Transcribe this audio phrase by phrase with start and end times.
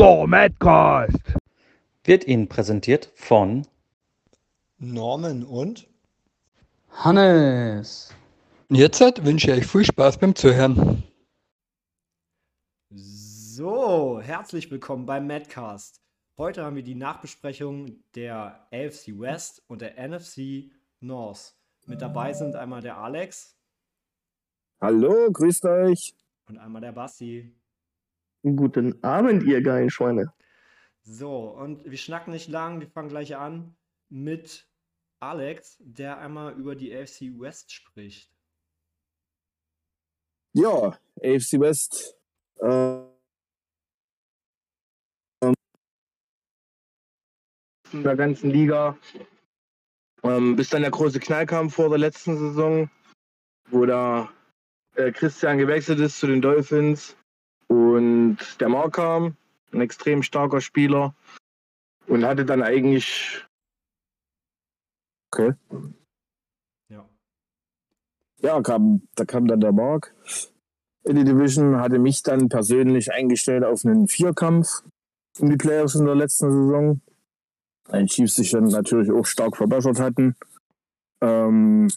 [0.00, 1.34] Der Madcast
[2.04, 3.66] wird Ihnen präsentiert von
[4.78, 5.86] Norman und
[6.88, 8.14] Hannes.
[8.70, 11.02] Jetzt wünsche ich euch viel Spaß beim Zuhören.
[12.88, 16.00] So, herzlich willkommen beim Madcast.
[16.38, 20.70] Heute haben wir die Nachbesprechung der AFC West und der NFC
[21.00, 21.52] North.
[21.84, 23.54] Mit dabei sind einmal der Alex.
[24.80, 26.14] Hallo, grüßt euch.
[26.48, 27.52] Und einmal der Basti.
[28.42, 30.32] Guten Abend, ihr geilen Schweine.
[31.02, 33.76] So, und wir schnacken nicht lang, wir fangen gleich an
[34.08, 34.66] mit
[35.20, 38.32] Alex, der einmal über die AFC West spricht.
[40.54, 42.16] Ja, AFC West.
[42.60, 43.02] Äh,
[47.92, 48.96] in der ganzen Liga.
[50.22, 52.90] Ähm, bis dann der große Knall kam vor der letzten Saison,
[53.68, 54.30] wo da
[54.94, 57.16] äh, Christian gewechselt ist zu den Dolphins
[57.70, 59.36] und der Mark kam,
[59.72, 61.14] ein extrem starker Spieler
[62.08, 63.46] und hatte dann eigentlich.
[65.30, 65.52] Okay.
[66.88, 67.08] Ja.
[68.40, 70.12] Ja, kam, da kam dann der Mark
[71.04, 74.82] in die Division, hatte mich dann persönlich eingestellt auf einen Vierkampf
[75.38, 77.00] in die Playoffs in der letzten Saison.
[77.88, 80.34] Ein Chiefs sich dann natürlich auch stark verbessert hatten.
[81.20, 81.88] Ähm,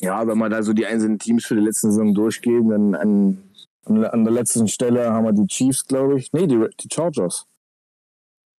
[0.00, 3.42] ja, wenn man da so die einzelnen Teams für die letzte Saison durchgehen, dann an
[3.86, 6.32] an der letzten Stelle haben wir die Chiefs, glaube ich.
[6.32, 7.46] Nee, die, die Chargers.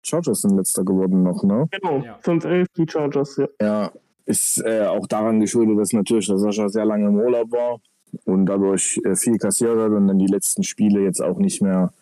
[0.05, 1.69] Chargers sind letzter geworden noch, ne?
[1.70, 2.19] Genau, ja.
[2.22, 3.48] 5-11 die Chargers, ja.
[3.60, 3.92] Ja,
[4.24, 7.80] ist äh, auch daran geschuldet, dass natürlich der Sascha sehr lange im Urlaub war
[8.24, 11.92] und dadurch äh, viel kassiert hat und dann die letzten Spiele jetzt auch nicht mehr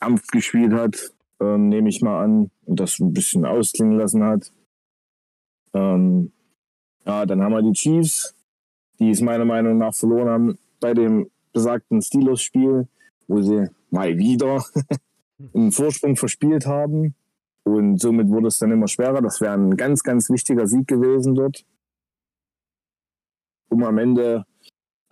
[0.00, 4.52] Ampf gespielt hat, äh, nehme ich mal an, und das ein bisschen ausklingen lassen hat.
[5.72, 6.32] Ähm,
[7.06, 8.34] ja, dann haben wir die Chiefs,
[8.98, 12.88] die es meiner Meinung nach verloren haben bei dem besagten Steelers-Spiel,
[13.28, 14.64] wo sie mal wieder
[15.54, 17.14] einen Vorsprung verspielt haben.
[17.64, 19.20] Und somit wurde es dann immer schwerer.
[19.20, 21.64] Das wäre ein ganz, ganz wichtiger Sieg gewesen dort.
[23.68, 24.44] Um am Ende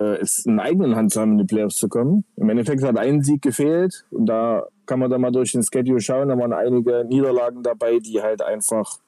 [0.00, 2.24] äh, es in eigenen Hand zu haben, in die Playoffs zu kommen.
[2.36, 4.06] Im Endeffekt hat ein Sieg gefehlt.
[4.10, 6.28] Und da kann man dann mal durch den Schedule schauen.
[6.28, 8.98] Da waren einige Niederlagen dabei, die halt einfach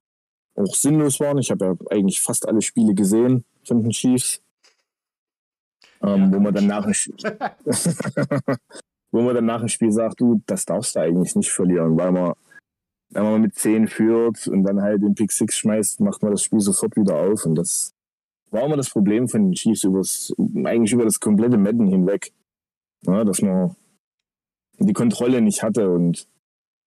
[0.54, 1.38] auch sinnlos waren.
[1.38, 4.42] Ich habe ja eigentlich fast alle Spiele gesehen von den Chiefs.
[6.02, 6.94] Ähm, ja, wo man dann nach dem
[9.12, 12.12] wo man dann nach dem Spiel sagt, du, das darfst du eigentlich nicht verlieren, weil
[12.12, 12.32] man,
[13.10, 16.42] wenn man mit 10 führt und dann halt den Pick 6 schmeißt, macht man das
[16.42, 17.44] Spiel sofort wieder auf.
[17.44, 17.92] Und das
[18.50, 20.32] war immer das Problem von den Chiefs übers,
[20.64, 22.32] eigentlich über das komplette Madden hinweg.
[23.02, 23.74] Ja, dass man
[24.78, 26.28] die Kontrolle nicht hatte und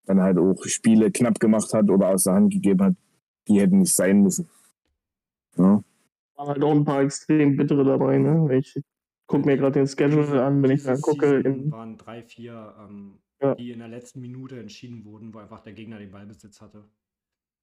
[0.05, 2.95] dann halt auch Spiele knapp gemacht hat oder aus der Hand gegeben hat,
[3.47, 4.49] die hätten nicht sein müssen.
[5.57, 5.83] Ja.
[6.35, 8.57] Waren halt auch ein paar extrem bittere dabei, ne?
[8.57, 8.75] Ich
[9.33, 11.39] gucke mir gerade den Schedule an, wenn ich dann gucke.
[11.39, 13.55] Es waren drei, vier, ähm, ja.
[13.55, 16.83] die in der letzten Minute entschieden wurden, wo einfach der Gegner den Ballbesitz hatte.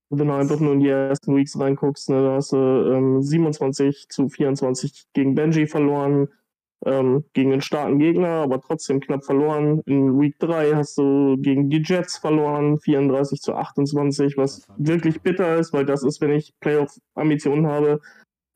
[0.09, 4.09] Wenn du einfach nur in die ersten Weeks reinguckst, ne, da hast du ähm, 27
[4.09, 6.27] zu 24 gegen Benji verloren,
[6.85, 9.81] ähm, gegen einen starken Gegner, aber trotzdem knapp verloren.
[9.87, 15.57] In Week 3 hast du gegen die Jets verloren, 34 zu 28, was wirklich bitter
[15.57, 18.01] ist, weil das ist, wenn ich Playoff-Ambitionen habe,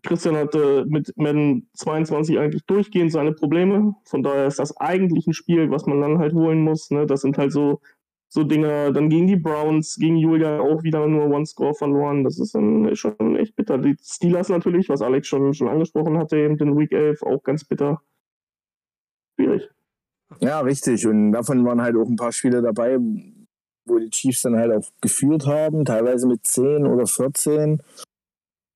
[0.04, 3.94] Christian hatte mit Madden 22 eigentlich durchgehend seine Probleme.
[4.04, 6.90] Von daher ist das eigentlich ein Spiel, was man dann halt holen muss.
[6.90, 7.06] Ne?
[7.06, 7.80] Das sind halt so,
[8.28, 8.92] so Dinge.
[8.92, 12.22] Dann gegen die Browns, gegen Julia auch wieder nur One-Score verloren.
[12.22, 13.78] Das ist dann schon echt bitter.
[13.78, 17.64] Die Steelers natürlich, was Alex schon, schon angesprochen hatte, eben den Week 11 auch ganz
[17.64, 18.02] bitter.
[19.36, 19.68] Schwierig.
[20.40, 21.06] Ja, richtig.
[21.06, 22.98] Und davon waren halt auch ein paar Spiele dabei,
[23.86, 27.80] wo die Chiefs dann halt auch geführt haben, teilweise mit 10 oder 14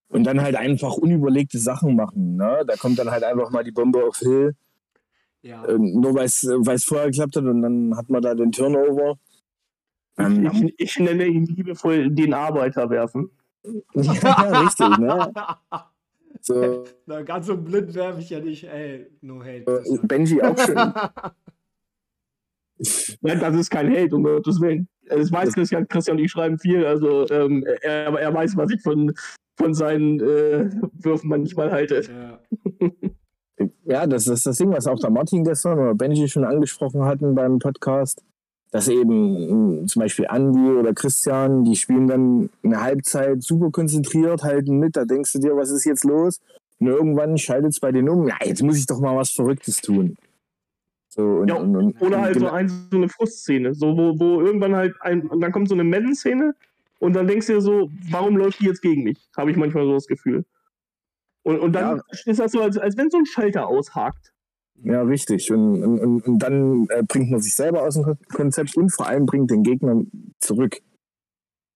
[0.08, 2.36] und dann halt einfach unüberlegte Sachen machen.
[2.36, 2.64] Ne?
[2.66, 4.54] Da kommt dann halt einfach mal die Bombe auf Hill.
[5.42, 5.66] Ja.
[5.68, 9.18] Ähm, nur weil es vorher geklappt hat und dann hat man da den Turnover.
[10.18, 13.30] Ähm, ich, ich, nenne ihn liebevoll den Arbeiter werfen.
[13.94, 15.32] ja, richtig, ne?
[16.40, 16.84] So.
[17.06, 19.64] Na, ganz so blind werfe ich ja nicht, ey, no hate.
[19.66, 20.74] Äh, Benji auch schon.
[23.20, 24.88] Nein, das ist kein Hate, um Gottes Willen.
[25.08, 28.80] Das weiß Christian, Christian und ich schreiben viel, also ähm, er, er weiß, was ich
[28.82, 29.12] von,
[29.58, 32.02] von seinen äh, Würfen manchmal halte.
[32.80, 32.88] Ja.
[33.84, 37.34] ja, das ist das Ding, was auch der Martin gestern oder Benji schon angesprochen hatten
[37.34, 38.22] beim Podcast,
[38.70, 44.78] dass eben zum Beispiel Andy oder Christian, die spielen dann eine Halbzeit super konzentriert, halten
[44.78, 46.40] mit, da denkst du dir, was ist jetzt los?
[46.78, 49.80] Und irgendwann schaltet es bei denen um, ja, jetzt muss ich doch mal was Verrücktes
[49.80, 50.16] tun.
[51.08, 54.40] So, und, ja, und, und, oder halt so, ein, so eine Frustszene, so, wo, wo
[54.40, 56.54] irgendwann halt ein, und dann kommt so eine Madden-Szene
[56.98, 59.18] und dann denkst du dir so, warum läuft die jetzt gegen mich?
[59.36, 60.44] Habe ich manchmal so das Gefühl.
[61.42, 62.02] Und, und dann ja.
[62.26, 64.32] ist das so, als, als wenn so ein Schalter aushakt.
[64.82, 65.50] Ja, richtig.
[65.50, 69.26] Und, und, und dann äh, bringt man sich selber aus dem Konzept und vor allem
[69.26, 70.02] bringt den Gegner
[70.40, 70.80] zurück.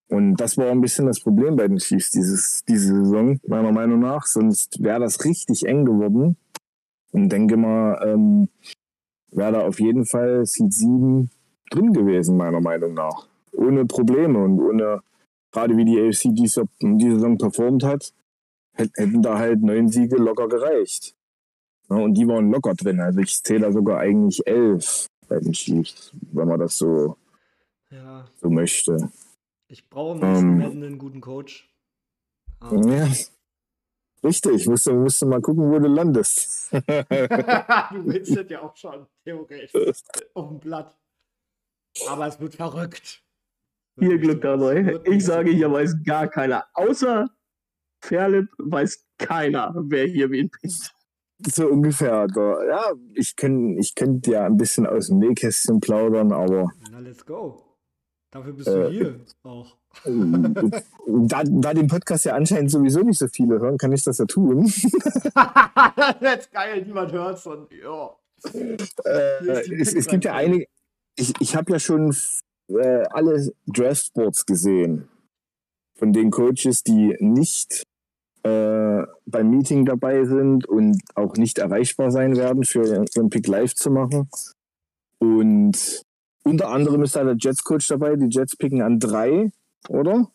[0.09, 3.99] Und das war ein bisschen das Problem bei den Chiefs dieses, diese Saison, meiner Meinung
[3.99, 4.25] nach.
[4.25, 6.37] Sonst wäre das richtig eng geworden.
[7.11, 8.49] Und denke mal, ähm,
[9.31, 11.29] wäre da auf jeden Fall Seed 7
[11.69, 13.27] drin gewesen, meiner Meinung nach.
[13.53, 15.01] Ohne Probleme und ohne,
[15.53, 18.13] gerade wie die AFC diese, diese Saison performt hat,
[18.73, 21.15] hätten da halt neun Siege locker gereicht.
[21.89, 22.99] Ja, und die waren locker drin.
[22.99, 27.17] Also ich zähle da sogar eigentlich elf bei den Chiefs, wenn man das so,
[27.91, 29.09] Ja, so möchte.
[29.67, 30.71] ich brauche nächsten Ähm.
[30.71, 31.69] Einen guten Coach.
[32.69, 33.07] Ähm, Ja.
[34.23, 36.71] Richtig, musst du, musst du mal gucken, wo du landest.
[36.71, 39.73] du willst das ja auch schon, theoretisch,
[40.33, 40.97] auf dem Blatt.
[42.07, 43.22] Aber es wird verrückt.
[43.97, 44.37] Viel Glück.
[44.37, 44.99] Es dabei.
[45.05, 46.65] Ich sage, hier weiß gar keiner.
[46.73, 47.27] Außer
[48.03, 50.93] Fairlip weiß keiner, wer hier wen pickt.
[51.47, 52.27] so ungefähr.
[52.27, 56.99] Da, ja, ich könnte ich könnt ja ein bisschen aus dem Nähkästchen plaudern, aber Na,
[56.99, 57.63] let's go.
[58.31, 59.77] Dafür bist Äh, du hier auch.
[60.05, 64.25] da, da den Podcast ja anscheinend sowieso nicht so viele hören, kann ich das ja
[64.25, 64.63] tun.
[64.63, 68.09] das ist geil, niemand hört's und ja.
[69.05, 69.45] Äh,
[69.79, 70.65] es, es gibt ja einige.
[71.15, 72.13] Ich, ich habe ja schon
[72.67, 75.09] äh, alle Draftboards gesehen
[75.95, 77.83] von den Coaches, die nicht
[78.43, 83.73] äh, beim Meeting dabei sind und auch nicht erreichbar sein werden, für ihren Pick live
[83.73, 84.29] zu machen.
[85.19, 86.03] Und
[86.43, 88.15] unter anderem ist da der Jets-Coach dabei.
[88.15, 89.51] Die Jets picken an drei,
[89.87, 90.29] oder?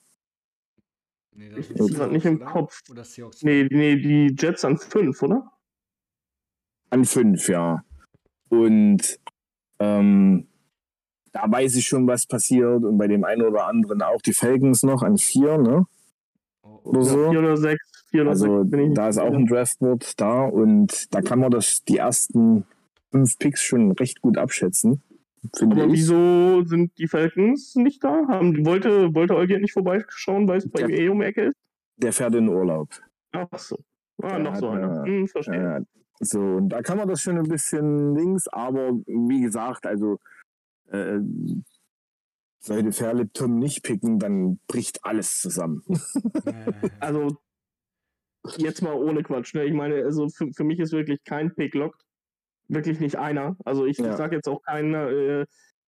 [1.32, 2.46] Nee, das hab's grad nicht im oder?
[2.46, 2.82] Kopf.
[2.90, 3.04] Oder.
[3.42, 5.52] Nee, nee, die Jets an 5, oder?
[6.90, 7.84] An fünf, ja.
[8.48, 9.20] Und
[9.78, 10.47] ähm,
[11.32, 12.84] da weiß ich schon, was passiert.
[12.84, 15.86] Und bei dem einen oder anderen auch die Falcons noch an vier, ne?
[16.62, 17.02] Oh, Oder oh.
[17.02, 17.30] so.
[17.30, 18.04] 4 oder 6.
[18.10, 18.94] 4 oder Also 6 bin ich.
[18.94, 22.64] da ist auch ein Draftboard da und da kann man das die ersten
[23.10, 25.02] fünf Picks schon recht gut abschätzen.
[25.60, 25.92] Aber ich.
[25.92, 28.26] wieso sind die Falcons nicht da?
[28.28, 31.56] Haben, wollte, wollte Eugen nicht vorbeischauen, weil es bei ihm eh um die Ecke ist?
[31.96, 32.88] Der fährt in den Urlaub.
[33.32, 33.78] Ach so.
[34.22, 35.04] Ah, noch so einer.
[35.04, 35.76] Hm, verstehe.
[35.76, 35.80] Äh,
[36.20, 40.18] so, und da kann man das schon ein bisschen links, aber wie gesagt, also
[40.90, 41.20] äh,
[42.60, 45.82] sollte Fairlip Tom nicht picken, dann bricht alles zusammen.
[46.44, 47.38] Äh, Also,
[48.56, 49.54] jetzt mal ohne Quatsch.
[49.54, 49.64] Ne?
[49.64, 52.02] Ich meine, also für, für mich ist wirklich kein Pick locked.
[52.68, 53.56] Wirklich nicht einer.
[53.64, 54.10] Also, ich, Ja.
[54.10, 55.46] ich sage jetzt auch keiner, äh,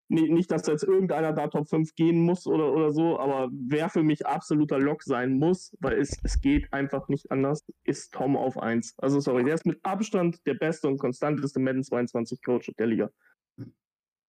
[0.08, 3.88] ni- nicht, dass jetzt irgendeiner da Top 5 gehen muss oder, oder so, aber wer
[3.91, 8.37] für mich absoluter Lock sein muss, weil es, es geht einfach nicht anders, ist Tom
[8.37, 8.94] auf 1.
[8.99, 13.11] Also, sorry, der ist mit Abstand der beste und konstanteste Madden 22 Coach der Liga.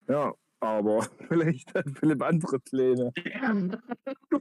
[0.07, 3.11] Ja, aber vielleicht hat Philipp andere Pläne.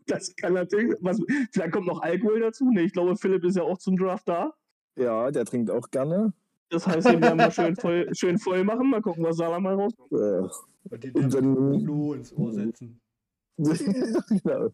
[0.09, 1.21] Das kann natürlich, was,
[1.51, 2.71] vielleicht kommt noch Alkohol dazu.
[2.71, 4.55] Ne, ich glaube, Philipp ist ja auch zum Draft da.
[4.97, 6.33] Ja, der trinkt auch gerne.
[6.69, 8.89] Das heißt, den werden wir schön voll, schön voll machen.
[8.91, 10.13] Mal gucken, was Salah mal rauskommt.
[10.13, 10.49] Äh,
[10.91, 13.01] und den Und dann- ins Ohr setzen.
[13.59, 14.69] genau.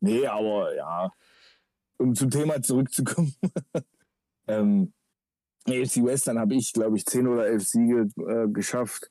[0.00, 1.10] Nee, aber ja,
[1.98, 3.34] um zum Thema zurückzukommen.
[4.46, 4.92] ähm,
[5.66, 9.09] AFC West, dann habe ich, glaube ich, 10 oder 11 Siege äh, geschafft.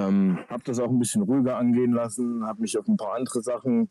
[0.00, 3.42] Ähm, habe das auch ein bisschen ruhiger angehen lassen, habe mich auf ein paar andere
[3.42, 3.90] Sachen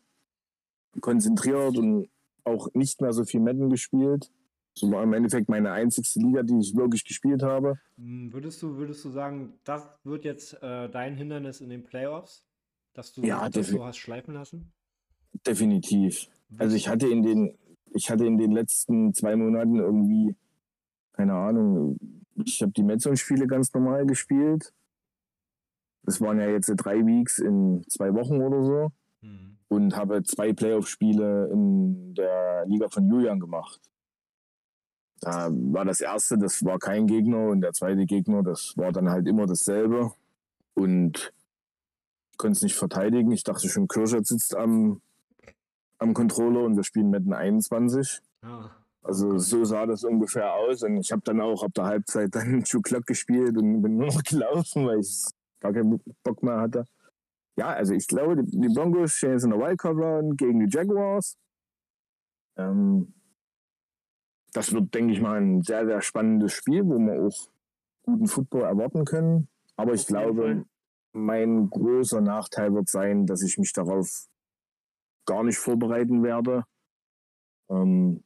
[1.00, 2.08] konzentriert und
[2.44, 4.30] auch nicht mehr so viel Madden gespielt.
[4.74, 7.78] Das war im Endeffekt meine einzigste Liga, die ich wirklich gespielt habe.
[7.96, 12.44] Hm, Würdest du, würdest du sagen, das wird jetzt äh, dein Hindernis in den Playoffs?
[12.94, 14.72] Dass du Ja, das so hast schleifen lassen?
[15.46, 16.28] Definitiv.
[16.58, 17.56] Also ich hatte in den,
[17.94, 20.34] ich hatte in den letzten zwei Monaten irgendwie,
[21.12, 21.98] keine Ahnung,
[22.44, 24.72] ich habe die Metzon-Spiele ganz normal gespielt.
[26.02, 28.92] Das waren ja jetzt drei Weeks in zwei Wochen oder so
[29.22, 29.58] Hm.
[29.68, 33.80] und habe zwei Playoff-Spiele in der Liga von Julian gemacht.
[35.20, 39.10] Da war das erste, das war kein Gegner und der zweite Gegner, das war dann
[39.10, 40.12] halt immer dasselbe
[40.74, 41.32] und
[42.32, 43.30] ich konnte es nicht verteidigen.
[43.32, 45.02] Ich dachte schon, Kirschert sitzt am,
[45.98, 48.20] am Controller und wir spielen Madden 21.
[48.40, 48.70] Ah,
[49.02, 50.82] Also so sah das ungefähr aus.
[50.82, 54.06] Und ich habe dann auch ab der Halbzeit dann True Clock gespielt und bin nur
[54.06, 55.22] noch gelaufen, weil ich
[55.60, 56.84] gar keinen Bock mehr hatte.
[57.56, 60.74] Ja, also ich glaube, die, die Broncos stehen jetzt in der Wildcard Round gegen die
[60.74, 61.36] Jaguars.
[62.56, 63.14] Ähm,
[64.52, 67.48] das wird, denke ich mal, ein sehr, sehr spannendes Spiel, wo wir auch
[68.02, 69.48] guten Football erwarten können.
[69.76, 70.64] Aber ich glaube,
[71.12, 74.26] mein großer Nachteil wird sein, dass ich mich darauf
[75.26, 76.64] gar nicht vorbereiten werde.
[77.70, 78.24] Ähm,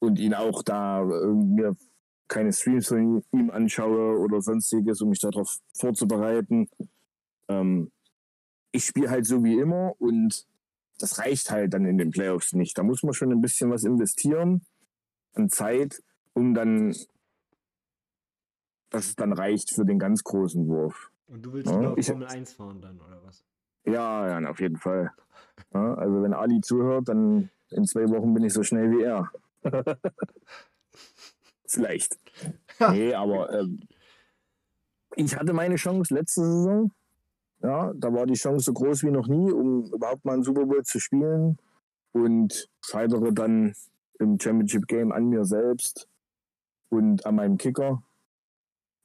[0.00, 1.76] und ihn auch da äh, mir
[2.28, 6.68] keine Streams von ihm anschaue oder sonstiges, um mich darauf vorzubereiten.
[7.48, 7.90] Ähm,
[8.72, 10.46] ich spiele halt so wie immer und
[10.98, 12.76] das reicht halt dann in den Playoffs nicht.
[12.76, 14.62] Da muss man schon ein bisschen was investieren
[15.34, 16.02] an Zeit,
[16.34, 16.94] um dann
[18.90, 21.10] dass es dann reicht für den ganz großen Wurf.
[21.26, 23.44] Und du willst Ja, ich- Formel 1 fahren dann, oder was?
[23.84, 25.12] Ja, ja, auf jeden Fall.
[25.74, 29.30] Ja, also wenn Ali zuhört, dann in zwei Wochen bin ich so schnell wie er.
[31.68, 32.18] Vielleicht.
[32.90, 33.80] Nee, aber ähm,
[35.16, 36.92] ich hatte meine Chance letzte Saison.
[37.60, 40.64] Ja, da war die Chance so groß wie noch nie, um überhaupt mal einen Super
[40.64, 41.58] Bowl zu spielen.
[42.12, 43.74] Und scheitere dann
[44.18, 46.08] im Championship Game an mir selbst
[46.88, 48.02] und an meinem Kicker.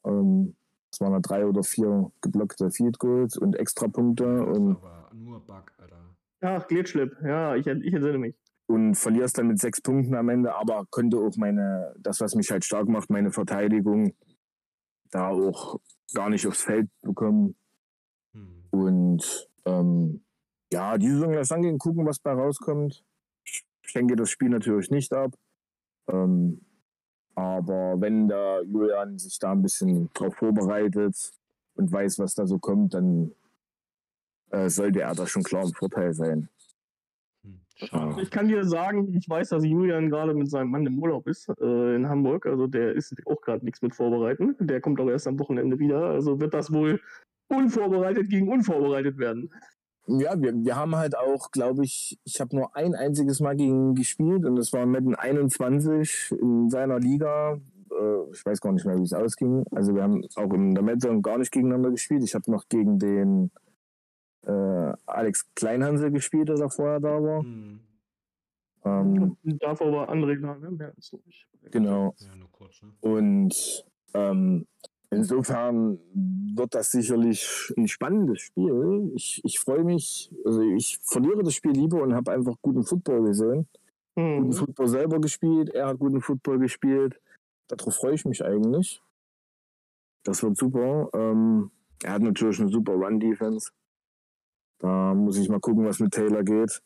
[0.05, 0.55] Ähm,
[0.91, 4.45] es waren drei oder vier geblockte Field Goals und Extrapunkte.
[4.45, 6.15] Und Aber nur Bug, Alter.
[6.41, 7.17] Ach, Glitchlip.
[7.23, 8.35] Ja, ich, ich entsinne mich.
[8.67, 12.49] Und verlierst dann mit sechs Punkten am Ende, aber konnte auch meine, das, was mich
[12.51, 14.13] halt stark macht, meine Verteidigung,
[15.11, 15.79] da auch
[16.13, 17.55] gar nicht aufs Feld bekommen.
[18.33, 18.63] Hm.
[18.71, 20.23] Und ähm,
[20.71, 23.03] ja, die Saison lass angehen, gucken, was bei rauskommt.
[23.43, 25.33] Ich schenke das Spiel natürlich nicht ab.
[26.07, 26.61] Ähm,
[27.35, 31.15] aber wenn der Julian sich da ein bisschen drauf vorbereitet
[31.75, 33.31] und weiß, was da so kommt, dann
[34.51, 36.49] äh, sollte er da schon klar im Vorteil sein.
[37.75, 38.21] Schade.
[38.21, 41.49] Ich kann dir sagen, ich weiß, dass Julian gerade mit seinem Mann im Urlaub ist
[41.59, 42.45] äh, in Hamburg.
[42.45, 44.55] Also der ist auch gerade nichts mit vorbereiten.
[44.59, 46.05] Der kommt auch erst am Wochenende wieder.
[46.05, 47.01] Also wird das wohl
[47.47, 49.49] unvorbereitet gegen unvorbereitet werden.
[50.05, 53.89] Ja, wir, wir haben halt auch, glaube ich, ich habe nur ein einziges Mal gegen
[53.89, 57.53] ihn gespielt und das war mit dem 21 in seiner Liga.
[57.89, 59.63] Äh, ich weiß gar nicht mehr, wie es ausging.
[59.71, 62.23] Also wir haben auch in der Metzung gar nicht gegeneinander gespielt.
[62.23, 63.51] Ich habe noch gegen den
[64.45, 67.41] äh, Alex Kleinhansel gespielt, der da vorher da war.
[67.41, 67.79] Hm.
[68.85, 70.71] Ähm, Davor war André da, ne?
[70.71, 71.47] Mehr als nicht.
[71.71, 72.13] genau.
[72.19, 72.89] Ja, nur kurz, ne?
[72.99, 74.65] Und ähm,
[75.09, 75.97] insofern
[76.55, 79.11] wird das sicherlich ein spannendes Spiel.
[79.15, 83.23] Ich, ich freue mich, also ich verliere das Spiel lieber und habe einfach guten Football
[83.23, 83.67] gesehen.
[84.15, 84.51] Guten Hm.
[84.51, 87.19] Football selber gespielt, er hat guten Football gespielt.
[87.69, 89.01] Darauf freue ich mich eigentlich.
[90.23, 91.09] Das wird super.
[91.13, 91.71] Ähm,
[92.03, 93.71] er hat natürlich eine super Run-Defense.
[94.83, 96.83] Da muss ich mal gucken, was mit Taylor geht.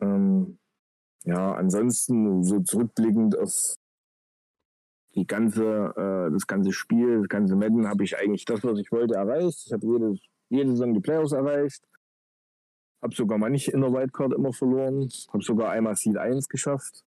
[0.00, 0.58] Ähm,
[1.24, 3.76] ja, ansonsten so zurückblickend auf
[5.14, 8.90] die ganze, äh, das ganze Spiel, das ganze Madden, habe ich eigentlich das, was ich
[8.92, 9.66] wollte, erreicht.
[9.66, 10.14] Ich habe jede,
[10.48, 11.86] jede Saison die Playoffs erreicht.
[13.02, 15.10] Habe sogar mal nicht in der Wildcard immer verloren.
[15.34, 17.04] Habe sogar einmal Seed 1 geschafft.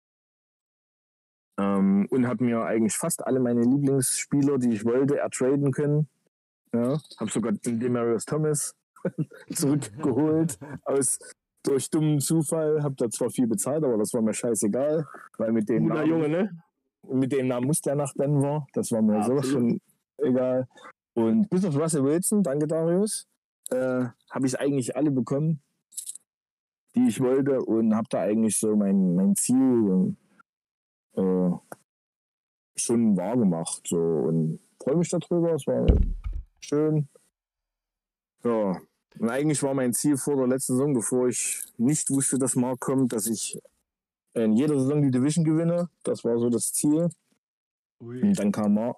[1.57, 6.09] Ähm, und habe mir eigentlich fast alle meine Lieblingsspieler, die ich wollte, ertraden können.
[6.75, 8.78] Ja, habe sogar den Demarius Thomas
[9.53, 11.19] zurückgeholt aus
[11.63, 12.83] durch dummen Zufall.
[12.83, 15.07] Habe da zwar viel bezahlt, aber das war mir scheißegal,
[15.39, 16.63] weil mit dem Guter Namen, Junge, ne?
[17.11, 18.67] mit dem Namen musste er nach Denver.
[18.73, 19.71] Das war mir Ja, sowas absolut.
[19.71, 19.81] schon
[20.27, 20.69] egal.
[21.15, 23.27] Und bis auf Russell Wilson, danke Darius,
[23.71, 25.61] äh, habe ich eigentlich alle bekommen,
[26.95, 30.17] die ich wollte und habe da eigentlich so mein, mein Ziel
[31.15, 31.51] äh,
[32.77, 33.83] schon wahr gemacht.
[33.87, 35.55] So, und freue mich darüber.
[35.55, 35.87] Es war
[36.61, 37.09] schön.
[38.45, 38.81] Ja,
[39.19, 42.81] und eigentlich war mein Ziel vor der letzten Saison, bevor ich nicht wusste, dass Mark
[42.81, 43.59] kommt, dass ich
[44.35, 45.89] in jeder Saison die Division gewinne.
[46.05, 47.09] Das war so das Ziel.
[48.01, 48.23] Ui.
[48.23, 48.97] Und dann kam Mark.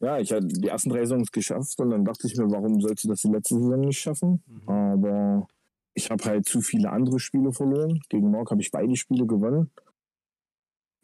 [0.00, 3.04] Ja, ich hatte die ersten drei Saisons geschafft und dann dachte ich mir, warum sollst
[3.04, 4.42] du das die letzte Saison nicht schaffen?
[4.46, 4.68] Mhm.
[4.68, 5.48] Aber
[5.94, 8.00] ich habe halt zu viele andere Spiele verloren.
[8.10, 9.70] Gegen Mark habe ich beide Spiele gewonnen.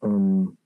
[0.03, 0.59] Ähm,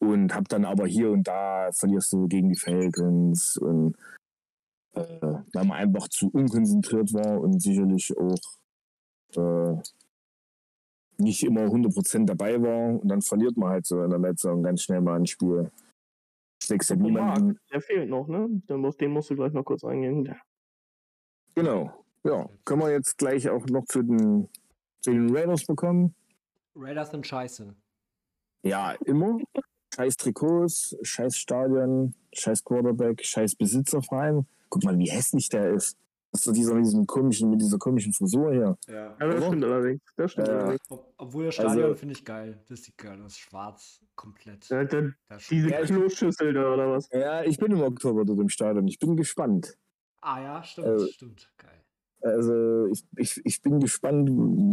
[0.00, 3.96] und habe dann aber hier und da verlierst du gegen die Falcons und
[4.94, 5.20] äh,
[5.52, 8.38] weil man einfach zu unkonzentriert war und sicherlich auch
[9.36, 9.82] äh,
[11.18, 14.82] nicht immer 100% dabei war und dann verliert man halt so in der Metzung ganz
[14.82, 15.70] schnell mal ein Spiel.
[16.62, 17.58] Steckst Apropos niemanden.
[17.72, 18.48] Der fehlt noch, ne?
[18.66, 20.34] Dann auf den musst du gleich noch kurz eingehen.
[21.54, 21.92] Genau.
[22.24, 24.48] Ja, können wir jetzt gleich auch noch zu den,
[25.02, 26.14] zu den Raiders bekommen?
[26.74, 27.74] Raiders sind scheiße.
[28.62, 29.38] Ja, immer.
[29.94, 34.46] Scheiß Trikots, scheiß Stadion, scheiß Quarterback, scheiß Besitzerverein.
[34.74, 35.96] Guck mal, wie hässlich der ist.
[36.32, 38.76] Das ist so dieser mit diesem komischen, mit dieser komischen Frisur hier.
[38.88, 38.94] Ja.
[38.94, 39.46] Ja, das Oder?
[39.46, 40.02] stimmt allerdings.
[40.16, 40.54] Das stimmt Ja.
[40.58, 40.80] allerdings.
[40.90, 42.58] Ob, obwohl das Stadion Also- finde ich geil.
[42.68, 43.38] Das sieht geil aus.
[43.38, 44.68] Schwarz, komplett.
[44.68, 47.08] Ja, ist diese Kloschüssel da oder was?
[47.12, 48.88] Ja, ich bin im Oktober dort im Stadion.
[48.88, 49.78] Ich bin gespannt.
[50.22, 51.52] ah ja, stimmt, Äh, stimmt.
[51.56, 51.70] Geil.
[52.22, 54.28] Also ich, ich, ich bin gespannt,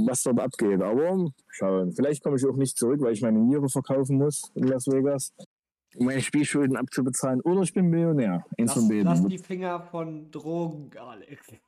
[0.07, 0.81] was dort abgeht.
[0.81, 1.91] Aber schauen.
[1.91, 5.31] Vielleicht komme ich auch nicht zurück, weil ich meine Niere verkaufen muss in Las Vegas,
[5.95, 7.41] um meine Spielschulden abzubezahlen.
[7.41, 8.45] Oder ich bin Millionär.
[8.57, 11.47] Eins Lass, lass die Finger von Drogen, Alex.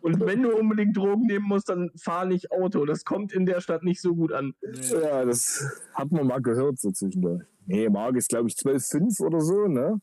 [0.00, 2.84] Und wenn du unbedingt Drogen nehmen musst, dann fahr nicht Auto.
[2.84, 4.54] Das kommt in der Stadt nicht so gut an.
[4.62, 5.00] Nee.
[5.02, 7.42] Ja, das hat man mal gehört so zwischendurch.
[7.66, 10.00] Nee, Marc ist, glaube ich, 12,5 oder so, ne?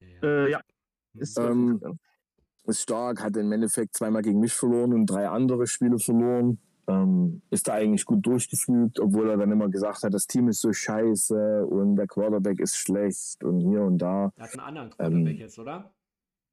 [0.00, 0.28] Ja.
[0.28, 0.60] Äh, ja,
[1.14, 1.80] ist Ähm.
[2.64, 6.60] Ist stark, hat im Endeffekt zweimal gegen mich verloren und drei andere Spiele verloren.
[6.88, 10.60] Ähm, ist da eigentlich gut durchgefügt, obwohl er dann immer gesagt hat, das Team ist
[10.60, 14.32] so scheiße und der Quarterback ist schlecht und hier und da.
[14.36, 15.92] Er hat einen anderen Quarterback Ähm, jetzt, oder?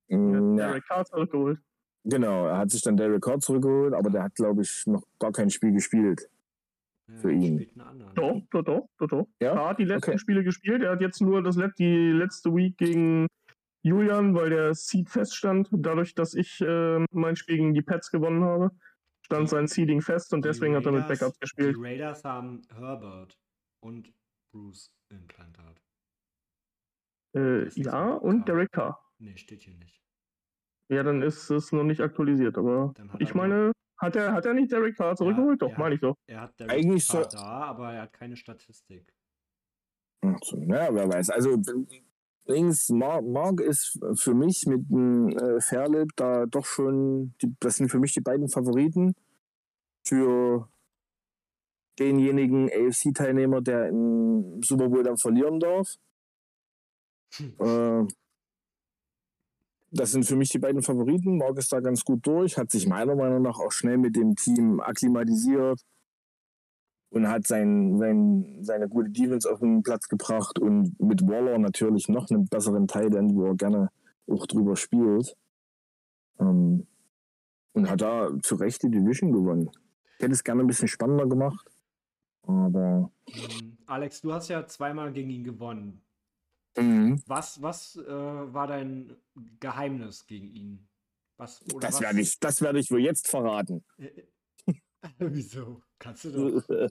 [0.10, 1.60] Mm, ja, Derek Carr zurückgeholt.
[2.04, 5.32] genau, er hat sich dann Derek Carr zurückgeholt, aber der hat, glaube ich, noch gar
[5.32, 6.30] kein Spiel gespielt.
[7.08, 7.68] Ja, für ihn.
[8.14, 9.28] Doch, doch, doch, doch, doch.
[9.42, 9.56] Ja?
[9.56, 10.20] Carr hat die letzten Okay.
[10.20, 10.84] Spiele gespielt.
[10.84, 13.26] Er hat jetzt nur das let die letzte Week gegen
[13.82, 15.70] Julian, weil der Seed feststand.
[15.72, 18.72] Dadurch, dass ich äh, mein Spiel gegen die Pets gewonnen habe,
[19.32, 21.76] stand sein Seeding fest und deswegen hat er mit Raiders- Backups gespielt.
[21.78, 23.38] Die Raiders haben Herbert
[23.84, 24.12] und
[24.52, 25.80] Bruce Implantat.
[27.36, 28.22] Äh, Das ist ja, Carr.
[28.24, 29.00] und Derek Carr.
[29.20, 30.02] Nee, steht hier nicht.
[30.92, 34.56] Ja, dann ist es noch nicht aktualisiert, aber ich er- meine, hat er, hat er
[34.56, 35.62] nicht Derek Carr zurückgeholt?
[35.62, 35.78] doch, ja.
[35.78, 36.16] meine ich doch.
[36.28, 39.14] Er hat Derek Eigentlich Carr so- da, aber er hat keine Statistik.
[40.26, 41.30] Ach so, ja, wer weiß.
[41.30, 41.62] Also
[42.50, 47.77] links, Mark, Mark ist für mich mit dem äh, Fairlip da doch schon, die, das
[47.77, 49.15] sind für mich die beiden Favoriten
[50.06, 50.68] für
[52.00, 55.96] denjenigen AFC-Teilnehmer, der im Super Bowl dann verlieren darf.
[57.39, 58.08] Äh,
[59.91, 61.38] das sind für mich die beiden Favoriten.
[61.38, 64.36] Mark ist da ganz gut durch, hat sich meiner Meinung nach auch schnell mit dem
[64.36, 65.84] Team akklimatisiert
[67.12, 72.08] und hat sein, sein, seine gute Defense auf den Platz gebracht und mit Waller natürlich
[72.08, 73.89] noch einen besseren Teil, wo er gerne
[74.30, 75.36] auch drüber spielt.
[76.39, 76.86] Ähm,
[77.74, 79.70] und hat da zu Recht die Division gewonnen.
[80.18, 81.70] Ich hätte es gerne ein bisschen spannender gemacht,
[82.44, 86.01] aber Hm, Alex, du hast ja zweimal gegen ihn gewonnen.
[86.78, 87.22] mhm.
[87.28, 88.08] Was, was äh,
[88.54, 89.16] war dein
[89.60, 90.88] Geheimnis gegen ihn?
[91.38, 93.84] Was, das was- werde ich, das werde ich wohl jetzt verraten.
[93.98, 94.24] Äh,
[95.20, 95.82] Wieso?
[96.00, 96.89] Kannst du doch.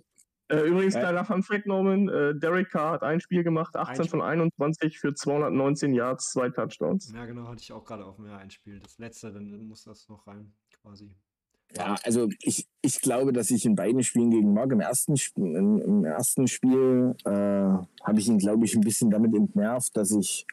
[0.51, 1.01] Äh, übrigens, Ja.
[1.01, 4.99] kleiner Fun Fact, Norman, äh, Derek Carr hat ein Spiel gemacht, 18 Ein von 21
[4.99, 7.13] für 219 Yards, zwei Touchdowns.
[7.15, 8.79] Ja, genau, hatte ich auch gerade auf mir ein Spiel.
[8.81, 11.15] Das letzte, dann muss das noch rein, quasi.
[11.77, 15.37] Ja, also ich, ich glaube, dass ich in beiden Spielen gegen Mark im ersten, Sp-
[15.37, 20.13] im, im ersten Spiel äh, habe ich ihn, glaube ich, ein bisschen damit entnervt, dass
[20.13, 20.47] ich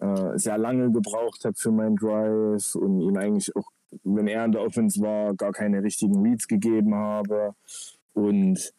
[0.00, 3.68] äh, sehr lange gebraucht habe für meinen Drive und ihm eigentlich auch,
[4.04, 7.54] wenn er in der Offense war, gar keine richtigen Reads gegeben habe.
[8.12, 8.72] Und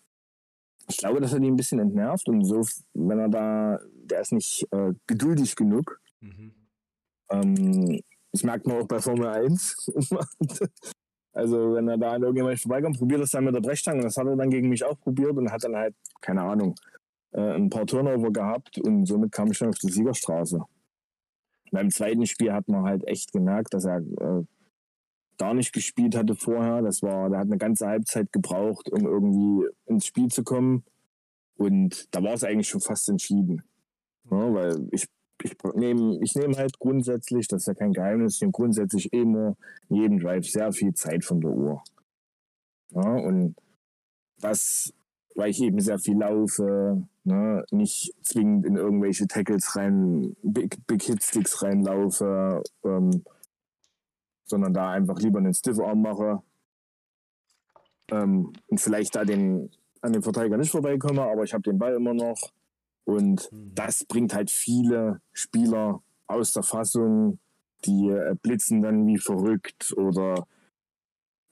[0.89, 2.61] ich glaube, das hat ihn ein bisschen entnervt und so,
[2.93, 5.99] wenn er da, der ist nicht äh, geduldig genug.
[6.21, 6.53] Mhm.
[7.29, 7.99] Ähm,
[8.31, 9.91] das merkt man auch bei Formel 1.
[11.33, 13.97] also, wenn er da an irgendjemand vorbeikommt, probiert das dann mit der Brechstange.
[13.97, 16.75] Und das hat er dann gegen mich auch probiert und hat dann halt, keine Ahnung,
[17.31, 20.61] äh, ein paar Turnover gehabt und somit kam ich dann auf die Siegerstraße.
[21.71, 24.43] Beim zweiten Spiel hat man halt echt gemerkt, dass er äh,
[25.37, 26.81] gar nicht gespielt hatte vorher.
[26.81, 30.83] Das war, der hat eine ganze Halbzeit gebraucht, um irgendwie ins Spiel zu kommen.
[31.55, 33.63] Und da war es eigentlich schon fast entschieden.
[34.29, 35.07] Ja, weil ich
[35.43, 39.55] ich nehme ich nehm halt grundsätzlich, das ist ja kein Geheimnis, ich nehme grundsätzlich immer
[39.89, 41.83] in jedem Drive sehr viel Zeit von der Uhr.
[42.91, 43.55] Ja, und
[44.39, 44.93] das,
[45.35, 51.03] weil ich eben sehr viel laufe, ne, nicht zwingend in irgendwelche Tackles rein, Big, Big
[51.03, 53.23] Hit Sticks reinlaufe, ähm,
[54.47, 56.41] sondern da einfach lieber einen Stiff Arm mache
[58.11, 59.69] ähm, und vielleicht da den,
[60.01, 62.51] an den Verteidiger nicht vorbeikomme, aber ich habe den Ball immer noch
[63.05, 63.71] und Mhm.
[63.75, 67.39] das bringt halt viele Spieler aus der Fassung,
[67.85, 70.47] die äh, blitzen dann wie verrückt oder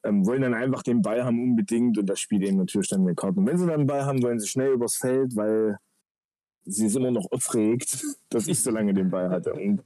[0.04, 3.16] ähm, wollen dann einfach den Ball haben unbedingt und das spielt eben natürlich dann eine
[3.16, 3.40] Karte.
[3.40, 5.78] Und wenn sie dann den Ball haben, wollen sie schnell übers Feld, weil
[6.66, 9.54] sie ist immer noch aufregt, dass ich so lange den Ball hatte.
[9.54, 9.84] Und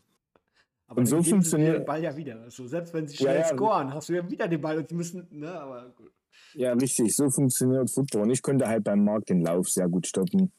[0.90, 2.42] Aber Und so funktioniert- den Ball ja wieder.
[2.42, 3.46] Also selbst wenn sie Ja, schnell ja.
[3.46, 6.12] scoren, hast du ja wieder den Ball und sie müssen, ne, aber gut.
[6.56, 8.24] ja, richtig, so funktioniert Football.
[8.24, 10.52] Und ich konnte halt beim Markt den Lauf sehr gut stoppen.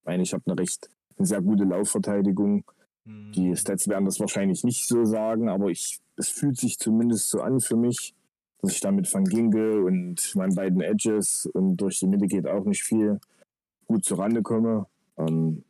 [0.00, 0.88] Ich meine, ich habe eine recht
[1.18, 2.64] eine sehr gute Laufverteidigung.
[3.06, 3.32] Hm.
[3.32, 7.40] Die Stats werden das wahrscheinlich nicht so sagen, aber ich, es fühlt sich zumindest so
[7.40, 8.14] an für mich,
[8.60, 12.46] dass ich da mit Van Ginkel und meinen beiden Edges und durch die Mitte geht
[12.46, 13.18] auch nicht viel
[13.86, 14.86] gut zurande komme.
[15.16, 15.64] Ähm,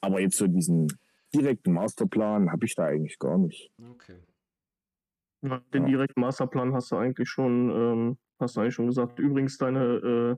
[0.00, 0.88] aber jetzt so diesen
[1.34, 3.70] direkten Masterplan habe ich da eigentlich gar nicht.
[3.90, 4.18] Okay.
[5.42, 5.88] Ja, den Ja.
[5.88, 9.18] direkten Masterplan hast du eigentlich schon, ähm, hast du eigentlich schon gesagt.
[9.18, 10.36] Übrigens, deine äh,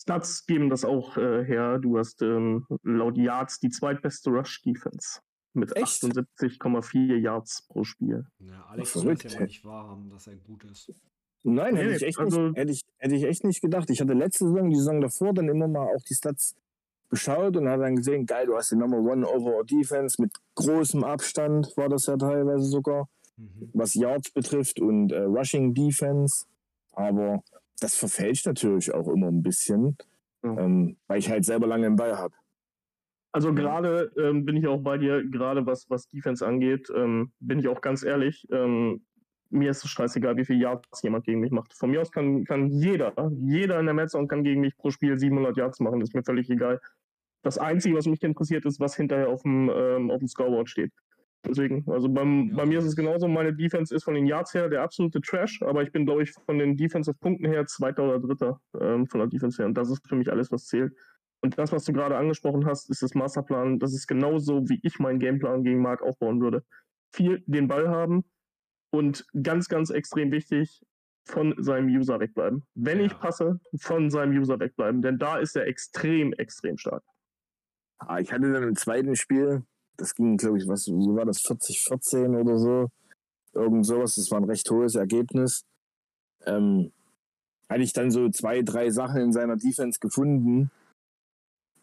[0.00, 1.78] Stats geben das auch äh, her.
[1.78, 5.20] Du hast ähm, laut Yards die zweitbeste Rush-Defense
[5.54, 6.02] mit Echt?
[6.02, 8.26] 78,4 Yards pro Spiel.
[8.38, 10.92] Ja, Alex es ja nicht wahrhaben, dass er gut ist.
[11.44, 13.90] Nein, hätte Nee, ich, echt also- nicht, hätte, ich, hätte ich echt nicht gedacht.
[13.90, 16.54] Ich hatte letzte Saison, die Saison davor, dann immer mal auch die Stats
[17.12, 21.04] beschaut und habe dann gesehen, geil, du hast die Number One Overall Defense mit großem
[21.04, 23.08] Abstand, war das ja teilweise sogar.
[23.36, 23.70] Mhm.
[23.72, 26.44] was Yards betrifft und äh, Rushing Defense.
[26.92, 27.42] Aber
[27.80, 29.96] das verfälscht natürlich auch immer ein bisschen,
[30.44, 30.58] Ja.
[30.58, 32.34] ähm, weil ich halt selber lange im Ball habe.
[33.32, 37.58] Also gerade ähm, bin ich auch bei dir, gerade was, was Defense angeht, ähm, bin
[37.58, 38.46] ich auch ganz ehrlich.
[38.52, 39.00] Ähm,
[39.48, 41.72] mir ist es scheißegal, wie viel Yards jemand gegen mich macht.
[41.74, 45.18] Von mir aus kann, kann jeder, jeder in der Metzone kann gegen mich pro Spiel
[45.18, 46.80] 700 Yards machen, ist mir völlig egal.
[47.42, 50.92] Das Einzige, was mich interessiert, ist, was hinterher auf dem, ähm, auf dem Scoreboard steht.
[51.44, 52.56] Deswegen, also beim, Ja.
[52.56, 55.60] bei mir ist es genauso, meine Defense ist von den Yards her der absolute Trash,
[55.62, 59.26] aber ich bin, glaube ich, von den Defensive-Punkten her Zweiter oder Dritter ähm, von der
[59.28, 59.66] Defense her.
[59.66, 60.94] Und das ist für mich alles, was zählt.
[61.40, 63.80] Und das, was du gerade angesprochen hast, ist das Masterplan.
[63.80, 66.62] Das ist genauso, wie ich meinen Gameplan gegen Mark aufbauen würde.
[67.12, 68.24] Viel den Ball haben
[68.90, 70.84] und ganz, ganz extrem wichtig,
[71.24, 72.62] von seinem User wegbleiben.
[72.74, 73.06] Wenn Ja.
[73.06, 77.02] ich passe, von seinem User wegbleiben, denn da ist er extrem, extrem stark.
[78.06, 79.62] Ah, ich hatte dann im zweiten Spiel,
[79.96, 82.88] das ging, glaube ich, was, wie war das, 40-14 oder so.
[83.52, 85.64] Irgend sowas, das war ein recht hohes Ergebnis.
[86.46, 86.92] Ähm,
[87.68, 90.70] hatte ich dann so zwei, drei Sachen in seiner Defense gefunden,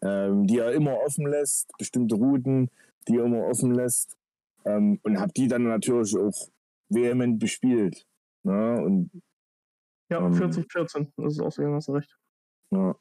[0.02, 2.70] ähm, die er immer offen lässt, bestimmte Routen,
[3.08, 4.16] die er immer offen lässt.
[4.64, 6.48] Ähm, und habe die dann natürlich auch
[6.88, 8.06] vehement bespielt.
[8.42, 8.82] Ne?
[8.82, 9.10] Und
[10.10, 10.34] Ja, Ähm.
[10.34, 12.18] 40-14, das ist ausgegangen, hast du recht.
[12.70, 12.96] Ja.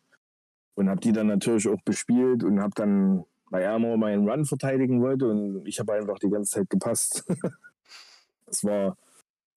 [0.80, 4.46] Und habe die dann natürlich auch bespielt und habe dann, weil er immer meinen Run
[4.46, 7.26] verteidigen wollte und ich habe einfach die ganze Zeit gepasst.
[8.46, 8.96] das war,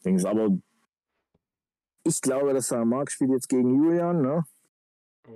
[0.04, 0.48] denkst aber
[2.04, 4.44] ich glaube, dass er Mark spielt jetzt gegen Julian, ne?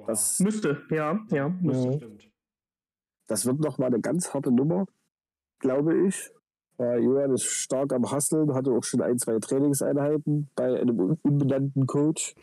[0.09, 1.87] Das, Müsste, ja, ja, müsste.
[1.91, 1.97] Ja.
[1.99, 2.31] stimmt.
[3.29, 4.87] das wird noch mal eine ganz harte Nummer,
[5.61, 6.33] glaube ich.
[6.79, 11.19] Weil Julian ist stark am Hustlen, hatte auch schon ein, zwei Trainingseinheiten bei einem un-
[11.23, 12.35] unbenannten Coach.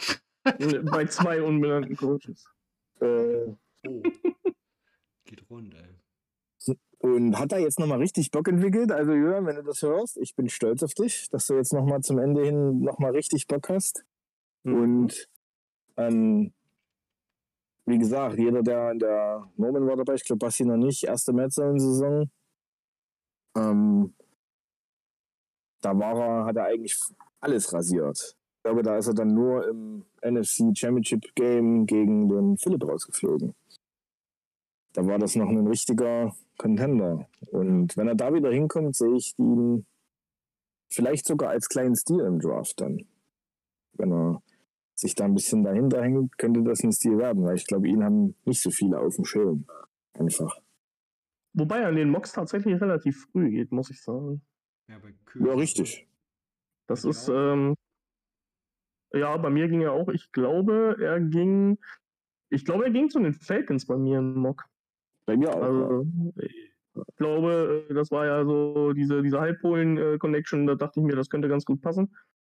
[0.91, 2.47] Bei zwei unbenannten Coaches.
[3.01, 4.01] Äh, Oh.
[5.25, 6.75] Geht rund, ey.
[6.99, 8.89] Und hat da jetzt nochmal richtig Bock entwickelt.
[8.89, 11.99] Also Julian, wenn du das hörst, ich bin stolz auf dich, dass du jetzt nochmal
[11.99, 14.05] zum Ende hin nochmal richtig Bock hast.
[14.63, 14.75] Mhm.
[14.75, 15.29] Und
[15.97, 16.53] ähm,
[17.85, 21.33] wie gesagt, jeder, der in der Norman war dabei, ich glaube Basti noch nicht, erste
[21.33, 22.31] Metzone-Saison.
[23.57, 24.15] Ähm,
[25.81, 26.97] da war er, hat er eigentlich
[27.41, 28.37] alles rasiert.
[28.63, 33.53] Ich glaube, da ist er dann nur im NFC Championship Game gegen den Philipp rausgeflogen.
[34.93, 37.27] Da war das noch ein richtiger Contender.
[37.51, 39.85] Und wenn er da wieder hinkommt, sehe ich ihn
[40.89, 43.05] vielleicht sogar als kleinen Stil im Draft dann.
[43.97, 44.41] Wenn er
[44.95, 48.01] sich da ein bisschen dahinter hängt, könnte das ein Stil werden, weil ich glaube, ihn
[48.01, 49.65] haben nicht so viele auf dem Schirm.
[50.13, 50.57] Einfach.
[51.51, 54.41] Wobei er an den Mocks tatsächlich relativ früh geht, muss ich sagen.
[54.87, 55.01] Ja.
[55.35, 56.07] Ja, richtig.
[56.87, 57.53] Das ist, auch?
[57.53, 57.75] ähm,
[59.15, 61.77] ja, bei mir ging er auch, ich glaube, er ging,
[62.49, 64.65] ich glaube, er ging zu den Falcons bei mir im Mock.
[65.25, 65.61] Bei mir auch.
[65.61, 65.67] ja.
[65.67, 71.15] Also, ich glaube, äh, das war ja so diese, diese Halbpolen-Connection, da dachte ich mir,
[71.15, 72.15] das könnte ganz gut passen.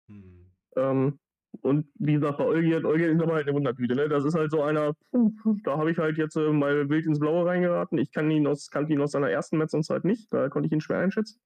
[0.08, 0.46] Hm.
[0.76, 1.20] Ähm,
[1.62, 4.10] und wie gesagt, bei Eugen, Eugen ist aber halt eine Wundertüte, ne?
[4.10, 5.32] Das ist halt so einer, puh,
[5.63, 7.98] da habe ich halt jetzt äh, mal wild ins Blaue reingeraten.
[8.00, 10.82] Ich kann ihn aus, kannte ihn aus seiner ersten Metzonzeit nicht, da konnte ich ihn
[10.82, 11.39] schwer einschätzen.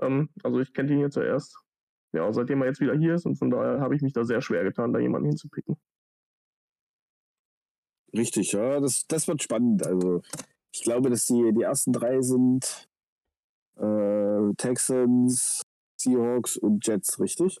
[0.00, 1.56] Ähm, also ich kenne ihn jetzt ja erst,
[2.12, 4.40] ja, seitdem er jetzt wieder hier ist und von daher habe ich mich da sehr
[4.40, 5.76] schwer getan, da jemanden hinzupicken.
[8.14, 9.86] Richtig, ja, das, das wird spannend.
[9.86, 10.22] Also,
[10.72, 12.88] ich glaube, dass die, die ersten drei sind
[13.76, 15.62] äh, Texans,
[16.00, 17.58] Seahawks und Jets, richtig?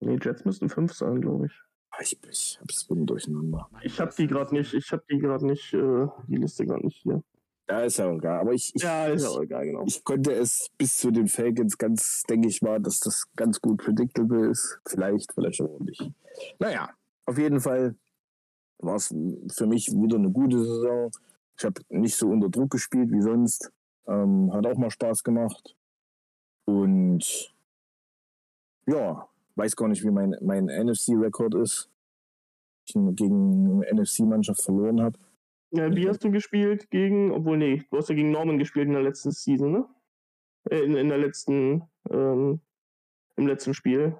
[0.00, 1.52] Nee, Jets müssten fünf sein, glaube ich.
[1.90, 3.68] Ah, Ich, ich hab's bin durcheinander.
[3.82, 7.02] Ich habe die gerade nicht, ich habe die gerade nicht, äh, die Liste gerade nicht
[7.02, 7.22] hier.
[7.70, 8.40] Ja, ist ja egal.
[8.40, 9.84] Aber ich, ich, Ja, ist ich, ja auch egal, genau.
[9.86, 13.82] ich konnte es bis zu den Falcons ganz, denke ich mal, dass das ganz gut
[13.84, 14.80] predictable ist.
[14.88, 16.10] Vielleicht, vielleicht auch nicht.
[16.58, 16.90] Naja,
[17.26, 17.94] auf jeden Fall
[18.78, 19.14] war es
[19.52, 21.12] für mich wieder eine gute Saison.
[21.56, 23.70] Ich habe nicht so unter Druck gespielt wie sonst.
[24.08, 25.76] Ähm, hat auch mal Spaß gemacht.
[26.64, 27.54] Und
[28.86, 31.88] ja, weiß gar nicht, wie mein, mein NFC-Rekord ist.
[32.86, 35.18] Ich gegen eine NFC-Mannschaft verloren habe.
[35.72, 38.94] Ja, wie hast du gespielt gegen, obwohl, nee, du hast ja gegen Norman gespielt in
[38.94, 39.84] der letzten Season, ne?
[40.68, 42.60] Äh, In, in der letzten, ähm,
[43.36, 44.16] im letzten Spiel.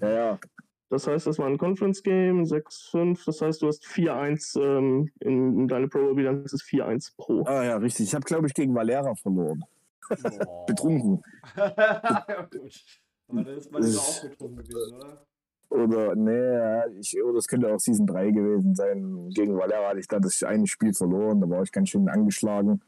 [0.00, 0.40] Ja, ja,
[0.88, 5.68] Das heißt, das war ein Conference-Game, 6-5, das heißt, du hast 4-1, ähm, in, in
[5.68, 7.44] deine Pro-Bilanz ist 4-1 pro.
[7.44, 8.06] Ah ja, richtig.
[8.06, 9.62] Ich habe, glaube ich, gegen Valera verloren.
[10.66, 11.22] Betrunken.
[11.54, 15.26] Aber dann ist man immer auch betrunken gewesen, oder?
[15.70, 19.30] Oder, nee, ich, oder es könnte auch Season 3 gewesen sein.
[19.30, 21.40] Gegen Valera hatte ich da das eine Spiel verloren.
[21.40, 22.82] Da war ich ganz schön angeschlagen.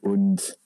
[0.00, 0.60] Und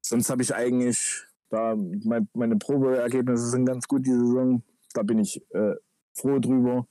[0.00, 4.62] sonst habe ich eigentlich, da mein, meine Probeergebnisse sind ganz gut die Saison.
[4.94, 5.74] Da bin ich äh,
[6.14, 6.86] froh drüber.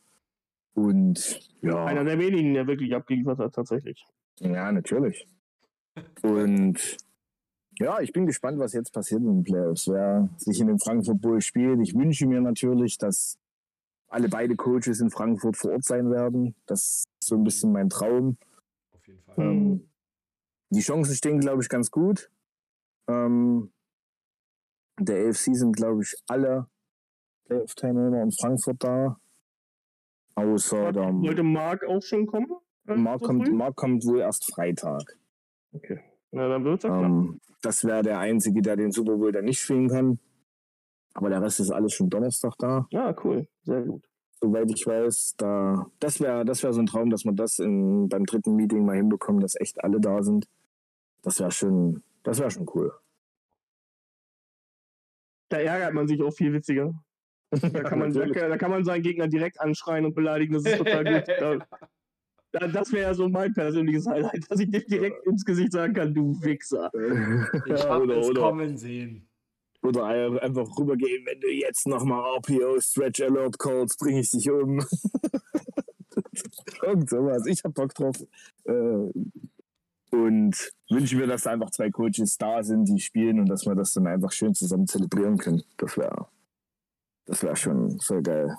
[0.75, 1.85] Und ja.
[1.85, 4.05] Einer der wenigen, der wirklich abgeliefert hat, tatsächlich.
[4.39, 5.27] Ja, natürlich.
[6.21, 6.97] Und
[7.79, 9.87] ja, ich bin gespannt, was jetzt passiert in den Playoffs.
[9.87, 11.79] Wer sich in den Frankfurt Bowl spielt.
[11.81, 13.37] Ich wünsche mir natürlich, dass
[14.09, 16.55] alle beide Coaches in Frankfurt vor Ort sein werden.
[16.65, 18.37] Das ist so ein bisschen mein Traum.
[18.91, 19.45] Auf jeden Fall.
[19.45, 19.89] Ähm,
[20.71, 22.29] die Chancen stehen, glaube ich, ganz gut.
[23.07, 23.71] Ähm,
[24.99, 26.67] der AFC sind, glaube ich, alle
[27.45, 29.17] Playoff-Teilnehmer in Frankfurt da.
[30.35, 32.51] Außer der Wollte Mark auch schon kommen?
[32.87, 33.51] Äh, Mark so kommt?
[33.51, 35.17] Mark kommt wohl erst Freitag.
[35.73, 36.01] Okay.
[36.31, 37.03] Na, dann wird's klar.
[37.03, 40.19] Ähm, das wäre der Einzige, der den Super Bowl dann nicht spielen kann.
[41.13, 43.47] Aber der Rest ist alles schon Donnerstag da, Ja, cool.
[43.63, 44.03] Sehr gut.
[44.41, 45.35] soweit ich weiß.
[45.37, 48.85] Da, das wäre das wär so ein Traum, dass man das in, beim dritten Meeting
[48.85, 50.45] mal hinbekommt, dass echt alle da sind.
[51.23, 52.93] Das wäre schon, das wäre schon cool.
[55.49, 56.93] Da ärgert man sich auch viel witziger.
[57.61, 60.53] Da kann, man, da, da kann man seinen Gegner direkt anschreien und beleidigen.
[60.53, 61.27] Das ist total gut.
[61.39, 61.57] Da,
[62.51, 66.13] das wäre ja so mein persönliches Highlight, dass ich dir direkt ins Gesicht sagen kann,
[66.13, 66.91] du Wichser.
[67.65, 69.27] Ich hab oder, es oder, kommen sehen.
[69.81, 74.79] oder einfach rübergehen, wenn du jetzt nochmal RPO Stretch Alert callst, bringe ich dich um.
[76.81, 77.45] Irgend sowas.
[77.45, 78.15] Ich hab Bock drauf.
[78.65, 79.11] Äh,
[80.11, 83.75] und wünsche mir, dass da einfach zwei Coaches da sind, die spielen und dass wir
[83.75, 85.61] das dann einfach schön zusammen zelebrieren können.
[85.77, 86.27] Das wäre
[87.29, 88.57] das wär schon sehr geil.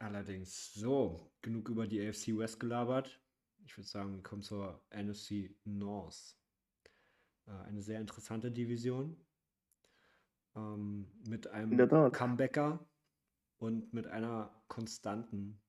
[0.00, 3.20] Allerdings, so, genug über die AFC West gelabert.
[3.66, 6.38] Ich würde sagen, wir kommen zur NFC North.
[7.46, 9.14] Äh, eine sehr interessante Division.
[10.56, 12.12] Ähm, mit einem.
[12.12, 12.88] Comebacker
[13.58, 15.60] und mit einer Konstanten,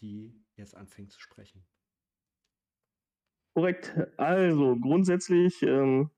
[0.00, 1.64] die jetzt anfängt zu sprechen.
[3.54, 3.96] Korrekt.
[4.16, 6.10] Also grundsätzlich ähm,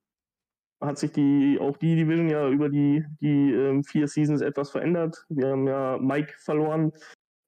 [0.80, 5.26] hat sich die auch die Division ja über die, die ähm, vier Seasons etwas verändert.
[5.28, 6.92] Wir haben ja Mike verloren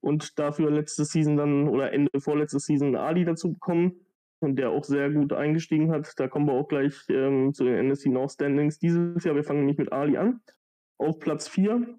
[0.00, 4.00] und dafür letzte Season dann oder Ende vorletzte Season Ali dazu bekommen
[4.40, 6.12] und der auch sehr gut eingestiegen hat.
[6.16, 9.34] Da kommen wir auch gleich ähm, zu den NSC North Standings dieses Jahr.
[9.34, 10.40] Wir fangen nämlich mit Ali an.
[10.98, 11.98] Auf Platz 4.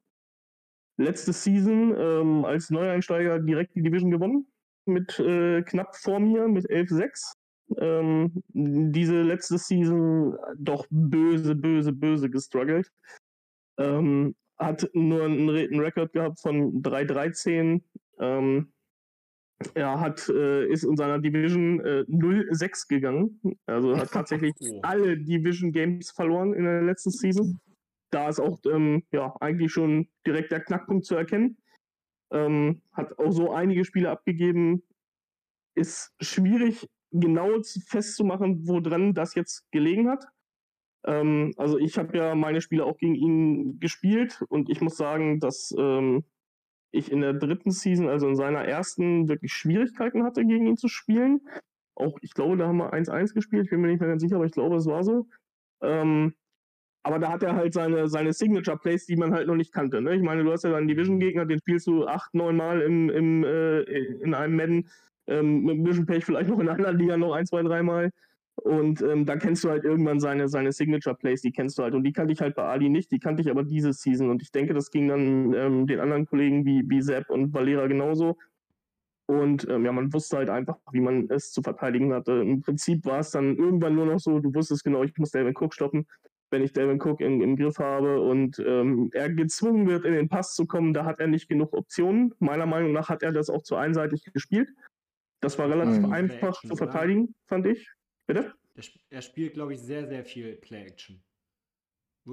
[0.97, 4.47] Letzte Season ähm, als Neueinsteiger direkt die Division gewonnen.
[4.85, 7.33] Mit äh, knapp vor mir mit 11-6
[7.77, 12.91] ähm, diese letzte Season doch böse, böse, böse gestruggelt.
[13.77, 17.81] Ähm, hat nur einen, Re- einen Rekord gehabt von 3-13.
[18.19, 18.71] Ähm,
[19.75, 23.39] er hat, äh, ist in seiner Division äh, 0-6 gegangen.
[23.65, 24.79] Also hat tatsächlich Oh.
[24.83, 27.59] alle Division Games verloren in der letzten Season.
[28.11, 31.57] Da ist auch ähm, ja, eigentlich schon direkt der Knackpunkt zu erkennen.
[32.33, 34.83] Ähm, hat auch so einige Spiele abgegeben.
[35.75, 40.25] Ist schwierig genau zu- festzumachen, woran das jetzt gelegen hat.
[41.05, 45.39] Ähm, also ich habe ja meine Spiele auch gegen ihn gespielt und ich muss sagen,
[45.39, 46.23] dass ähm,
[46.91, 50.87] ich in der dritten Season, also in seiner ersten, wirklich Schwierigkeiten hatte, gegen ihn zu
[50.87, 51.41] spielen.
[51.95, 54.35] Auch, ich glaube, da haben wir 1-1 gespielt, ich bin mir nicht mehr ganz sicher,
[54.35, 55.27] aber ich glaube, es war so.
[55.81, 56.33] Ähm,
[57.03, 60.01] aber da hat er halt seine, seine Signature-Plays, die man halt noch nicht kannte.
[60.01, 60.15] Ne?
[60.15, 63.43] Ich meine, du hast ja deinen Division-Gegner, den spielst du acht, neun Mal im, im,
[63.43, 64.89] äh, in einem Madden,
[65.27, 68.11] ähm, mit ein bisschen Pech vielleicht noch in einer Liga noch ein, zwei, dreimal.
[68.63, 71.95] Und ähm, da kennst du halt irgendwann seine, seine Signature-Plays, die kennst du halt.
[71.95, 74.29] Und die kannte ich halt bei Ali nicht, die kannte ich aber diese Season.
[74.29, 77.87] Und ich denke, das ging dann ähm, den anderen Kollegen wie, wie Sepp und Valera
[77.87, 78.37] genauso.
[79.25, 82.33] Und ähm, ja, man wusste halt einfach, wie man es zu verteidigen hatte.
[82.33, 85.55] Im Prinzip war es dann irgendwann nur noch so, du wusstest genau, ich muss Devin
[85.55, 86.05] Cook stoppen.
[86.51, 90.27] Wenn ich Devin Cook im, im Griff habe und ähm, er gezwungen wird, in den
[90.27, 92.33] Pass zu kommen, da hat er nicht genug Optionen.
[92.39, 94.69] Meiner Meinung nach hat er das auch zu einseitig gespielt.
[95.39, 96.11] Das war relativ Mhm.
[96.11, 97.89] einfach zu verteidigen, fand ich.
[98.33, 98.53] Bitte?
[98.75, 101.21] Er, sp- spielt, glaube ich, sehr, sehr viel Play-Action.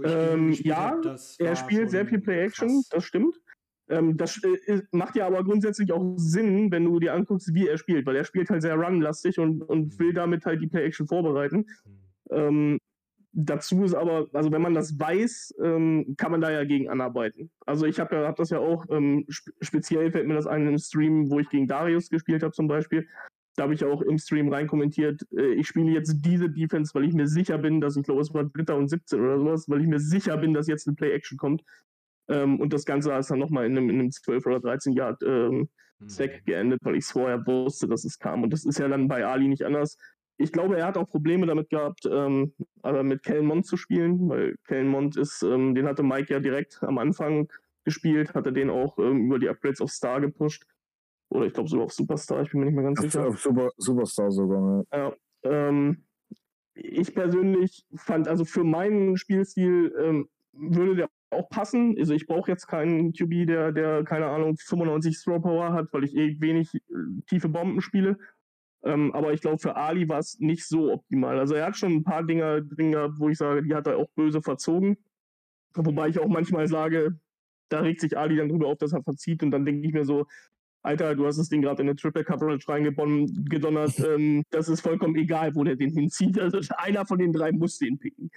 [0.05, 1.05] Ähm, ja, hab,
[1.39, 2.89] Er spielt sehr viel Play-Action, krass.
[2.91, 3.41] das stimmt.
[3.89, 7.79] Ähm, das äh, macht ja aber grundsätzlich auch Sinn, wenn du dir anguckst, wie er
[7.79, 11.67] spielt, weil er spielt halt sehr run-lastig und, und will damit halt die Play-Action vorbereiten.
[11.85, 11.99] Hm.
[12.31, 12.79] Ähm,
[13.33, 17.51] dazu ist aber, also wenn man das weiß, ähm, kann man da ja gegen anarbeiten.
[17.65, 20.67] Also ich habe ja, hab das ja auch, ähm, sp speziell fällt mir das ein
[20.67, 23.09] im Stream, wo ich gegen Darius gespielt habe zum Beispiel.
[23.59, 27.15] Da habe ich auch im Stream reinkommentiert, äh, ich spiele jetzt diese Defense, weil ich
[27.15, 29.87] mir sicher bin, dass ich glaube, es war Dritter und 17 oder sowas, weil ich
[29.87, 31.63] mir sicher bin, dass jetzt eine Play-Action kommt.
[32.29, 35.23] Ähm, und das Ganze ist dann nochmal in einem, in einem 12 oder 13 Yard
[35.23, 35.69] ähm,
[36.01, 36.09] Hm.
[36.09, 38.43] Sack geendet, weil ich es vorher wusste, dass es kam.
[38.43, 39.97] Und das ist ja dann bei Ali nicht anders.
[40.37, 44.29] Ich glaube, er hat auch Probleme damit gehabt, ähm, aber mit Kellen Mond zu spielen,
[44.29, 47.49] weil Kellen Mond ist, ähm, den hatte Mike ja direkt am Anfang
[47.85, 50.65] gespielt, hatte den auch ähm, über die Upgrades auf Star gepusht.
[51.31, 53.27] Oder ich glaube sogar auf Superstar, ich bin mir nicht mehr ganz Auf, sicher.
[53.27, 54.61] auf Super, Superstar sogar.
[54.61, 54.85] Ne?
[54.93, 55.13] Ja,
[55.43, 56.05] ähm,
[56.75, 61.95] ich persönlich fand, also für meinen Spielstil ähm, würde der auch passen.
[61.99, 66.05] Also ich brauche jetzt keinen QB, der, der, keine Ahnung, 95 Throw Power hat, weil
[66.05, 66.79] ich eh wenig äh,
[67.27, 68.19] tiefe Bomben spiele.
[68.85, 71.39] Ähm, aber ich glaube, für Ali war es nicht so optimal.
[71.39, 73.99] Also er hat schon ein paar Dinger drin gehabt, wo ich sage, die hat er
[73.99, 74.97] auch böse verzogen.
[75.75, 77.19] Wobei ich auch manchmal sage,
[77.69, 79.43] da regt sich Ali dann drüber auf, dass er verzieht.
[79.43, 80.27] Und dann denke ich mir so,
[80.83, 83.99] Alter, du hast das Ding gerade in eine Triple Coverage reingedonnert.
[84.07, 86.39] ähm, das ist vollkommen egal, wo der den hinzieht.
[86.39, 88.31] Also einer von den drei muss den picken.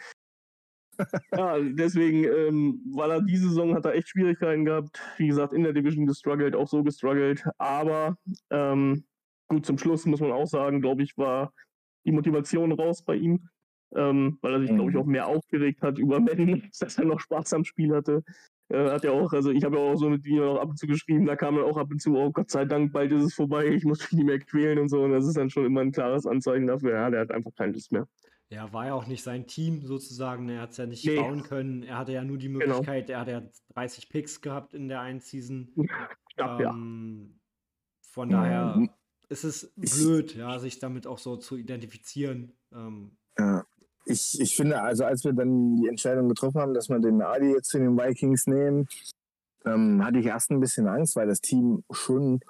[1.36, 5.01] Ja, deswegen, ähm, weil er diese Saison hat er echt Schwierigkeiten gehabt.
[5.17, 7.43] Wie gesagt, in der Division gestruggelt, auch so gestruggelt.
[7.58, 8.17] Aber
[8.51, 9.06] ähm,
[9.47, 11.54] gut, zum Schluss muss man auch sagen, glaube ich, war
[12.06, 13.47] die Motivation raus bei ihm.
[13.95, 15.01] Ähm, weil er sich, glaube ich, Mhm.
[15.01, 18.23] auch mehr aufgeregt hat über Madden, dass er noch Spaß am Spiel hatte.
[18.71, 20.77] Äh, hat ja auch, also ich habe ja auch so mit ihm auch ab und
[20.79, 23.23] zu geschrieben, da kam dann auch ab und zu, oh Gott sei Dank, bald ist
[23.23, 25.03] es vorbei, ich muss mich nicht mehr quälen und so.
[25.03, 27.73] Und das ist dann schon immer ein klares Anzeichen dafür, ja, der hat einfach keine
[27.73, 28.07] Lust mehr.
[28.49, 30.49] Ja, war ja auch nicht sein Team sozusagen.
[30.49, 31.15] Er hat es ja nicht Nee.
[31.15, 31.84] bauen können.
[31.84, 32.60] Er hatte ja nur die Genau.
[32.65, 33.41] Möglichkeit, er hatte ja
[33.73, 35.71] 30 Picks gehabt in der einen Season.
[36.38, 36.69] Ja, ja.
[36.71, 37.39] Ähm,
[38.01, 38.89] Von Ja, daher m-
[39.29, 42.51] ist es blöd, ja, sich damit auch so zu identifizieren.
[42.73, 43.63] Ähm, Ja.
[44.05, 47.51] Ich, ich finde, also als wir dann die Entscheidung getroffen haben, dass wir den Ali
[47.51, 48.87] jetzt zu den Vikings nehmen,
[49.65, 52.41] ähm, hatte ich erst ein bisschen Angst, weil das Team schon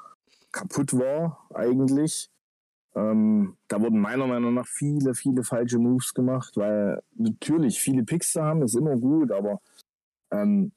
[0.51, 2.29] kaputt war eigentlich.
[2.95, 8.33] Ähm, da wurden meiner Meinung nach viele, viele falsche Moves gemacht, weil natürlich viele Picks
[8.33, 9.61] zu haben ist immer gut, aber
[10.31, 10.71] ähm,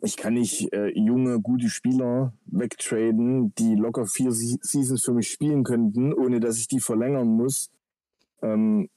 [0.00, 5.30] ich kann nicht äh, junge, gute Spieler wegtraden, die locker vier Se Seasons für mich
[5.30, 7.70] spielen könnten, ohne dass ich die verlängern muss.
[8.40, 8.88] Ähm,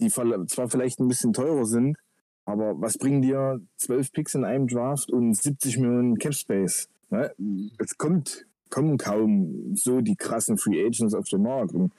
[0.00, 1.96] die zwar vielleicht ein bisschen teurer sind,
[2.44, 6.88] aber was bringen dir 12 Picks in einem Draft und 70 Millionen Cap Space?
[7.10, 7.32] Ne?
[7.78, 11.72] Es kommt, kommen kaum so die krassen Free Agents auf den Markt.
[11.72, 11.92] Und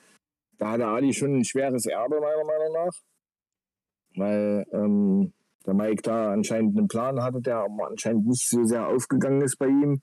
[0.58, 2.94] da hatte Ali schon ein schweres Erbe, meiner Meinung nach.
[4.16, 5.34] Weil ähm,
[5.66, 9.58] der Mike da anscheinend einen Plan hatte, der aber anscheinend nicht so sehr aufgegangen ist
[9.58, 10.02] bei ihm.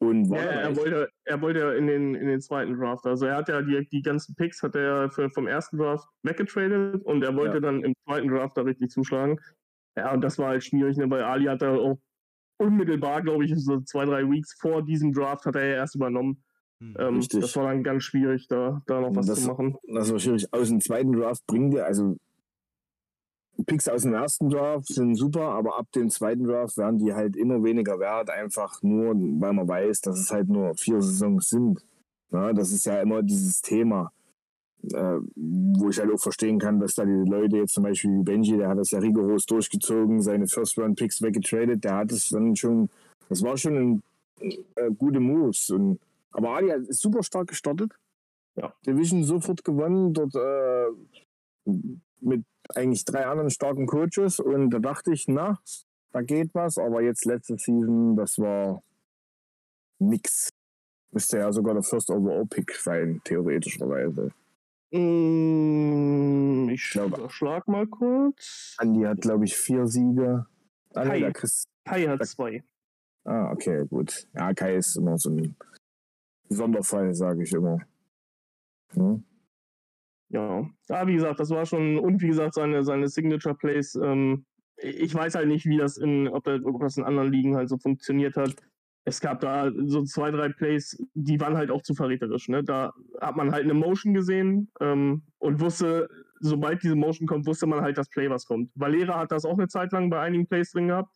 [0.00, 3.06] Und war Ja, er wollte, er wollte ja in den, in den zweiten Draft.
[3.06, 7.02] Also er hat ja die, die ganzen Picks hat er für, vom ersten Draft weggetradet
[7.04, 7.60] und er wollte Ja.
[7.60, 9.38] dann im zweiten Draft da richtig zuschlagen.
[9.96, 11.08] Ja, und das war halt schwierig, ne?
[11.08, 11.98] weil Ali hat da auch
[12.58, 16.42] unmittelbar, glaube ich, so zwei, drei Weeks vor diesem Draft hat er ja erst übernommen.
[16.80, 16.96] hm.
[16.98, 19.76] Ähm, das war dann ganz schwierig, da, da noch was Das- zu machen.
[19.86, 20.46] das war schwierig.
[20.52, 22.16] Aus dem zweiten Draft bringt dir, also
[23.66, 27.36] Picks aus dem ersten Draft sind super, aber ab dem zweiten Draft werden die halt
[27.36, 31.84] immer weniger wert, einfach nur, weil man weiß, dass es halt nur vier Saisons sind.
[32.32, 34.10] Ja, das ist ja immer dieses Thema,
[34.92, 38.22] äh, wo ich halt auch verstehen kann, dass da die Leute jetzt zum Beispiel wie
[38.24, 42.90] Benji, der hat das ja rigoros durchgezogen, seine First-Round-Picks weggetradet, der hat es dann schon,
[43.28, 44.02] das war schon ein,
[44.74, 45.70] äh, gute Moves.
[45.70, 46.00] Und,
[46.32, 47.92] aber hat- ist super stark gestartet.
[48.56, 48.74] Ja.
[48.84, 50.86] Division sofort gewonnen, dort äh,
[52.20, 52.44] mit
[52.76, 55.58] eigentlich drei anderen starken Coaches und da dachte ich, na,
[56.12, 58.82] da geht was, aber jetzt letzte Season, das war
[59.98, 60.50] nix.
[61.12, 64.32] Müsste ja sogar der First Overall Pick sein, theoretischerweise.
[64.92, 68.74] Mm, ich glaube- schlag mal kurz.
[68.78, 70.46] Andi hat, glaube ich, vier Siege.
[70.94, 71.30] Ah, Kai.
[71.32, 71.64] Chris.
[71.84, 72.62] Kai hat Da- zwei.
[73.24, 74.26] Ah, okay, gut.
[74.34, 75.56] Ja, Kai ist immer so ein
[76.48, 77.78] Sonderfall, sage ich immer.
[78.92, 79.24] Hm?
[80.34, 84.44] Ja, ja, wie gesagt, das war schon, und wie gesagt, seine, seine Signature Plays, ähm,
[84.78, 88.36] ich weiß halt nicht, wie das in, ob, das, in anderen Ligen halt so funktioniert
[88.36, 88.56] hat.
[89.04, 92.48] Es gab da so zwei, drei Plays, die waren halt auch zu verräterisch.
[92.48, 92.64] Ne?
[92.64, 96.08] Da hat man halt eine Motion gesehen ähm, und wusste,
[96.40, 98.72] sobald diese Motion kommt, wusste man halt das Play, was kommt.
[98.74, 101.14] Valera hat das auch eine Zeit lang bei einigen Plays drin gehabt.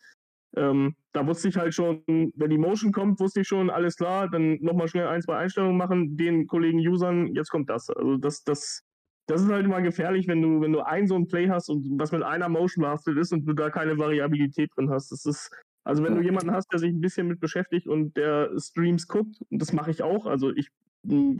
[0.56, 4.30] Ähm, da wusste ich halt schon, wenn die Motion kommt, wusste ich schon, alles klar,
[4.30, 7.90] dann nochmal schnell ein, zwei Einstellungen machen, den Kollegen Usern, jetzt kommt das.
[7.90, 8.87] Also das, das,
[9.28, 11.86] das ist halt immer gefährlich, wenn du, wenn du ein so ein Play hast und
[12.00, 15.12] was mit einer Motion behaftet ist und du da keine Variabilität drin hast.
[15.12, 15.50] Das ist,
[15.84, 19.36] also wenn du jemanden hast, der sich ein bisschen mit beschäftigt und der Streams guckt,
[19.50, 20.70] und das mache ich auch, also ich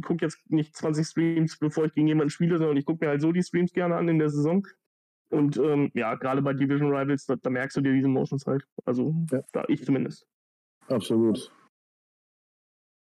[0.03, 3.23] gucke jetzt nicht 20 Streams, bevor ich gegen jemanden spiele, sondern ich gucke mir halt
[3.23, 4.67] so die Streams gerne an in der Saison.
[5.31, 8.65] Und ähm, ja, gerade bei Division Rivals, da, da merkst du dir diese Motions halt.
[8.85, 9.43] Also, Ja.
[9.53, 10.27] da ich zumindest.
[10.89, 11.53] Absolut.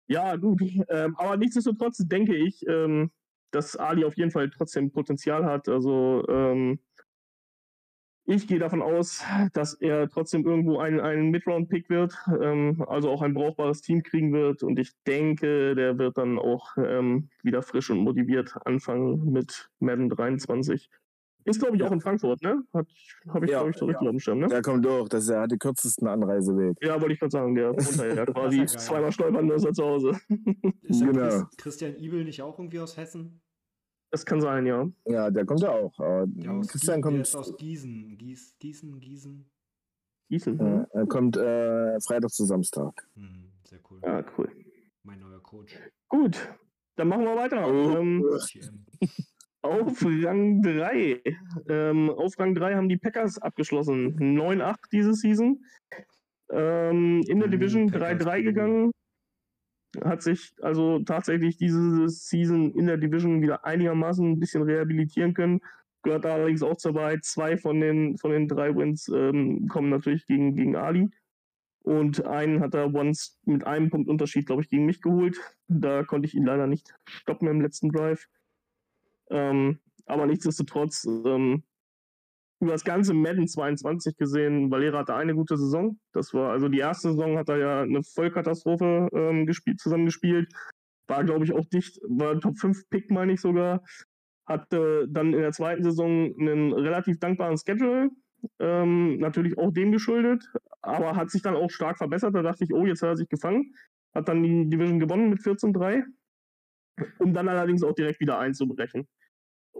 [0.08, 0.62] Ja, gut.
[0.89, 3.12] Ähm, aber nichtsdestotrotz denke ich, ähm,
[3.52, 5.70] dass Ali auf jeden Fall trotzdem Potenzial hat.
[5.70, 6.80] Also ähm,
[8.26, 13.22] ich gehe davon aus, dass er trotzdem irgendwo ein, ein Mid-Round-Pick wird, ähm, also auch
[13.22, 14.64] ein brauchbares Team kriegen wird.
[14.64, 20.10] Und ich denke, der wird dann auch ähm, wieder frisch und motiviert anfangen mit Madden
[20.10, 20.90] 23.
[21.45, 22.63] Ist, glaube ich, auch in Frankfurt, ne?
[22.73, 24.47] Habe ich, Ja, glaube ich, so richtig auf dem Schirm, ne?
[24.47, 26.77] Der kommt durch, das ist, er hat den kürzesten Anreiseweg.
[26.82, 27.73] Ja, wollte ich gerade sagen, der
[28.15, 30.10] ja quasi ja zweimal stolpern, ist er zu Hause.
[30.84, 31.28] Ist der Genau.
[31.30, 33.41] Chris, Christian Ibel nicht auch irgendwie aus Hessen?
[34.11, 34.88] Das kann sein, ja.
[35.05, 35.97] Ja, der kommt ja auch.
[35.99, 36.26] Ja,
[36.61, 38.18] Christian Gie- der kommt, ist aus Gießen.
[38.18, 39.49] Gies, Gießen, Gießen.
[40.30, 40.59] Gießen.
[40.59, 43.07] äh, er kommt äh, Freitag zu Samstag.
[43.16, 43.99] Hm, sehr cool.
[44.03, 44.49] Ja, cool.
[45.03, 45.78] Mein neuer Coach.
[46.09, 46.38] Gut,
[46.97, 47.66] dann machen wir weiter.
[47.68, 47.97] Oh.
[47.97, 48.24] Ähm.
[49.62, 51.22] Auf Rang 3.
[51.70, 54.18] Ähm, auf Rang 3 haben die Packers abgeschlossen.
[54.18, 55.64] 9-8 diese Season.
[56.51, 58.43] Ähm, in der Uh, Division Packers, 3-3 uh.
[58.43, 58.91] gegangen.
[60.03, 65.59] Hat sich also tatsächlich diese Season in der Division wieder einigermaßen ein bisschen rehabilitieren können.
[66.03, 67.18] gehört allerdings auch dabei.
[67.22, 71.09] Zwei von den, von den drei Wins ähm, kommen natürlich gegen, gegen Ali.
[71.84, 75.38] Und einen hat er once mit einem Punkt Unterschied, glaube ich, gegen mich geholt.
[75.68, 78.28] Da konnte ich ihn leider nicht stoppen im letzten Drive.
[79.32, 81.63] Ähm, aber nichtsdestotrotz, ähm,
[82.61, 85.99] über das ganze Madden 22 gesehen, Valera hatte eine gute Saison.
[86.13, 90.53] Das war, also die erste Saison hat er ja eine Vollkatastrophe ähm, gespielt, zusammengespielt.
[91.07, 93.84] War, glaube ich, auch dicht, war Top 5 Pick, meine ich sogar.
[94.45, 98.09] Hatte dann in der zweiten Saison einen relativ dankbaren Schedule.
[98.59, 100.43] Ähm, natürlich auch dem geschuldet,
[100.82, 102.36] aber hat sich dann auch stark verbessert.
[102.36, 103.73] Da dachte ich, oh, jetzt hat er sich gefangen.
[104.13, 106.03] Hat dann die Division gewonnen mit 14-3,
[107.19, 109.07] um dann allerdings auch direkt wieder einzubrechen.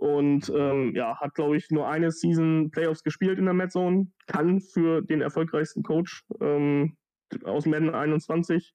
[0.01, 4.07] Und ähm, ja, hat, glaube ich, nur eine Season Playoffs gespielt in der Madzone.
[4.25, 6.97] Kann für den erfolgreichsten Coach ähm,
[7.43, 8.73] aus Madden 21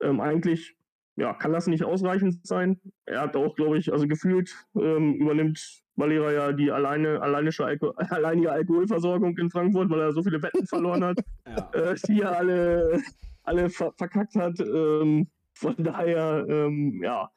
[0.00, 0.74] ähm, eigentlich,
[1.16, 2.80] ja, kann das nicht ausreichend sein.
[3.04, 7.90] Er hat auch, glaube ich, also gefühlt ähm, übernimmt Valera ja die alleine, alleinische Alko
[7.96, 11.70] alleinige Alkoholversorgung in Frankfurt, weil er so viele Wetten verloren hat, Ja.
[11.74, 13.02] äh, die er alle,
[13.42, 14.58] alle ver verkackt hat.
[14.60, 17.30] Ähm, von daher, ähm, ja,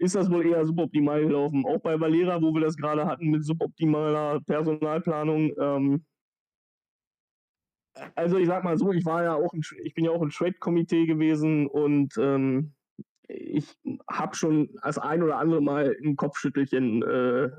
[0.00, 1.66] ist das wohl eher suboptimal gelaufen.
[1.66, 5.52] Auch bei Valera, wo wir das gerade hatten mit suboptimaler Personalplanung.
[5.60, 6.04] Ähm,
[8.14, 10.30] also ich sag mal so, ich war ja auch, ein, ich bin ja auch im
[10.30, 12.72] Trade-Komitee gewesen und ähm,
[13.28, 13.76] ich
[14.10, 17.50] habe schon das ein oder andere Mal ein Kopfschüttelchen äh,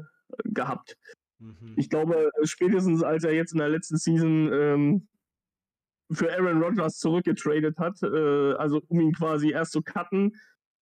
[0.45, 0.97] gehabt.
[1.37, 1.75] Mhm.
[1.75, 5.07] Ich glaube, spätestens als er jetzt in der letzten Season ähm,
[6.11, 10.35] für Aaron Rodgers zurückgetradet hat, äh, also um ihn quasi erst zu cutten,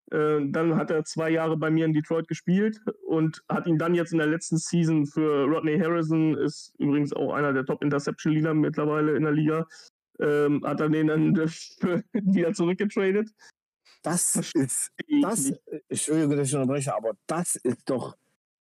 [0.09, 4.11] dann hat er zwei Jahre bei mir in Detroit gespielt und hat ihn dann jetzt
[4.11, 9.23] in der letzten Season für Rodney Harrison, ist übrigens auch einer der Top-Interception-Leader mittlerweile in
[9.23, 9.67] der Liga,
[10.19, 11.35] ähm, hat er den dann
[12.13, 13.29] wieder zurückgetradet.
[14.01, 15.53] Das ist, Ich das.
[15.89, 18.15] Entschuldigung, dass ich unterbreche, aber das ist doch,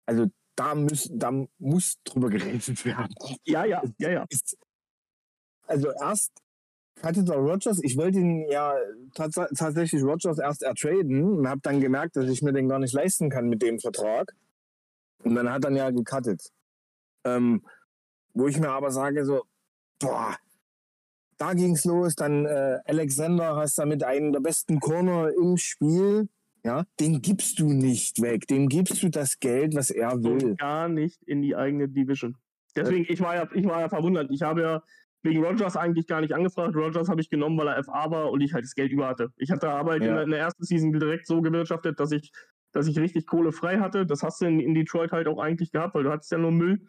[0.05, 3.13] also da, muss, da muss drüber geredet werden.
[3.45, 4.25] Ja, ja, ja, ja.
[5.67, 6.31] Also erst
[7.03, 8.73] hatte Rogers, ich wollte ihn ja
[9.13, 12.93] tats tatsächlich Rogers erst ertraden und habe dann gemerkt, dass ich mir den gar nicht
[12.93, 14.33] leisten kann mit dem Vertrag.
[15.23, 16.51] Und dann hat er ja gecuttet.
[17.23, 17.63] Ähm,
[18.33, 19.43] wo ich mir aber sage, so,
[19.99, 20.35] boah,
[21.37, 26.29] da ging's los, dann äh, Alexander hast damit einen der besten Corner im Spiel.
[26.63, 28.47] Ja, den gibst du nicht weg.
[28.47, 30.49] Dem gibst du das Geld, was er will.
[30.49, 32.35] Und gar nicht in die eigene Division.
[32.75, 34.29] Deswegen, ich war ja, ich war ja verwundert.
[34.31, 34.83] Ich habe ja
[35.27, 36.75] wegen Rogers eigentlich gar nicht angefragt.
[36.75, 39.29] Rogers habe ich genommen, weil er FA war und ich halt das Geld über hatte.
[39.37, 40.13] Ich hatte Arbeit in, Ja.
[40.15, 42.31] der, in der ersten Season direkt so gewirtschaftet, dass ich,
[42.71, 44.05] dass ich richtig Kohle frei hatte.
[44.05, 46.51] Das hast du in, in Detroit halt auch eigentlich gehabt, weil du hattest ja nur
[46.51, 46.81] Müll.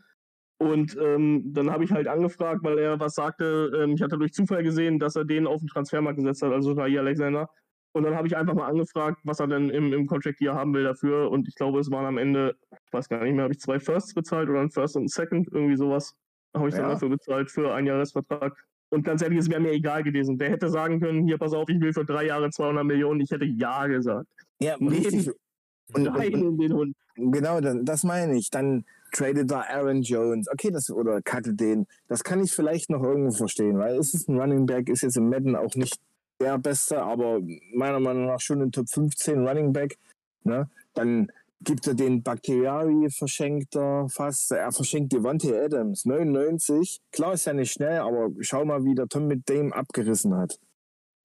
[0.60, 3.70] Und ähm, dann habe ich halt angefragt, weil er was sagte.
[3.76, 6.74] Ähm, ich hatte durch Zufall gesehen, dass er den auf den Transfermarkt gesetzt hat, also
[6.74, 7.48] Jair Alexander.
[7.92, 10.74] Und dann habe ich einfach mal angefragt, was er denn im, im Contract hier haben
[10.74, 11.30] will dafür.
[11.30, 13.80] Und ich glaube, es waren am Ende, ich weiß gar nicht mehr, habe ich zwei
[13.80, 16.14] Firsts bezahlt oder ein First und ein Second, irgendwie sowas.
[16.58, 16.90] Habe ich dann Ja.
[16.90, 18.54] dafür bezahlt für ein Jahresvertrag.
[18.90, 20.38] Und ganz ehrlich, es wäre mir egal gewesen.
[20.38, 23.20] Der hätte sagen können, hier, pass auf, ich will für drei Jahre 200 Millionen.
[23.20, 24.26] Ich hätte Ja gesagt.
[24.60, 25.30] Ja, richtig.
[25.94, 26.96] Und, Nein, in den Hund.
[27.16, 28.50] Genau, dann- das meine ich.
[28.50, 30.46] Dann tradet da Aaron Jones.
[30.52, 31.86] Okay, das oder cuttet den.
[32.08, 35.16] Das kann ich vielleicht noch irgendwo verstehen, weil es ist ein Running Back, ist jetzt
[35.16, 35.96] im Madden auch nicht
[36.40, 37.40] der beste, aber
[37.74, 39.96] meiner Meinung nach schon ein Top 15 Running Back.
[40.44, 40.68] Ne?
[40.94, 44.52] Dann gibt er den Bakhtiari, verschenkt er fast.
[44.52, 47.00] Er verschenkt Devontae Adams, 99.
[47.12, 50.58] Klar ist er nicht schnell, aber schau mal, wie der Tom mit dem abgerissen hat.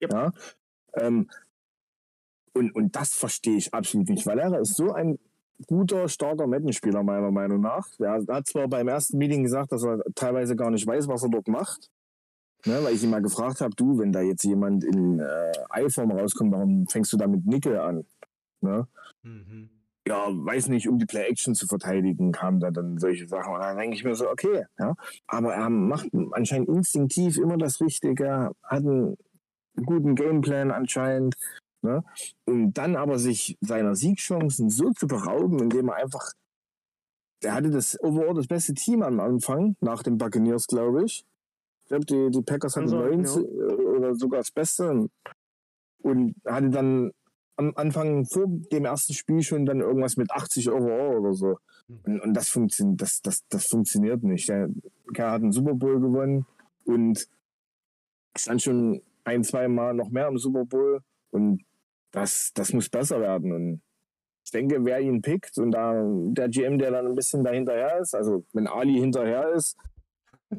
[0.01, 0.13] Yep.
[0.13, 0.31] Ja?
[0.95, 1.29] Ähm,
[2.53, 5.17] und, und das verstehe ich absolut nicht, weil er ist so ein
[5.67, 7.87] guter, starker Madden-Spieler, meiner Meinung nach.
[7.99, 11.29] Er hat zwar beim ersten Meeting gesagt, dass er teilweise gar nicht weiß, was er
[11.29, 11.89] dort macht.
[12.65, 16.11] Ne, weil ich ihn mal gefragt habe, du, wenn da jetzt jemand in äh, Eiform
[16.11, 18.05] rauskommt, warum fängst du da mit Nickel an?
[18.61, 18.87] Ne?
[19.23, 19.69] Mhm.
[20.05, 23.53] Ja, weiß nicht, um die Play-Action zu verteidigen, kamen da dann solche Sachen.
[23.53, 24.95] Und dann denke ich mir so, okay, ja.
[25.27, 29.15] Aber er macht anscheinend instinktiv immer das Richtige, hat einen
[29.85, 31.35] guten Gameplan anscheinend.
[31.81, 32.03] Ne?
[32.45, 36.31] Und dann aber sich seiner Siegchancen so zu berauben, indem er einfach,
[37.41, 41.25] der hatte das overall das beste Team am Anfang, nach den Buccaneers, glaube ich.
[41.83, 45.09] Ich glaube, die, die Packers hatten sein, 19 oder sogar das Beste.
[46.01, 47.11] Und hatte dann
[47.55, 51.57] am Anfang vor dem ersten Spiel schon dann irgendwas mit 80 overall oder so.
[52.05, 54.49] Und, und das, funktioniert, das, das, das funktioniert nicht.
[54.49, 54.69] Der
[55.13, 56.45] Kerl hat einen Super Bowl gewonnen
[56.85, 57.27] und
[58.35, 61.01] stand schon ein, zwei Mal noch mehr im Super Bowl.
[61.31, 61.63] Und
[62.11, 63.51] das, das muss besser werden.
[63.51, 63.81] Und
[64.45, 68.13] ich denke, wer ihn pickt und da der GM, der dann ein bisschen dahinterher ist,
[68.13, 69.77] also wenn Ali hinterher ist,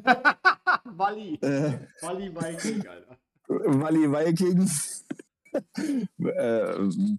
[0.83, 1.35] Wally.
[1.41, 3.17] äh, Wally Viking, Alter.
[3.47, 5.05] Wally Vikings,
[5.73, 6.73] äh,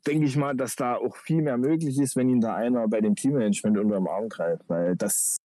[0.06, 3.00] denke ich mal, dass da auch viel mehr möglich ist, wenn ihn da einer bei
[3.00, 4.68] dem Teammanagement unter dem Arm greift.
[4.68, 5.38] Weil das,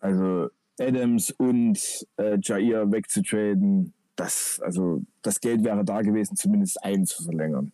[0.00, 0.48] Also
[0.80, 7.22] Adams und äh, Jair wegzutraden, das, also das Geld wäre da gewesen, zumindest einen zu
[7.24, 7.72] verlängern.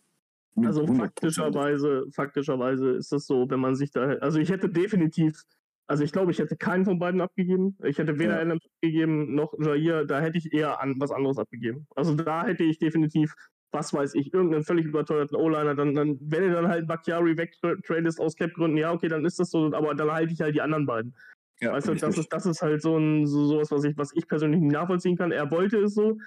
[0.55, 0.97] Mit Also 100%.
[0.97, 5.43] faktischerweise, faktischerweise ist es so, wenn man sich da, also ich hätte definitiv,
[5.87, 7.77] also ich glaube, ich hätte keinen von beiden abgegeben.
[7.83, 8.41] Ich hätte weder Ja.
[8.41, 11.87] Adams abgegeben noch Jair, da hätte ich eher an was anderes abgegeben.
[11.95, 13.33] Also da hätte ich definitiv,
[13.71, 18.19] was weiß ich, irgendeinen völlig überteuerten O-Liner, dann, dann, wenn du dann halt Bakhtiari wegtradest
[18.19, 20.85] aus Cap-Gründen, ja, okay, dann ist das so, aber dann halte ich halt die anderen
[20.85, 21.15] beiden.
[21.61, 24.11] Ja, weißt du, das ist, das ist halt so ein so sowas, was ich, was
[24.15, 25.31] ich persönlich nicht nachvollziehen kann.
[25.31, 26.17] Er wollte es so.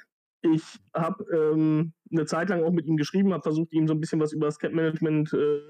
[0.42, 0.62] Ich
[0.95, 4.20] habe ähm, eine Zeit lang auch mit ihm geschrieben, habe versucht, ihm so ein bisschen
[4.20, 5.61] was über das Cap-Management äh,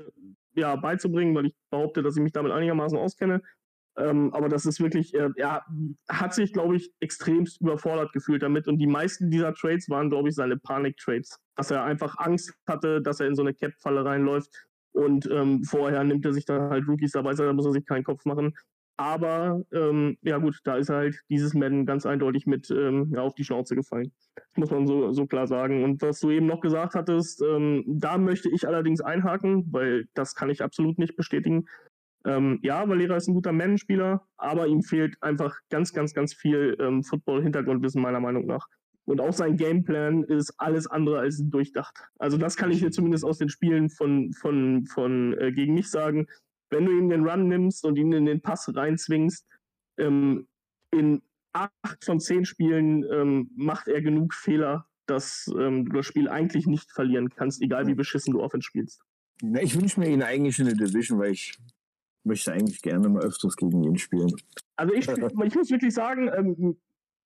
[0.57, 3.41] ja, beizubringen, weil ich behaupte, dass ich mich damit einigermaßen auskenne.
[3.97, 5.65] Ähm, aber das ist wirklich, äh, er
[6.09, 8.67] hat sich, glaube ich, extremst überfordert gefühlt damit.
[8.67, 11.39] Und die meisten dieser Trades waren, glaube ich, seine Panik-Trades.
[11.57, 14.51] Dass er einfach Angst hatte, dass er in so eine Cap-Falle reinläuft.
[14.93, 17.73] Und ähm, vorher nimmt er sich dann halt Rookies, da weiß er, da muss er
[17.73, 18.55] sich keinen Kopf machen.
[18.97, 23.35] Aber ähm, ja gut, da ist halt dieses Madden ganz eindeutig mit ähm, ja, auf
[23.35, 24.13] die Schnauze gefallen.
[24.37, 25.83] Das muss man so, so klar sagen.
[25.83, 30.37] Und was du eben noch gesagt hattest, ähm, da möchte ich allerdings einhaken, weil das
[30.37, 31.67] kann ich absolut nicht bestätigen.
[32.25, 36.77] Ähm, ja, Valera ist ein guter Madden-Spieler, aber ihm fehlt einfach ganz, ganz, ganz viel
[36.81, 38.67] ähm, Football-Hintergrundwissen meiner Meinung nach.
[39.05, 41.95] Und auch sein Gameplan ist alles andere als durchdacht.
[42.19, 45.91] Also das kann ich hier zumindest aus den Spielen von, von, von äh, gegen mich
[45.91, 46.27] sagen.
[46.71, 49.47] Wenn du ihm den Run nimmst und ihn in den Pass reinzwingst,
[49.99, 50.49] ähm,
[50.91, 51.21] in
[51.53, 56.67] acht von zehn Spielen ähm, macht er genug Fehler, dass ähm, du das Spiel eigentlich
[56.67, 59.03] nicht verlieren kannst, egal wie beschissen du Offense spielst.
[59.43, 61.59] Na, ich wünsche mir ihn eigentlich in der Division, weil ich
[62.25, 64.33] möchte eigentlich gerne mal öfters gegen ihn spielen.
[64.77, 65.09] Also ich,
[65.45, 66.77] ich muss wirklich sagen, ähm,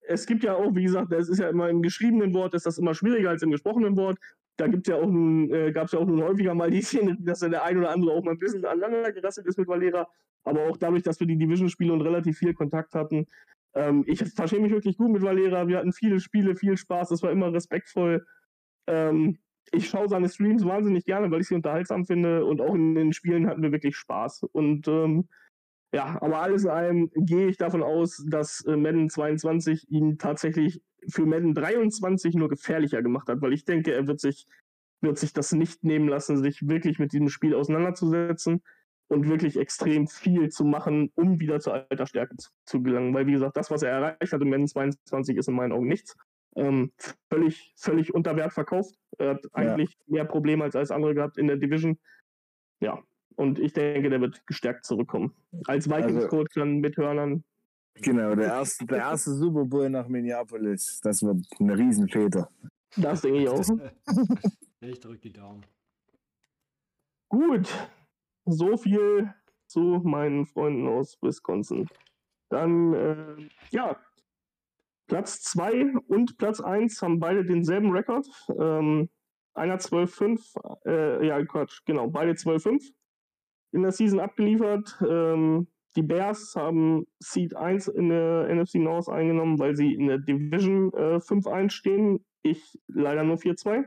[0.09, 2.79] es gibt ja auch, wie gesagt, es ist ja immer im geschriebenen Wort, ist das
[2.79, 4.19] immer schwieriger als im gesprochenen Wort.
[4.57, 7.17] Da gibt ja auch nun, äh, gab es ja auch nun häufiger mal die Szene,
[7.21, 10.09] dass dann der ein oder andere auch mal ein bisschen aneinander gerasselt ist mit Valera.
[10.45, 13.27] Aber auch dadurch, dass wir die Division-Spiele und relativ viel Kontakt hatten.
[13.75, 15.69] Ähm, ich verstehe mich wirklich gut mit Valera.
[15.69, 17.11] Wir hatten viele Spiele, viel Spaß.
[17.11, 18.27] Das war immer respektvoll.
[18.87, 19.39] Ähm,
[19.73, 22.45] ich schaue seine Streams wahnsinnig gerne, weil ich sie unterhaltsam finde.
[22.45, 24.45] Und auch in den Spielen hatten wir wirklich Spaß.
[24.53, 25.29] Und ähm,
[25.93, 30.83] ja, aber alles in allem gehe ich davon aus, dass äh, Madden 22 ihn tatsächlich
[31.09, 34.47] für Madden 23 nur gefährlicher gemacht hat, weil ich denke, er wird sich,
[35.01, 38.63] wird sich das nicht nehmen lassen, sich wirklich mit diesem Spiel auseinanderzusetzen
[39.09, 43.15] und wirklich extrem viel zu machen, um wieder zur alter Stärke zu, zu gelangen.
[43.15, 45.89] Weil, wie gesagt, das, was er erreicht hat in Madden 22, ist in meinen Augen
[45.89, 46.17] nichts.
[46.57, 46.93] Ähm,
[47.31, 48.95] völlig, völlig unter Wert verkauft.
[49.19, 51.99] Er hat eigentlich mehr Probleme als alles andere gehabt in der Division.
[52.81, 53.03] Ja,
[53.37, 55.35] und ich denke, der wird gestärkt zurückkommen.
[55.67, 57.45] Als Vikings-Coach dann mit Hörnern.
[57.95, 62.49] Genau, der erste, der erste Super Bowl nach Minneapolis, das wird eine Riesenfete.
[62.97, 63.65] Das denke ich auch.
[64.81, 65.67] Ich drücke die Daumen.
[67.29, 67.69] Gut,
[68.45, 69.35] so viel
[69.67, 71.89] zu meinen Freunden aus Wisconsin.
[72.49, 74.01] Dann, äh, ja,
[75.09, 78.27] Platz 2 und Platz 1 haben beide denselben Rekord.
[78.59, 79.09] Ähm,
[79.55, 82.93] einer 12-5, äh, ja, Quatsch, genau, beide 12-5
[83.73, 84.97] in der Season abgeliefert.
[85.09, 90.19] Ähm, die Bears haben Seed 1 in der NFC North eingenommen, weil sie in der
[90.19, 92.25] Division äh, 5-1 stehen.
[92.43, 93.85] Ich leider nur 4-2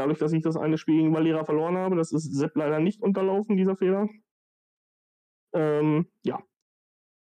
[0.00, 1.96] dadurch, dass ich das eine Spiel gegen Valera verloren habe.
[1.96, 4.08] Das ist Sepp leider nicht unterlaufen, dieser Fehler.
[5.52, 6.42] Ähm, ja.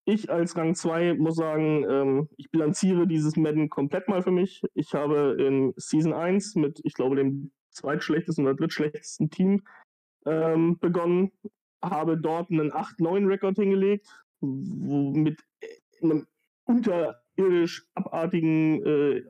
[0.08, 4.62] Ich als Rang 2 muss sagen, ähm, ich bilanziere dieses Madden komplett mal für mich.
[4.74, 9.64] Ich habe in Season 1 mit, ich glaube, dem zweitschlechtesten oder drittschlechtesten Team
[10.24, 11.32] ähm, begonnen,
[11.82, 14.06] habe dort einen 8-9-Rekord hingelegt,
[14.40, 15.40] mit
[16.00, 16.28] einem
[16.66, 19.24] unterirdisch abartigen äh,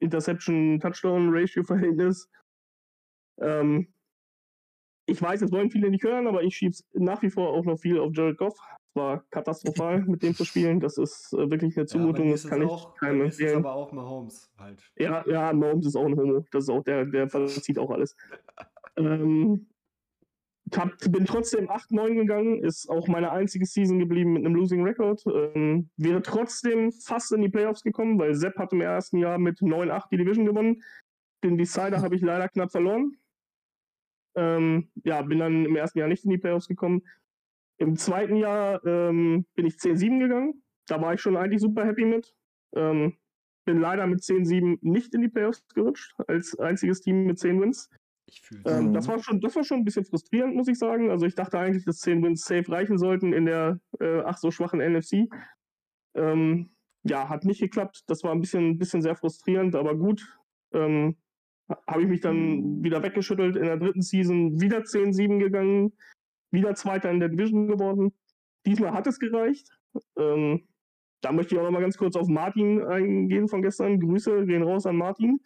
[0.00, 2.28] Interception-Touchdown-Ratio-Verhältnis.
[3.40, 3.86] Ähm,
[5.06, 7.64] ich weiß, das wollen viele nicht hören, aber ich schiebe es nach wie vor auch
[7.64, 8.58] noch viel auf Jared Goff.
[8.98, 10.80] War katastrophal, mit dem zu spielen.
[10.80, 12.26] Das ist äh, wirklich eine Zumutung.
[12.26, 13.58] ja, das kann ich auch, keinem bei mir ist empfehlen.
[13.58, 14.82] aber auch Mahomes halt.
[14.96, 16.44] Ja, ja, Mahomes ist auch ein Homo.
[16.50, 18.16] Das ist auch der, der verzieht auch alles.
[18.96, 19.66] ähm,
[20.76, 25.24] hab, bin trotzdem 8-9 gegangen, ist auch meine einzige Season geblieben mit einem Losing Record.
[25.26, 29.60] Ähm, wäre trotzdem fast in die Playoffs gekommen, weil Sepp hat im ersten Jahr mit
[29.60, 30.82] 9-8 die Division gewonnen.
[31.44, 33.16] Den Decider habe ich leider knapp verloren.
[34.34, 37.02] Ähm, ja, bin dann im ersten Jahr nicht in die Playoffs gekommen.
[37.78, 40.62] Im zweiten Jahr ähm, bin ich 10-7 gegangen.
[40.86, 42.34] Da war ich schon eigentlich super happy mit.
[42.74, 43.16] Ähm,
[43.64, 47.88] bin leider mit 10-7 nicht in die Playoffs gerutscht, als einziges Team mit 10 Wins.
[48.26, 48.92] Ich fühle Ähm, Mhm.
[48.94, 51.10] das, war schon, das war schon ein bisschen frustrierend, muss ich sagen.
[51.10, 54.50] Also ich dachte eigentlich, dass 10 Wins safe reichen sollten in der äh, ach so
[54.50, 55.28] schwachen NFC.
[56.14, 56.70] Ähm,
[57.04, 58.04] ja, hat nicht geklappt.
[58.08, 60.26] Das war ein bisschen, bisschen sehr frustrierend, aber gut.
[60.74, 61.16] Ähm,
[61.86, 63.56] Habe ich mich dann wieder weggeschüttelt.
[63.56, 65.92] In der dritten Season wieder 10-7 gegangen.
[66.50, 68.12] Wieder Zweiter in der Division geworden.
[68.66, 69.68] Diesmal hat es gereicht.
[70.16, 70.66] Ähm,
[71.20, 74.00] da möchte ich auch noch mal ganz kurz auf Martin eingehen von gestern.
[74.00, 75.40] Grüße gehen raus an Martin.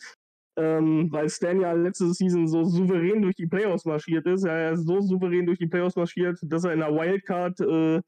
[0.57, 4.45] Ähm, weil Stan ja letzte Season so souverän durch die Playoffs marschiert ist.
[4.45, 8.03] Er ist so souverän durch die Playoffs marschiert, dass er in der Wildcard äh,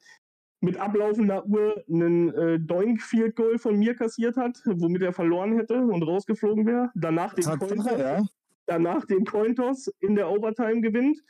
[0.60, 5.56] mit ablaufender Uhr einen äh, Doink Field Goal von mir kassiert hat, womit er verloren
[5.56, 6.90] hätte und rausgeflogen wäre.
[6.94, 8.22] Danach den Coin Tatsache, ja.
[8.66, 11.22] danach den Cointoss in der Overtime gewinnt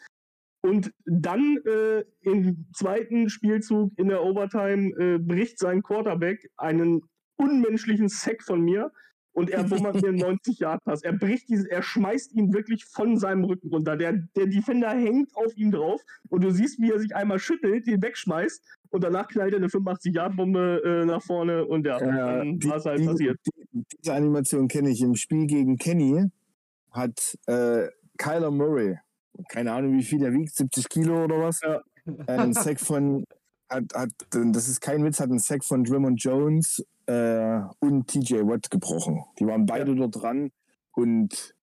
[0.65, 7.03] und dann äh, im zweiten Spielzug in der Overtime äh, bricht sein Quarterback einen
[7.37, 8.91] unmenschlichen Sack von mir
[9.33, 11.03] und er bummert mir einen 90 Yard Pass.
[11.03, 13.97] Er bricht dieses, er schmeißt ihn wirklich von seinem Rücken runter.
[13.97, 16.01] Der, der Defender hängt auf ihm drauf
[16.31, 19.69] und du siehst, wie er sich einmal schüttelt, den wegschmeißt und danach knallt er eine
[19.69, 23.07] 85 Yard Bombe äh, nach vorne und ja, Ja, dann die- war es halt die-
[23.07, 23.39] passiert.
[23.45, 25.03] Die, diese Animation kenne ich.
[25.03, 26.31] Im Spiel gegen Kenny
[26.91, 28.97] hat äh, Kyler Murray,
[29.49, 31.81] keine Ahnung wie viel er wiegt, 70 Kilo oder was, Ja.
[32.27, 33.25] einen Sack von,
[33.69, 38.47] hat, hat, das ist kein Witz, hat einen Sack von Drummond Jones äh, und TJ
[38.47, 39.25] Watt gebrochen.
[39.39, 40.51] Die waren beide dort dran
[40.93, 41.54] und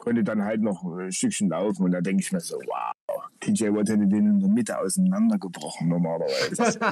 [0.00, 1.84] konnte dann halt noch ein Stückchen laufen.
[1.84, 5.88] Und da denke ich mir so, wow, TJ Watt hätte den in der Mitte auseinandergebrochen
[5.88, 6.80] normalerweise.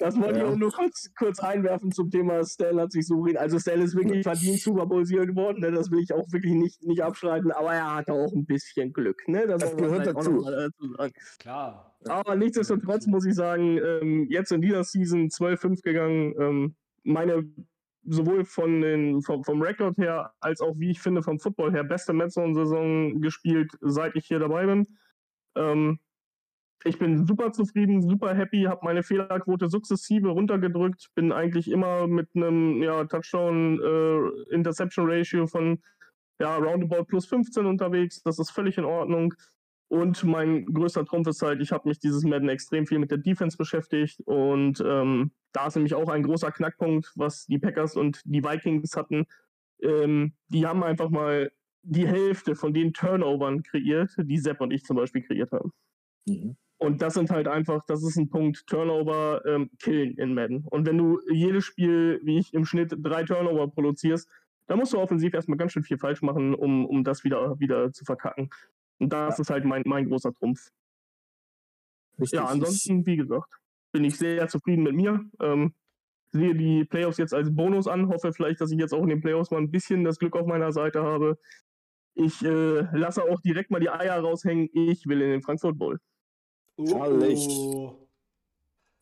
[0.00, 3.36] Das wollte ich auch nur kurz, kurz einwerfen zum Thema Stell hat sich souverän.
[3.36, 5.70] Also Stell ist wirklich verdient Super Bowl-Sieger geworden, ne?
[5.70, 9.26] das will ich auch wirklich nicht, nicht abstreiten, aber er hatte auch ein bisschen Glück.
[9.28, 9.46] Ne?
[9.46, 10.44] Das man gehört auch dazu.
[11.38, 11.96] Klar.
[12.08, 16.34] Aber nichtsdestotrotz muss ich sagen, ähm, jetzt in dieser Season 12-5 gegangen.
[16.38, 16.74] Ähm,
[17.04, 17.44] meine
[18.04, 21.84] sowohl von den, vom, vom Rekord her als auch, wie ich finde, vom Football her
[21.84, 24.88] beste Metson-Saison gespielt, seit ich hier dabei bin.
[25.56, 26.00] Ähm,
[26.84, 32.30] ich bin super zufrieden, super happy, habe meine Fehlerquote sukzessive runtergedrückt, bin eigentlich immer mit
[32.34, 35.80] einem ja, Touchdown-Interception-Ratio von
[36.40, 38.20] ja, roundabout plus 15 unterwegs.
[38.22, 39.32] Das ist völlig in Ordnung.
[39.92, 43.18] Und mein größter Trumpf ist halt, ich habe mich dieses Madden extrem viel mit der
[43.18, 48.22] Defense beschäftigt und ähm, da ist nämlich auch ein großer Knackpunkt, was die Packers und
[48.24, 49.26] die Vikings hatten.
[49.82, 54.82] Ähm, die haben einfach mal die Hälfte von den Turnovern kreiert, die Sepp und ich
[54.84, 55.72] zum Beispiel kreiert haben.
[56.26, 56.56] Mhm.
[56.78, 60.64] Und das sind halt einfach, das ist ein Punkt, Turnover ähm, killen in Madden.
[60.70, 64.26] Und wenn du jedes Spiel, wie ich im Schnitt, drei Turnover produzierst,
[64.68, 67.92] dann musst du offensiv erstmal ganz schön viel falsch machen, um, um das wieder, wieder
[67.92, 68.48] zu verkacken.
[69.02, 70.70] Und das ist halt mein, mein großer Trumpf.
[72.20, 72.38] Richtig.
[72.38, 73.50] Ja, ansonsten, wie gesagt,
[73.90, 75.24] bin ich sehr zufrieden mit mir.
[75.40, 75.74] Ähm,
[76.30, 79.20] sehe die Playoffs jetzt als Bonus an, hoffe vielleicht, dass ich jetzt auch in den
[79.20, 81.36] Playoffs mal ein bisschen das Glück auf meiner Seite habe.
[82.14, 84.68] Ich äh, lasse auch direkt mal die Eier raushängen.
[84.72, 85.98] Ich will in den Frankfurt Bowl.
[86.78, 87.44] Herrlich.
[87.48, 88.08] Oh.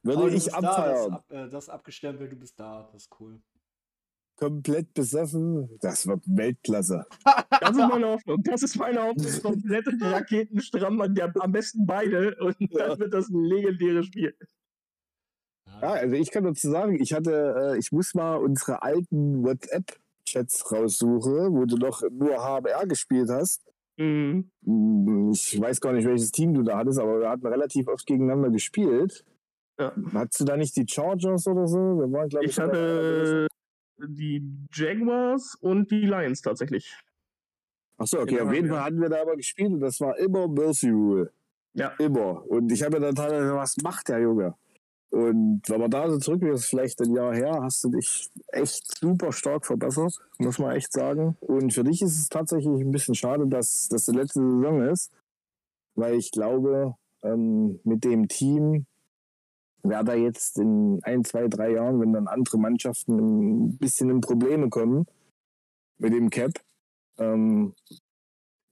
[0.03, 1.13] Würde ich bist da, das, abfeiern.
[1.13, 3.39] ab, äh, das abgestempelt, du bist da, das ist cool.
[4.41, 5.69] Komplett besoffen.
[5.81, 7.05] Das wird Weltklasse.
[7.61, 8.43] Das ist meine Hoffnung.
[8.43, 9.43] Das ist meine Hoffnung.
[9.43, 12.35] Komplette Raketenstramm, an der, am besten beide.
[12.41, 12.89] Und Ja.
[12.89, 14.35] dann wird das ein legendäres Spiel.
[15.83, 20.73] Ja, also ich kann dazu sagen, ich hatte, äh, ich muss mal unsere alten WhatsApp-Chats
[20.73, 23.63] raussuchen, wo du noch nur HBR gespielt hast.
[23.99, 24.51] Mhm.
[24.65, 28.07] Hm, Ich weiß gar nicht, welches Team du da hattest, aber wir hatten relativ oft
[28.07, 29.25] gegeneinander gespielt.
[29.79, 29.93] Ja.
[30.15, 31.79] Hattest du da nicht die Chargers oder so?
[31.79, 33.47] Wir waren, glaub Ich hatte
[34.09, 34.43] die
[34.73, 36.95] Jaguars und die Lions tatsächlich.
[37.99, 38.75] Achso, okay, Genau, auf jeden ja.
[38.75, 41.31] Fall hatten wir da aber gespielt und das war immer Mercy Rule.
[41.75, 41.89] Ja.
[41.99, 42.45] Immer.
[42.47, 44.55] Und ich habe mir dann teilweise was macht der Junge?
[45.11, 48.99] Und wenn man da so zurück ist, vielleicht ein Jahr her, hast du dich echt
[49.01, 51.37] super stark verbessert, muss man echt sagen.
[51.41, 55.11] Und für dich ist es tatsächlich ein bisschen schade, dass das die letzte Saison ist,
[55.97, 58.87] weil ich glaube, ähm, mit dem Team
[59.83, 63.17] wäre da jetzt in ein, zwei, drei Jahren, wenn dann andere Mannschaften
[63.69, 65.07] ein bisschen in Probleme kommen
[65.99, 66.53] mit dem Cap,
[67.19, 67.75] ähm,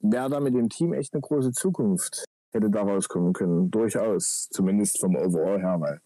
[0.00, 2.24] wäre da mit dem Team echt eine große Zukunft.
[2.52, 3.70] Hätte da rauskommen können.
[3.70, 4.48] Durchaus.
[4.50, 6.00] Zumindest vom Overall her, weil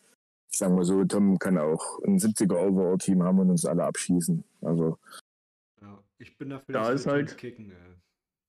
[0.50, 4.42] ich sag mal so, Tom kann auch ein 70er Overall-Team haben und uns alle abschießen.
[4.60, 4.98] Also,
[5.80, 7.72] Ja, ich bin dafür, Da dass ist wir halt- kicken.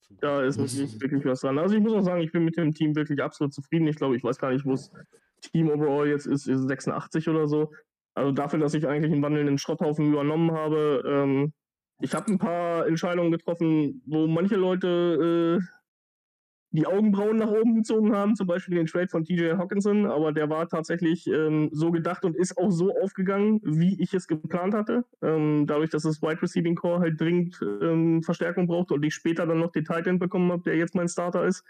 [0.01, 0.19] Super.
[0.21, 1.57] Da ist wirklich, wirklich was dran.
[1.59, 3.87] Also ich muss auch sagen, ich bin mit dem Team wirklich absolut zufrieden.
[3.87, 4.91] Ich glaube, ich weiß gar nicht, wo das
[5.51, 7.71] Team overall jetzt ist, ist 86 oder so.
[8.15, 11.03] Also dafür, dass ich eigentlich einen wandelnden Schrotthaufen übernommen habe.
[11.05, 11.53] Ähm,
[11.99, 15.65] ich habe ein paar Entscheidungen getroffen, wo manche Leute äh,
[16.73, 20.49] die Augenbrauen nach oben gezogen haben, zum Beispiel den Trade von TJ Hawkinson, aber der
[20.49, 25.05] war tatsächlich ähm, so gedacht und ist auch so aufgegangen, wie ich es geplant hatte.
[25.21, 29.45] Ähm, dadurch, dass das Wide Receiving Core halt dringend ähm, Verstärkung brauchte und ich später
[29.45, 31.63] dann noch den Titan bekommen habe, der jetzt mein Starter ist.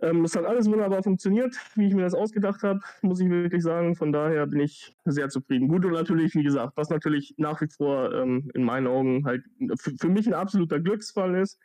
[0.00, 3.62] Ähm, das hat alles wunderbar funktioniert, wie ich mir das ausgedacht habe, muss ich wirklich
[3.62, 3.94] sagen.
[3.94, 5.68] Von daher bin ich sehr zufrieden.
[5.68, 9.44] Gut und natürlich, wie gesagt, was natürlich nach wie vor ähm, in meinen Augen halt
[9.78, 11.58] für, mich ein absoluter Glücksfall ist.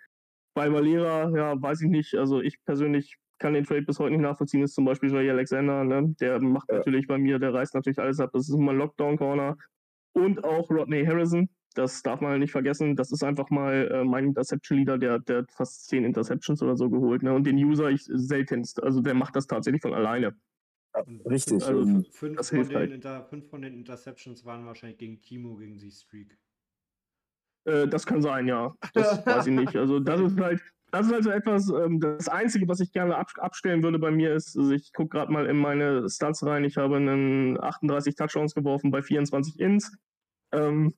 [0.53, 2.15] Bei Valera, ja, weiß ich nicht.
[2.15, 5.83] Also ich persönlich kann den Trade bis heute nicht nachvollziehen, ist zum Beispiel Jay Alexander.
[5.83, 6.15] Ne?
[6.21, 6.77] Der macht Ja.
[6.77, 8.29] natürlich bei mir, der reißt natürlich alles ab.
[8.33, 9.57] Das ist immer ein Lockdown-Corner.
[10.13, 11.49] Und auch Rodney Harrison.
[11.73, 12.95] Das darf man nicht vergessen.
[12.95, 16.89] Das ist einfach mal äh, mein Interception-Leader, der, der hat fast zehn Interceptions oder so
[16.89, 17.23] geholt.
[17.23, 17.33] Ne?
[17.33, 18.83] Und den User ich seltenst.
[18.83, 20.35] Also der macht das tatsächlich von alleine.
[21.05, 21.63] Und Richtig.
[21.63, 22.91] Also, und Fünf, Das von hilft den halt.
[22.91, 26.37] Inter, fünf von den Interceptions waren wahrscheinlich gegen Timo, gegen die Streak.
[27.65, 28.75] Äh, das kann sein, ja.
[28.93, 29.75] Das weiß ich nicht.
[29.75, 30.61] Also das ist halt,
[30.91, 34.11] das ist halt so etwas, ähm, das Einzige, was ich gerne ab, abstellen würde bei
[34.11, 38.15] mir ist, also ich gucke gerade mal in meine Stats rein, ich habe einen 38
[38.15, 39.97] Touchdowns geworfen bei 24 Ins.
[40.51, 40.95] Ähm,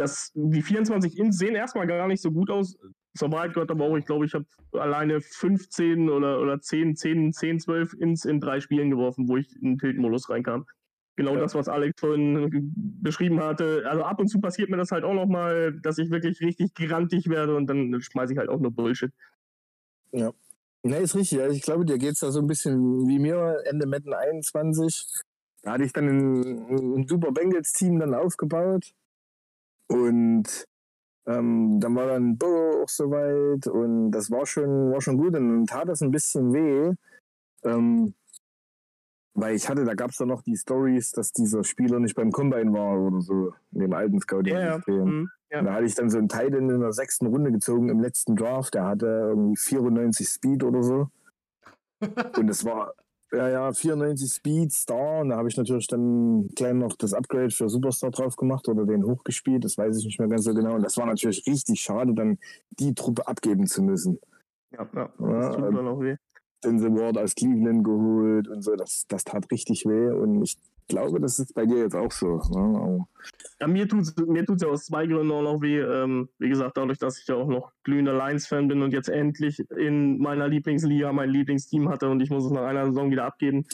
[0.00, 2.78] das, die 24 Ins sehen erstmal gar nicht so gut aus.
[3.16, 7.32] Zur Wahrheit gehört aber auch, ich glaube, ich habe alleine 15 oder, oder 10, 10,
[7.32, 10.66] 10, 12 Ins in drei Spielen geworfen, wo ich in den Tilt-Modus reinkam.
[11.16, 11.40] Genau Ja.
[11.40, 12.72] das, was Alex vorhin
[13.02, 13.82] beschrieben hatte.
[13.86, 17.28] Also ab und zu passiert mir das halt auch nochmal, dass ich wirklich richtig grantig
[17.28, 19.12] werde und dann schmeiße ich halt auch nur Bullshit.
[20.12, 20.32] Ne,
[20.96, 21.40] ist richtig.
[21.40, 25.04] Also ich glaube, dir geht es da so ein bisschen wie mir Ende Metten 21.
[25.62, 28.94] Da hatte ich dann ein, ein super Bengals-Team dann aufgebaut.
[29.90, 30.64] Und
[31.26, 35.34] ähm, dann war dann Burrow auch soweit und das war schon, war schon gut.
[35.34, 36.94] Und dann tat das ein bisschen weh.
[37.64, 38.14] Ähm,
[39.34, 42.30] weil ich hatte, da gab es dann noch die Stories, dass dieser Spieler nicht beim
[42.30, 45.04] Combine war oder so, in dem alten Scouting-System.
[45.04, 45.30] Mhm.
[45.50, 45.58] Ja.
[45.60, 48.36] Und Da hatte ich dann so einen Titan in der sechsten Runde gezogen im letzten
[48.36, 48.74] Draft.
[48.74, 51.08] Der hatte irgendwie 94 Speed oder so.
[52.38, 52.94] Und es war,
[53.32, 55.20] ja, ja, 94 Speed, Star.
[55.20, 58.84] Und da habe ich natürlich dann klein noch das Upgrade für Superstar drauf gemacht oder
[58.84, 59.64] den hochgespielt.
[59.64, 60.74] Das weiß ich nicht mehr ganz so genau.
[60.74, 62.38] Und das war natürlich richtig schade, dann
[62.70, 64.18] die Truppe abgeben zu müssen.
[64.72, 66.16] Ja, ja, das tut dann auch weh.
[66.62, 68.76] Denzel Ward aus Cleveland geholt und so.
[68.76, 70.10] Das, das tat richtig weh.
[70.10, 70.58] Und ich
[70.90, 72.40] glaube, das ist bei dir jetzt auch so.
[72.50, 73.06] Ne?
[73.60, 75.78] Ja, mir tut es mir tut's ja aus zwei Gründen auch noch weh.
[75.80, 79.58] Ähm, wie gesagt, dadurch, dass ich ja auch noch glühender Lions-Fan bin und jetzt endlich
[79.76, 83.66] in meiner Lieblingsliga mein Lieblingsteam hatte und ich muss es nach einer Saison wieder abgeben.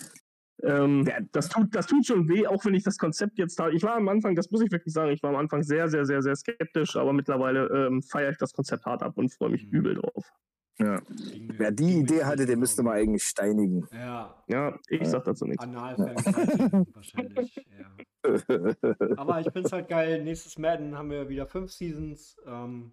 [0.62, 1.18] Ähm, Ja.
[1.32, 3.74] das, tut, das tut schon weh, auch wenn ich das Konzept jetzt habe.
[3.74, 6.06] Ich war am Anfang, das muss ich wirklich sagen, ich war am Anfang sehr, sehr,
[6.06, 9.64] sehr, sehr skeptisch, aber mittlerweile ähm, feiere ich das Konzept hart ab und freue mich
[9.66, 9.72] Mhm.
[9.78, 10.24] übel drauf.
[10.78, 11.00] Ja.
[11.08, 13.88] Wer die Idee hatte, den müsste man eigentlich steinigen.
[13.92, 15.62] Ja, Ja, ich sag dazu nichts.
[15.62, 17.56] Analvergewaltigung wahrscheinlich.
[17.78, 17.96] Ja.
[19.16, 20.22] Aber ich finde es halt geil.
[20.22, 22.36] Nächstes Madden haben wir wieder fünf Seasons.
[22.44, 22.92] Ähm,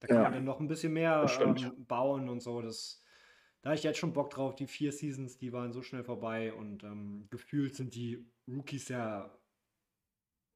[0.00, 0.22] da kann Ja.
[0.22, 2.62] man dann noch ein bisschen mehr ähm, bauen und so.
[2.62, 3.02] Das,
[3.60, 4.54] da habe ich jetzt schon Bock drauf.
[4.54, 9.30] Die vier Seasons, die waren so schnell vorbei und ähm, gefühlt sind die Rookies ja,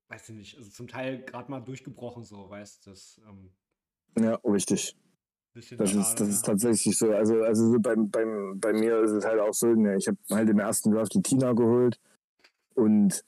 [0.08, 3.52] weiß ich nicht, also zum Teil gerade mal durchgebrochen, so, weißt du, das ähm,
[4.18, 4.96] ja, richtig.
[5.54, 7.10] Das ist, das ist tatsächlich so.
[7.12, 10.18] Also, also so beim, beim, bei mir ist es halt auch so, ne, ich habe
[10.30, 12.00] halt im ersten Draft die Tina geholt
[12.74, 13.24] und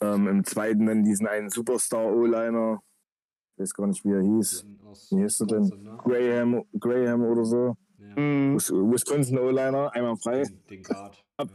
[0.00, 2.80] ähm, im zweiten dann diesen einen Superstar-O-Liner.
[3.56, 4.66] Ich weiß gar nicht, wie er hieß.
[5.10, 5.62] Wie hieß er denn?
[5.82, 5.98] Ne?
[6.04, 7.76] Graham, Graham oder so.
[7.98, 8.16] Ja.
[8.16, 10.42] Wis- Wisconsin O-Liner, einmal frei.
[10.42, 11.22] den, den Guard.
[11.38, 11.46] Ja.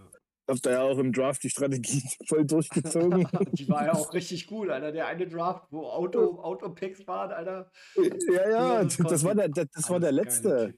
[0.47, 3.27] Habt ihr ja auch im Draft die Strategie voll durchgezogen.
[3.53, 4.91] Die war ja auch richtig cool, Alter.
[4.91, 7.71] Der eine Draft, wo Auto, Auto-Picks waren, Alter.
[7.95, 10.75] ja, ja, das das war der, der, das war der letzte.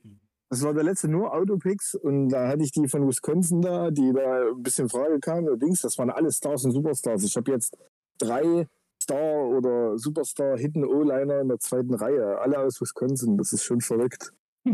[0.50, 4.14] Das war der letzte nur Autopicks und da hatte ich die von Wisconsin da, die
[4.14, 5.46] da ein bisschen Frage kamen.
[5.46, 7.24] Allerdings, das waren alle Stars und Superstars.
[7.26, 7.78] Ich habe jetzt
[8.18, 8.66] drei
[9.02, 12.40] Star- oder Superstar-Hidden O-Liner in der zweiten Reihe.
[12.40, 13.38] Alle aus Wisconsin.
[13.38, 14.32] Das ist schon verrückt.
[14.64, 14.74] Ja.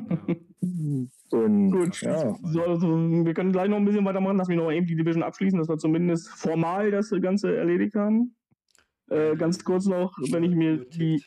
[1.33, 1.99] Und Gut.
[2.01, 4.95] ja, So, also, wir können gleich noch ein bisschen weitermachen, dass wir noch eben die
[4.95, 8.35] Division abschließen, dass wir zumindest formal das Ganze erledigt haben.
[9.09, 11.23] Äh, ganz kurz noch, wenn ich mir die,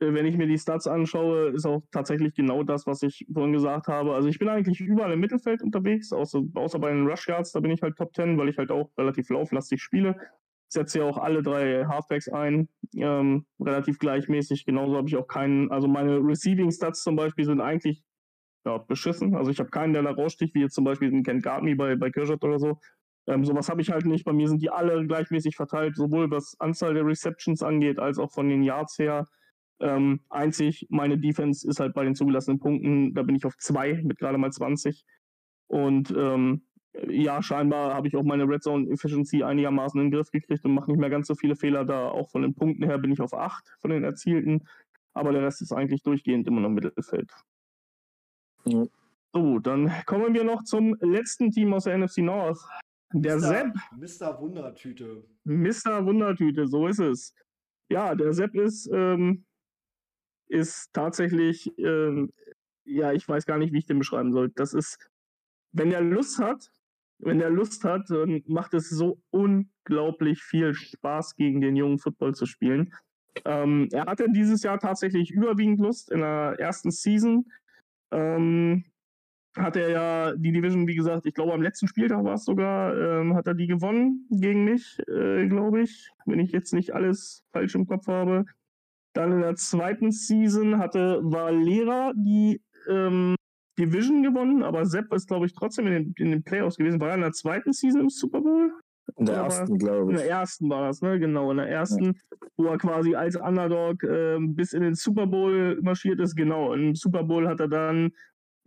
[0.00, 3.54] äh, wenn ich mir die Stats anschaue, ist auch tatsächlich genau das, was ich vorhin
[3.54, 4.14] gesagt habe.
[4.14, 7.60] Also ich bin eigentlich überall im Mittelfeld unterwegs, außer, außer bei den Rush Yards, da
[7.60, 10.14] bin ich halt Top 10, weil ich halt auch relativ lauflastig spiele.
[10.68, 14.66] Setze ja auch alle drei Halfbacks ein, ähm, relativ gleichmäßig.
[14.66, 18.02] Genauso habe ich auch keinen, also meine Receiving Stats zum Beispiel sind eigentlich
[18.66, 19.34] ja, beschissen.
[19.34, 21.94] Also ich habe keinen, der da raussticht, wie jetzt zum Beispiel den Ken Gardney bei,
[21.94, 22.80] bei Kirschert oder so.
[23.28, 24.24] Ähm, sowas habe ich halt nicht.
[24.24, 28.32] Bei mir sind die alle gleichmäßig verteilt, sowohl was Anzahl der Receptions angeht, als auch
[28.32, 29.26] von den Yards her.
[29.78, 34.02] Ähm, einzig, meine Defense ist halt bei den zugelassenen Punkten, da bin ich auf zwei
[34.02, 35.04] mit gerade mal 20.
[35.68, 36.62] Und ähm,
[37.08, 40.74] ja, scheinbar habe ich auch meine Red Zone Efficiency einigermaßen in den Griff gekriegt und
[40.74, 42.08] mache nicht mehr ganz so viele Fehler da.
[42.08, 44.66] Auch von den Punkten her bin ich auf acht von den erzielten.
[45.12, 47.30] Aber der Rest ist eigentlich durchgehend immer noch Mittelfeld.
[49.32, 52.58] So, dann kommen wir noch zum letzten Team aus der NFC North.
[53.12, 54.40] Der Sepp, Mr.
[54.40, 55.24] Wundertüte.
[55.44, 56.04] Mr.
[56.04, 57.34] Wundertüte, so ist es.
[57.88, 59.44] Ja, der Sepp ist, ähm,
[60.48, 62.32] ist tatsächlich, ähm,
[62.84, 64.50] ja, ich weiß gar nicht, wie ich den beschreiben soll.
[64.50, 64.98] Das ist,
[65.72, 66.70] wenn er Lust hat,
[67.18, 72.34] wenn er Lust hat, dann macht es so unglaublich viel Spaß, gegen den jungen Football
[72.34, 72.92] zu spielen.
[73.44, 77.46] Ähm, er hatte dieses Jahr tatsächlich überwiegend Lust in der ersten Season.
[78.12, 78.84] Ähm,
[79.56, 82.94] hat er ja die Division, wie gesagt, ich glaube am letzten Spieltag war es sogar,
[82.96, 87.44] ähm, hat er die gewonnen gegen mich, äh, glaube ich, wenn ich jetzt nicht alles
[87.52, 88.44] falsch im Kopf habe.
[89.14, 93.34] Dann in der zweiten Season hatte Valera die ähm,
[93.78, 97.00] Division gewonnen, aber Sepp ist, glaube ich, trotzdem in den, in den Playoffs gewesen.
[97.00, 98.72] War er in der zweiten Season im Super Bowl?
[99.16, 100.22] In der ersten, glaube In ich.
[100.22, 101.18] der ersten war das, ne?
[101.18, 102.18] Genau, in der ersten,
[102.56, 106.34] wo er quasi als Underdog ähm, bis in den Super Bowl marschiert ist.
[106.36, 108.10] Genau, im Super Bowl hat er dann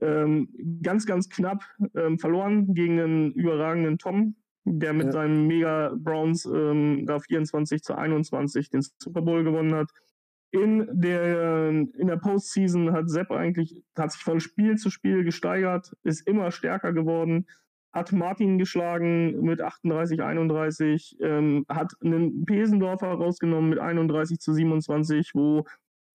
[0.01, 0.47] ähm,
[0.81, 1.63] ganz, ganz knapp
[1.95, 5.11] ähm, verloren gegen einen überragenden Tom, der mit Ja.
[5.11, 9.91] seinen Mega Browns ähm, da 24 zu 21 den Super Bowl gewonnen hat.
[10.51, 15.93] In der, in der Postseason hat Sepp eigentlich, hat sich von Spiel zu Spiel gesteigert,
[16.03, 17.45] ist immer stärker geworden,
[17.91, 25.31] hat Martin geschlagen mit 38, 31, ähm, hat einen Pesendorfer rausgenommen mit 31 zu 27,
[25.33, 25.65] wo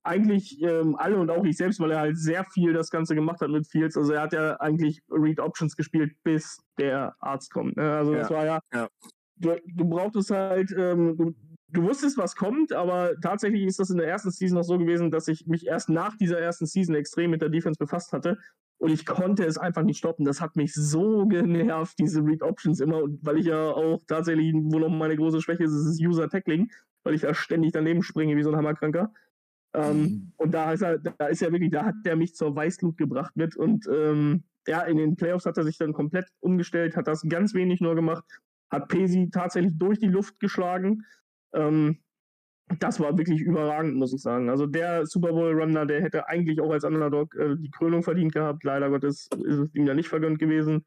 [0.05, 3.41] eigentlich ähm, alle und auch ich selbst, weil er halt sehr viel das Ganze gemacht
[3.41, 7.77] hat mit Fields, also er hat ja eigentlich Read Options gespielt, bis der Arzt kommt.
[7.77, 7.91] Ne?
[7.97, 8.89] Also das Ja, war ja, ja.
[9.37, 11.35] Du, du brauchtest halt, ähm, du,
[11.69, 15.11] du wusstest, was kommt, aber tatsächlich ist das in der ersten Season noch so gewesen,
[15.11, 18.39] dass ich mich erst nach dieser ersten Season extrem mit der Defense befasst hatte
[18.85, 20.27] und ich konnte es einfach nicht stoppen.
[20.27, 24.53] Das hat mich so genervt, diese Read Options immer, und weil ich ja auch tatsächlich,
[24.55, 26.71] wo noch meine große Schwäche ist, ist das User Tackling,
[27.03, 29.11] weil ich da ständig daneben springe wie so ein Hammerkranker.
[29.73, 32.99] Ähm, und da ist er, da ist er wirklich, da hat der mich zur Weißglut
[32.99, 37.09] gebracht mit und ähm, ja, in den Playoffs hat er sich dann komplett umgestellt, hat
[37.09, 38.25] das ganz wenig nur gemacht,
[38.69, 41.07] hat Pesi tatsächlich durch die Luft geschlagen.
[41.55, 42.01] Ähm,
[42.79, 44.49] das war wirklich überragend, muss ich sagen.
[44.49, 48.33] Also der Super Bowl Runner, der hätte eigentlich auch als Underdog äh, die Krönung verdient
[48.33, 48.65] gehabt.
[48.65, 50.85] Leider Gottes ist es ihm ja nicht vergönnt gewesen.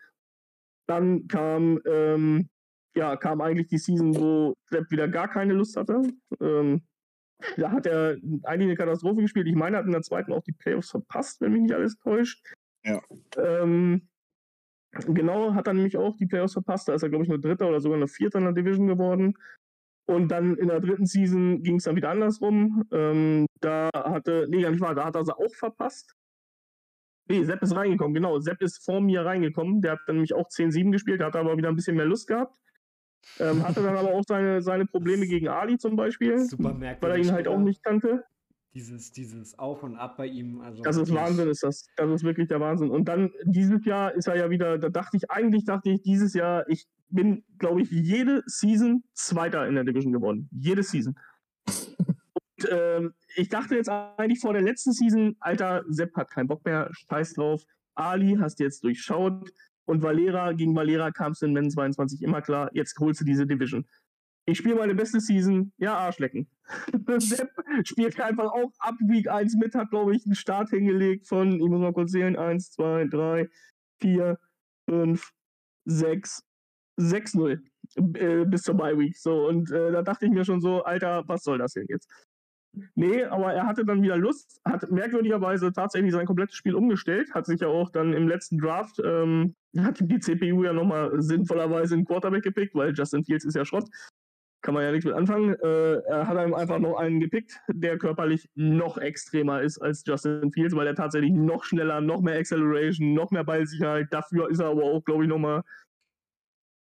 [0.88, 2.50] Dann kam, ähm,
[2.96, 6.02] ja, kam eigentlich die Season, wo Sepp wieder gar keine Lust hatte.
[6.42, 6.82] Ähm,
[7.58, 9.48] da hat er eigentlich eine Katastrophe gespielt.
[9.48, 11.98] Ich meine, er hat in der zweiten auch die Playoffs verpasst, wenn mich nicht alles
[12.00, 12.44] täuscht.
[12.84, 13.02] Ja.
[13.38, 14.08] Ähm,
[14.92, 16.88] genau, hat er nämlich auch die Playoffs verpasst.
[16.88, 19.36] Da ist er, glaube ich, nur Dritter oder sogar nur Vierter in der Division geworden.
[20.08, 22.84] Und dann in der dritten Season ging es dann wieder andersrum.
[22.92, 26.16] Ähm, da hatte, nee, gar nicht wahr, da hat er sie auch verpasst.
[27.30, 28.40] Nee, Sepp ist reingekommen, genau.
[28.40, 29.82] Sepp ist vor mir reingekommen.
[29.82, 32.58] Der hat dann nämlich auch 10-7 gespielt, hat aber wieder ein bisschen mehr Lust gehabt.
[33.40, 36.78] Ähm, hatte dann aber auch seine, seine Probleme gegen Ali zum Beispiel, Super weil er
[36.78, 37.28] merkwürdig.
[37.28, 38.24] ihn halt auch nicht kannte.
[38.74, 40.62] Dieses, dieses Auf und Ab bei ihm.
[40.62, 41.88] Also Das ist Wahnsinn, ist das.
[41.98, 42.92] Das ist wirklich der Wahnsinn.
[42.92, 46.34] Und dann dieses Jahr ist er ja wieder, da dachte ich, eigentlich dachte ich dieses
[46.34, 50.50] Jahr, ich bin, glaube ich, jede Season Zweiter in der Division geworden.
[50.52, 51.18] Jede Season.
[51.66, 56.66] Und ähm, ich dachte jetzt eigentlich vor der letzten Season, Alter, Sepp hat keinen Bock
[56.66, 57.64] mehr, scheiß drauf.
[57.96, 59.52] Ali hast jetzt durchschaut.
[59.86, 63.48] Und Valera, gegen Valera kam es in Men 22 immer klar, jetzt holst du diese
[63.48, 63.86] Division.
[64.46, 66.48] Ich spiele meine beste Season, ja, Arschlecken.
[67.18, 67.52] Sepp
[67.84, 71.68] spielt einfach auch ab Week 1 mit, hat, glaube ich, einen Start hingelegt von, ich
[71.68, 73.50] muss mal kurz zählen, 1, 2, 3,
[74.02, 74.40] 4,
[74.90, 75.32] 5,
[75.86, 76.44] 6,
[77.00, 77.60] 6-0
[77.96, 79.18] äh, bis zur Bye Week.
[79.18, 82.10] So, und äh, da dachte ich mir schon so, Alter, was soll das denn jetzt?
[82.96, 87.46] Nee, aber er hatte dann wieder Lust, hat merkwürdigerweise tatsächlich sein komplettes Spiel umgestellt, hat
[87.46, 92.06] sich ja auch dann im letzten Draft, ähm, hat die CPU ja nochmal sinnvollerweise einen
[92.06, 93.90] Quarterback gepickt, weil Justin Fields ist ja Schrott.
[94.62, 95.54] Kann man ja nichts mit anfangen.
[95.54, 100.52] Äh, er hat einem einfach noch einen gepickt, der körperlich noch extremer ist als Justin
[100.52, 104.08] Fields, weil er tatsächlich noch schneller, noch mehr Acceleration, noch mehr Ballsicherheit.
[104.12, 105.64] Dafür ist er aber auch, glaube ich, nochmal,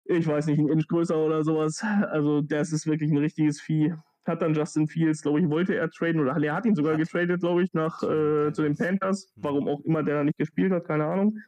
[0.08, 1.82] ich weiß nicht, ein Inch größer oder sowas.
[1.82, 3.94] Also, das ist wirklich ein richtiges Vieh.
[4.24, 7.40] Hat dann Justin Fields, glaube ich, wollte er traden oder er hat ihn sogar getradet,
[7.40, 9.32] glaube ich, nach Zu den äh, zu den Panthers.
[9.36, 9.44] Mhm.
[9.44, 11.38] Warum auch immer der da nicht gespielt hat, keine Ahnung.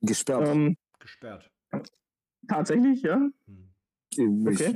[0.00, 0.48] Gesperrt.
[0.48, 1.50] Ähm, gesperrt.
[2.48, 3.16] tatsächlich, ja.
[3.46, 3.70] Hm.
[4.10, 4.74] Ich, okay.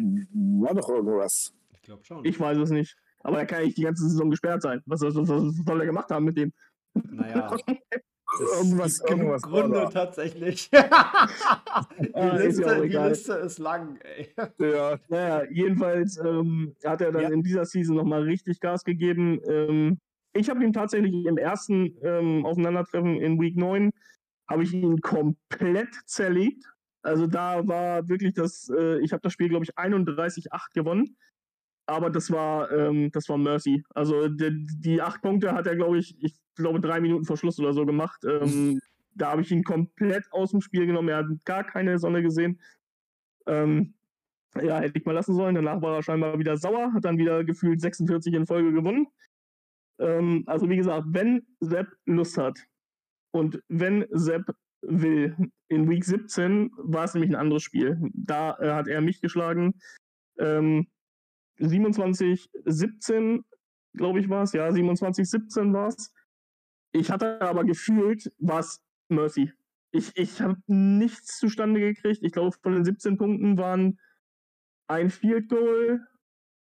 [0.60, 1.54] War doch irgendwas.
[1.72, 2.24] Ich glaube schon.
[2.24, 2.96] Ich weiß es nicht.
[3.22, 4.82] Aber er kann nicht die ganze Saison gesperrt sein.
[4.86, 6.52] Was, was, was, was soll er gemacht haben mit dem?
[6.94, 7.56] Naja,
[8.38, 9.90] Irgendwas, irgendwas Gründe da.
[9.90, 10.70] tatsächlich.
[10.70, 13.08] die, Ah, ist ja Liste, auch die.
[13.08, 14.28] Liste ist lang, ey.
[14.58, 17.28] Ja, Naja, jedenfalls ähm, hat er dann Ja.
[17.30, 19.40] in dieser Season nochmal richtig Gas gegeben.
[19.48, 19.98] Ähm,
[20.32, 23.90] ich habe ihn tatsächlich im ersten ähm, Aufeinandertreffen in Week 9,
[24.48, 26.64] habe ich ihn komplett zerlegt.
[27.02, 31.16] Also da war wirklich das, äh, ich habe das Spiel, glaube ich, 31-8 gewonnen.
[31.90, 33.82] Aber das war, ähm, das war Mercy.
[33.94, 37.58] Also die, die acht Punkte hat er, glaube ich, ich glaube drei Minuten vor Schluss
[37.58, 38.24] oder so gemacht.
[38.24, 38.80] Ähm,
[39.14, 41.08] da habe ich ihn komplett aus dem Spiel genommen.
[41.08, 42.60] Er hat gar keine Sonne gesehen.
[43.46, 43.94] Ähm,
[44.62, 45.56] ja, hätte ich mal lassen sollen.
[45.56, 49.08] Danach war er scheinbar wieder sauer, hat dann wieder gefühlt 46 in Folge gewonnen.
[49.98, 52.64] Ähm, also wie gesagt, wenn Sepp Lust hat
[53.32, 55.36] und wenn Sepp will,
[55.68, 57.98] in Week 17 war es nämlich ein anderes Spiel.
[58.14, 59.74] Da äh, hat er mich geschlagen.
[60.38, 60.86] Ähm,
[61.60, 63.44] 27, 17,
[63.94, 64.52] glaube ich, war es.
[64.52, 66.12] Ja, 27, 17 war es.
[66.92, 69.52] Ich hatte aber gefühlt, war es Mercy.
[69.92, 72.22] ich, ich habe nichts zustande gekriegt.
[72.22, 73.98] Ich glaube, von den 17 Punkten waren
[74.88, 76.06] ein Field Goal,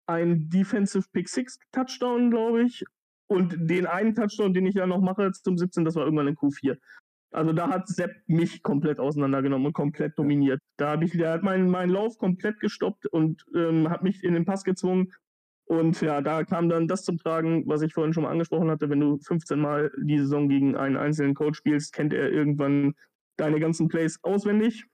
[0.06, 2.84] ein Defensive Pick Six Touchdown, glaube ich,
[3.28, 6.36] und den einen Touchdown, den ich ja noch mache zum 17, das war irgendwann in
[6.36, 6.78] Q4.
[7.36, 10.58] Also da hat Sepp mich komplett auseinandergenommen und komplett dominiert.
[10.78, 14.32] Da habe ich, der hat meinen, meinen Lauf komplett gestoppt und ähm, hat mich in
[14.32, 15.12] den Pass gezwungen.
[15.66, 18.88] Und ja, da kam dann das zum Tragen, was ich vorhin schon mal angesprochen hatte.
[18.88, 22.94] Wenn du 15 Mal die Saison gegen einen einzelnen Coach spielst, kennt er irgendwann
[23.36, 24.86] deine ganzen Plays auswendig.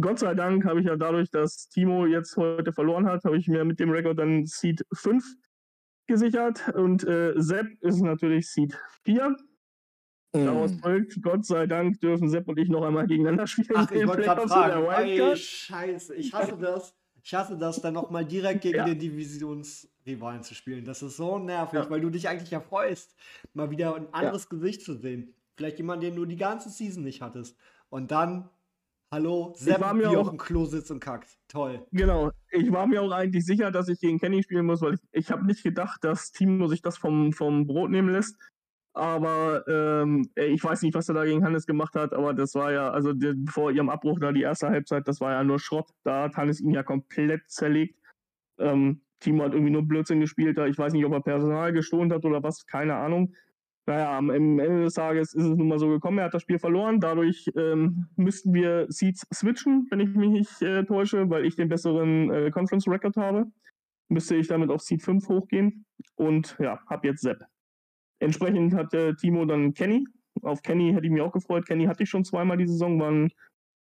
[0.00, 3.48] Gott sei Dank habe ich ja dadurch, dass Timo jetzt heute verloren hat, habe ich
[3.48, 5.24] mir mit dem Rekord dann Seed 5
[6.06, 9.34] gesichert und äh, Sepp ist natürlich Seed 4.
[10.32, 13.68] Daraus folgt, Gott sei Dank dürfen Sepp und ich noch einmal gegeneinander spielen.
[13.74, 14.84] Ach, ich wollte gerade fragen.
[15.08, 16.94] Ey, scheiße, ich hasse das.
[17.22, 18.84] Ich hasse das, dann nochmal direkt gegen Ja.
[18.84, 20.84] den Divisionsrivalen zu spielen.
[20.84, 21.90] Das ist so nervig, Ja.
[21.90, 23.14] weil du dich eigentlich ja freust,
[23.54, 25.34] mal wieder ein anderes Gesicht zu sehen.
[25.56, 27.56] Vielleicht jemand, den du die ganze Season nicht hattest.
[27.90, 28.48] Und dann,
[29.10, 31.36] hallo, Sepp, war mir auch- auf dem Klo sitzt und kackt.
[31.48, 31.84] Toll.
[31.92, 32.30] Genau.
[32.50, 35.30] Ich war mir auch eigentlich sicher, dass ich gegen Kenny spielen muss, weil ich, ich
[35.30, 38.36] habe nicht gedacht, dass Timo sich das vom, vom Brot nehmen lässt.
[38.94, 42.72] Aber ähm, ich weiß nicht, was er da gegen Hannes gemacht hat, aber das war
[42.72, 45.90] ja, also der, vor ihrem Abbruch da die erste Halbzeit, das war ja nur Schrott.
[46.04, 47.96] Da hat Hannes ihn ja komplett zerlegt.
[48.58, 50.58] Ähm, Timo hat irgendwie nur Blödsinn gespielt.
[50.58, 53.34] Ich weiß nicht, ob er Personal gestohlen hat oder was, keine Ahnung.
[53.86, 56.58] Naja, am Ende des Tages ist es nun mal so gekommen, er hat das Spiel
[56.58, 57.00] verloren.
[57.00, 61.70] Dadurch ähm, müssten wir Seeds switchen, wenn ich mich nicht äh, täusche, weil ich den
[61.70, 63.46] besseren äh, Conference Record habe.
[64.10, 65.86] Müsste ich damit auf Seed 5 hochgehen
[66.16, 67.46] und ja, hab jetzt Sepp.
[68.20, 70.06] Entsprechend hatte Timo dann Kenny.
[70.42, 71.66] Auf Kenny hätte ich mich auch gefreut.
[71.66, 73.32] Kenny hatte ich schon zweimal die Saison, waren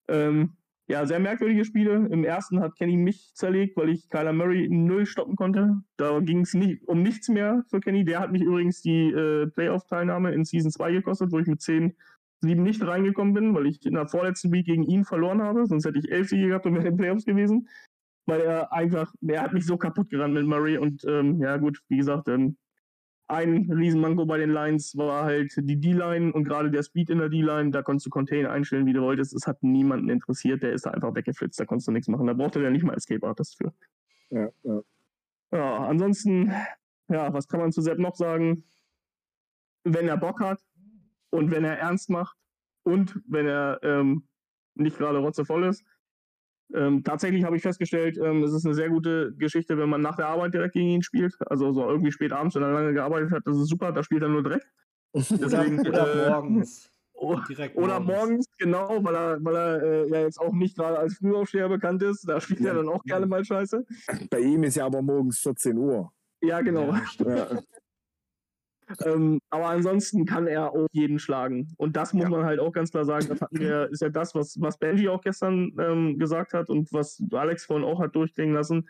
[0.08, 0.58] ähm,
[0.88, 2.08] ja, sehr merkwürdige Spiele.
[2.12, 5.82] Im ersten hat Kenny mich zerlegt, weil ich Kyler Murray null stoppen konnte.
[5.98, 8.04] Da ging es nicht, um nichts mehr für Kenny.
[8.04, 11.96] Der hat mich übrigens die äh, Playoff-Teilnahme in Season 2 gekostet, wo ich mit 10
[12.42, 15.66] 7 nicht reingekommen bin, weil ich in der vorletzten Week gegen ihn verloren habe.
[15.66, 17.70] Sonst hätte ich 11 Siege gehabt und wäre in den Playoffs gewesen.
[18.26, 21.80] Weil er einfach, er hat mich so kaputt gerannt mit Murray und ähm, ja gut,
[21.88, 22.58] wie gesagt, ähm,
[23.32, 27.30] ein Riesenmanko bei den Lines war halt die D-Line und gerade der Speed in der
[27.30, 29.34] D-Line, da konntest du Contain einstellen, wie du wolltest.
[29.34, 32.28] Es hat niemanden interessiert, der ist da einfach weggeflitzt, da konntest du nichts machen.
[32.28, 33.74] Da brauchte der nicht mal Escape Artist für.
[34.30, 34.82] Ja, ja.
[35.54, 36.52] Ja, ansonsten,
[37.10, 38.64] ja, was kann man zu Sepp noch sagen?
[39.84, 40.64] Wenn er Bock hat
[41.30, 42.38] und wenn er ernst macht
[42.84, 44.28] und wenn er ähm,
[44.76, 45.84] nicht gerade rotzevoll ist.
[46.74, 50.16] Ähm, tatsächlich habe ich festgestellt, ähm, es ist eine sehr gute Geschichte, wenn man nach
[50.16, 51.36] der Arbeit direkt gegen ihn spielt.
[51.48, 54.24] Also so irgendwie spät abends, wenn er lange gearbeitet hat, das ist super, da spielt
[54.24, 54.64] er nur Dreck.
[55.14, 56.92] Deswegen, oder äh, morgens.
[57.48, 61.18] Direkt oder morgens, genau, weil er, weil er äh, ja jetzt auch nicht gerade als
[61.18, 62.28] Frühaufsteher bekannt ist.
[62.28, 63.86] Da spielt er dann auch gerne mal Scheiße.
[64.32, 66.12] Bei ihm ist ja aber morgens 14 Uhr.
[66.42, 66.92] Ja, genau.
[67.20, 67.36] Ja.
[67.36, 67.48] Ja.
[69.06, 71.68] Ähm, aber ansonsten kann er auch jeden schlagen.
[71.78, 72.30] Und das muss Ja.
[72.30, 73.28] man halt auch ganz klar sagen.
[73.30, 76.92] Das hatten wir, ist ja das, was, was Benji auch gestern ähm, gesagt hat und
[76.94, 78.90] was Alex vorhin auch hat durchklingen lassen.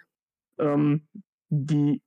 [0.59, 1.07] Ähm,
[1.49, 2.01] die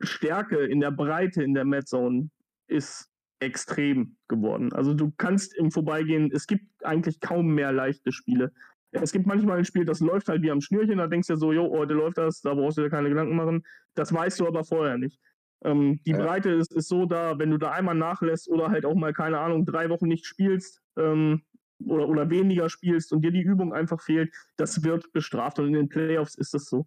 [0.00, 2.30] Stärke in der Breite in der Mad Zone
[2.68, 3.08] ist
[3.40, 4.72] extrem geworden.
[4.72, 8.52] Also du kannst im Vorbeigehen, es gibt eigentlich kaum mehr leichte Spiele.
[8.92, 11.38] Es gibt manchmal ein Spiel, das läuft halt wie am Schnürchen, da denkst du dir
[11.38, 13.62] so, jo, heute läuft das, da brauchst du dir keine Gedanken machen.
[13.94, 15.20] Das weißt du aber vorher nicht.
[15.64, 16.18] Ähm, die Ja.
[16.18, 19.38] Breite ist, ist so da, wenn du da einmal nachlässt oder halt auch mal, keine
[19.38, 21.42] Ahnung, drei Wochen nicht spielst ähm,
[21.84, 25.58] oder, oder weniger spielst und dir die Übung einfach fehlt, das wird bestraft.
[25.58, 26.86] Und in den Playoffs ist das so.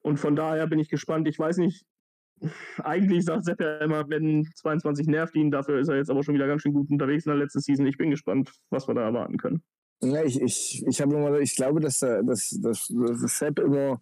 [0.00, 1.26] Und von daher bin ich gespannt.
[1.28, 1.84] Ich weiß nicht,
[2.78, 6.34] eigentlich sagt Sepp ja immer, wenn 22 nervt ihn, dafür ist er jetzt aber schon
[6.34, 7.86] wieder ganz schön gut unterwegs in der letzten Season.
[7.86, 9.62] Ich bin gespannt, was wir da erwarten können.
[10.00, 14.00] Ja, ich, ich, ich habe immer, ich glaube, dass, dass, dass, dass Sepp immer,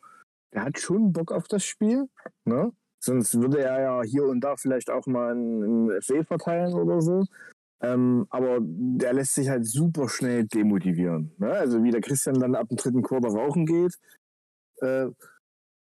[0.52, 2.08] der hat schon Bock auf das Spiel,
[2.44, 2.70] ne?
[3.06, 7.00] Sonst würde er ja hier und da vielleicht auch mal einen, einen FW verteilen oder
[7.00, 7.24] so.
[7.80, 11.30] Ähm, aber der lässt sich halt super schnell demotivieren.
[11.38, 11.52] Ne?
[11.52, 13.94] Also wie der Christian dann ab dem dritten Quarter rauchen geht.
[14.80, 15.06] Äh,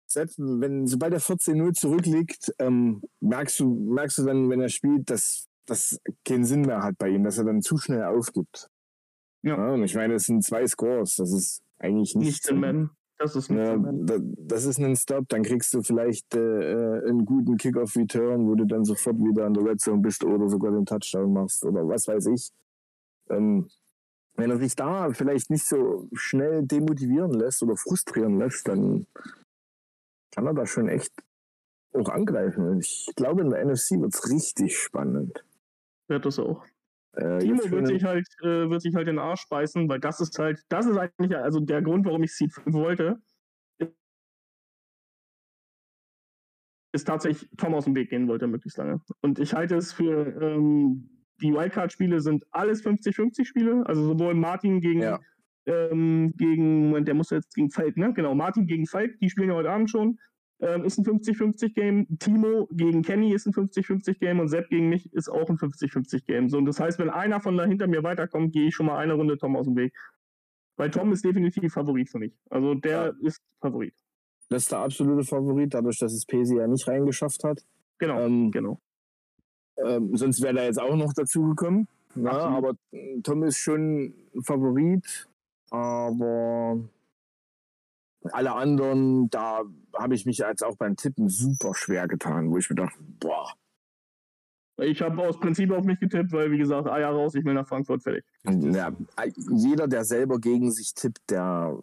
[0.07, 5.09] selbst wenn, sobald er 14-0 zurückliegt, ähm, merkst du, merkst du dann, wenn er spielt,
[5.09, 8.69] dass das keinen Sinn mehr hat bei ihm, dass er dann zu schnell aufgibt.
[9.41, 9.55] Ja.
[9.55, 11.15] Ja, und ich meine, es sind zwei Scores.
[11.15, 12.49] Das ist eigentlich Nicht nichts.
[12.49, 12.89] im Man.
[13.17, 17.55] Das ist Ja, das ist ein Stop, dann kriegst du vielleicht äh, äh, einen guten
[17.55, 21.31] Kick-Off-Return, wo du dann sofort wieder an der Red Zone bist oder sogar den Touchdown
[21.31, 22.51] machst oder was weiß ich.
[23.29, 23.69] Ähm,
[24.35, 29.07] wenn er sich da vielleicht nicht so schnell demotivieren lässt oder frustrieren lässt, dann
[30.31, 31.13] kann er da schon echt
[31.93, 32.67] auch angreifen.
[32.67, 35.45] Und ich glaube, in der NFC wird es richtig spannend.
[36.09, 36.65] Wird das auch.
[37.15, 40.37] Äh, Timo wird sich halt, äh, wird sich halt den Arsch beißen, weil das ist
[40.37, 43.17] halt, das ist eigentlich also der Grund, warum ich Seed 5 wollte.
[46.93, 49.01] Ist tatsächlich Tom aus dem Weg gehen wollte, möglichst lange.
[49.21, 51.09] Und ich halte es für ähm,
[51.41, 53.83] die Wildcard-Spiele sind alles 50-50-Spiele.
[53.85, 55.19] Also sowohl Martin gegen, Ja.
[55.65, 58.13] ähm, gegen, Moment, der muss jetzt gegen Falk, ne?
[58.13, 60.19] Genau, Martin gegen Falk, die spielen ja heute Abend schon.
[60.61, 62.17] Ähm, ist ein 50-50-Game.
[62.17, 66.49] Timo gegen Kenny ist ein 50-50-Game und Sepp gegen mich ist auch ein 50-50-Game.
[66.49, 68.97] So, und das heißt, wenn einer von da hinter mir weiterkommt, gehe ich schon mal
[68.97, 69.93] eine Runde Tom aus dem Weg.
[70.77, 72.33] Weil Tom ist definitiv Favorit für mich.
[72.49, 73.93] Also der ist Favorit.
[74.49, 77.65] Das ist der absolute Favorit, dadurch, dass es Pesi ja nicht reingeschafft hat.
[77.97, 78.79] Genau, Ähm, genau.
[79.77, 81.87] Ähm, sonst wäre er jetzt auch noch dazugekommen.
[82.15, 82.57] Ja, Absolut.
[82.57, 82.77] aber
[83.23, 85.27] Tom ist schon ein Favorit.
[85.69, 86.79] Aber
[88.33, 89.63] alle anderen, da
[89.97, 93.53] habe ich mich jetzt auch beim Tippen super schwer getan, wo ich mir dachte, boah,
[94.77, 97.67] Ich habe aus Prinzip auf mich getippt, weil, wie gesagt, Eier raus, ich will nach
[97.67, 98.25] Frankfurt fertig.
[98.43, 98.91] ja,
[99.51, 101.77] jeder, der selber gegen sich tippt, der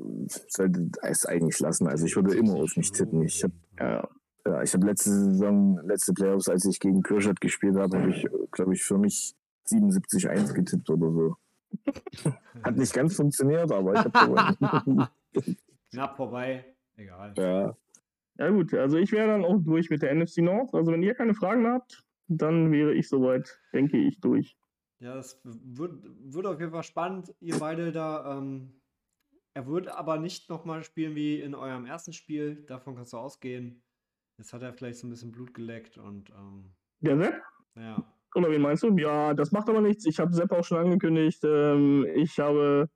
[0.48, 1.86] sollte es eigentlich lassen.
[1.86, 3.22] Also ich würde immer auf mich tippen.
[3.22, 4.08] Ich habe Ja,
[4.46, 8.26] ja, ich hab letzte Saison, letzte Playoffs, als ich gegen Kürschat gespielt habe, habe ich,
[8.50, 9.34] glaube ich, für mich
[9.68, 11.36] 77-1 getippt oder so.
[12.62, 15.08] Hat nicht ganz funktioniert, aber ich habe gewonnen.
[15.92, 16.64] Knapp vorbei.
[16.96, 17.34] Egal.
[17.36, 17.76] ja.
[18.38, 18.74] ja, gut.
[18.74, 20.74] Also ich wäre dann auch durch mit der NFC North.
[20.74, 24.56] Also wenn ihr keine Fragen mehr habt, dann wäre ich soweit, denke ich, durch.
[25.00, 28.38] Ja, das wird, wird auf jeden Fall spannend, ihr beide da.
[28.38, 28.80] Ähm,
[29.54, 32.64] er wird aber nicht nochmal spielen wie in eurem ersten Spiel.
[32.66, 33.82] Davon kannst du ausgehen.
[34.38, 37.42] Jetzt hat er vielleicht so ein bisschen Blut geleckt und ähm, Der Sepp?
[37.76, 38.12] ja.
[38.34, 38.96] Oder wen meinst du?
[38.96, 40.06] Ja, das macht aber nichts.
[40.06, 41.42] Ich habe Sepp auch schon angekündigt.
[41.44, 42.88] Ähm, ich habe,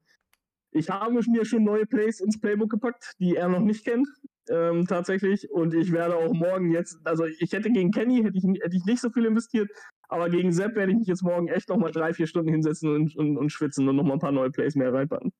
[0.77, 4.09] ich habe mir schon neue Plays ins Playbook gepackt, die er noch nicht kennt.
[4.49, 5.51] Ähm, tatsächlich.
[5.51, 8.85] Und ich werde auch morgen jetzt, also ich hätte gegen Kenny hätte ich, hätte ich
[8.85, 9.69] nicht so viel investiert,
[10.09, 13.17] aber gegen Sepp werde ich mich jetzt morgen echt nochmal drei, vier Stunden hinsetzen und,
[13.17, 15.33] und, und schwitzen und nochmal ein paar neue Plays mehr reinpacken.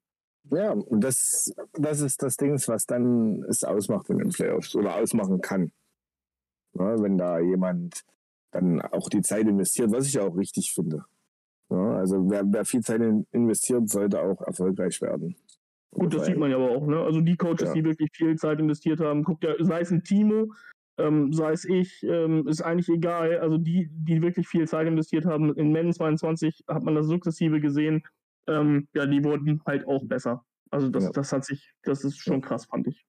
[0.51, 4.97] Ja, und das, das ist das Ding, was dann es ausmacht in den Playoffs oder
[4.97, 5.73] ausmachen kann.
[6.75, 8.05] Ja, wenn da jemand
[8.51, 11.05] dann auch die Zeit investiert, was ich auch richtig finde.
[11.71, 15.37] Ja, also wer, wer viel Zeit in, investiert, sollte auch erfolgreich werden.
[15.91, 17.01] Gut, das sieht man ja aber auch, ne?
[17.01, 17.73] Also die Coaches, Ja.
[17.73, 20.53] die wirklich viel Zeit investiert haben, guckt ja, sei es ein Timo,
[20.99, 23.39] ähm, sei es ich, ähm, ist eigentlich egal.
[23.39, 27.61] Also die, die wirklich viel Zeit investiert haben, in Men 22 hat man das sukzessive
[27.61, 28.03] gesehen,
[28.47, 30.45] ähm, ja, die wurden halt auch besser.
[30.71, 31.11] Also das, Ja.
[31.13, 33.05] das hat sich, das ist schon krass, fand ich.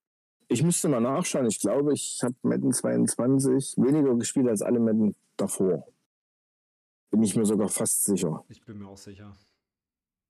[0.48, 1.46] Ich müsste mal nachschauen.
[1.48, 5.86] Ich glaube, ich habe Madden 22 weniger gespielt als alle Madden davor.
[7.18, 8.44] Bin ich mir sogar fast sicher.
[8.48, 9.36] Ich bin mir auch sicher.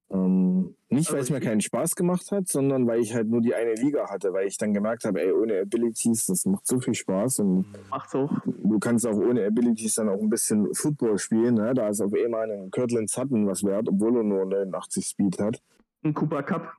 [0.10, 3.42] Ähm, nicht, weil Also es mir keinen Spaß gemacht hat, sondern weil ich halt nur
[3.42, 6.80] die eine Liga hatte, weil ich dann gemerkt habe, ey, ohne Abilities, das macht so
[6.80, 7.66] viel Spaß und Mhm.
[7.90, 8.32] Macht's auch.
[8.46, 11.56] du kannst auch ohne Abilities dann auch ein bisschen Football spielen.
[11.56, 11.74] Ne?
[11.74, 15.62] Da ist auf einmal ein Kirtland Sutton was wert, obwohl er nur 89 Speed hat.
[16.04, 16.72] Ein Cooper Cup.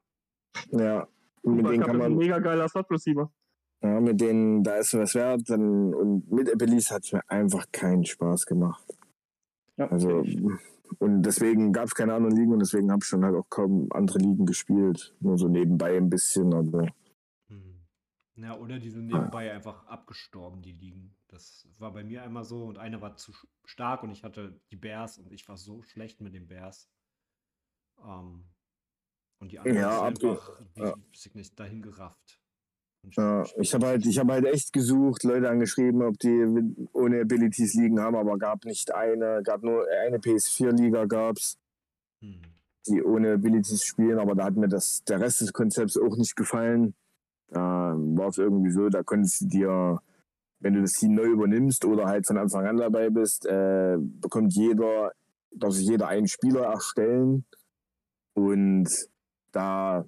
[0.70, 1.06] Ja,
[1.42, 3.30] und mit Cooper denen Cup kann ist ein man, mega geiler Slot Receiver.
[3.82, 5.42] ja, mit denen, da ist was wert.
[5.50, 8.86] Dann, und mit Abilities hat es mir einfach keinen Spaß gemacht.
[9.78, 10.24] Ja, Also,
[10.98, 13.88] und deswegen gab es keine anderen Ligen und deswegen habe ich dann halt auch kaum
[13.92, 15.14] andere Ligen gespielt.
[15.20, 16.88] Nur so nebenbei ein bisschen, aber.
[18.34, 21.16] Ja, oder die sind nebenbei einfach abgestorben, die Ligen.
[21.26, 23.32] Das war bei mir einmal so und eine war zu
[23.64, 26.88] stark und ich hatte die Bears und ich war so schlecht mit den Bears.
[28.00, 28.44] Ähm,
[29.40, 30.94] und die anderen Ja, sind abge- einfach, ja.
[31.34, 32.37] nicht, dahin gerafft.
[33.16, 36.44] Ja, ich habe halt, ich habe halt echt gesucht, Leute angeschrieben, ob die
[36.92, 41.58] ohne Abilities Ligen haben, aber gab nicht eine, gab nur eine PS4-Liga gab's,
[42.20, 42.40] Hm.
[42.88, 46.34] die ohne Abilities spielen, aber da hat mir das, der Rest des Konzepts auch nicht
[46.36, 46.94] gefallen.
[47.48, 49.98] Da war es irgendwie so, da konntest du dir,
[50.60, 54.52] wenn du das Team neu übernimmst oder halt von Anfang an dabei bist, äh, bekommt
[54.54, 55.12] jeder,
[55.52, 57.44] darf sich jeder einen Spieler erstellen
[58.34, 58.88] und
[59.52, 60.04] da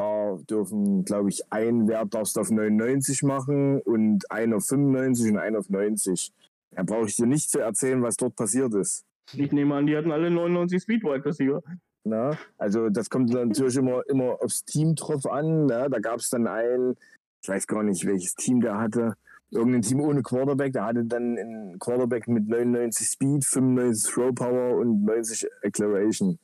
[0.00, 5.32] da dürfen, glaube ich, ein Wert darfst du auf 99 machen und einen auf 95
[5.32, 6.32] und einen auf 90.
[6.70, 9.04] Da brauche ich dir nicht zu erzählen, was dort passiert ist.
[9.32, 11.62] Ich nehme an, die hatten alle 99 Speed Wide Receiver.
[12.04, 12.36] Na?
[12.56, 15.66] Also das kommt natürlich immer, immer aufs Team drauf an.
[15.66, 15.88] Na?
[15.88, 16.96] Da gab es dann einen,
[17.42, 19.16] ich weiß gar nicht, welches Team der hatte,
[19.50, 24.78] irgendein Team ohne Quarterback, der hatte dann einen Quarterback mit 99 Speed, 95 Throw Power
[24.78, 26.38] und 90 Acceleration.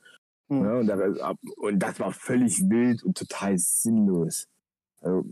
[0.47, 0.63] Hm.
[0.63, 4.47] Ja, und, der, und das war völlig wild und total sinnlos.
[5.01, 5.25] Also,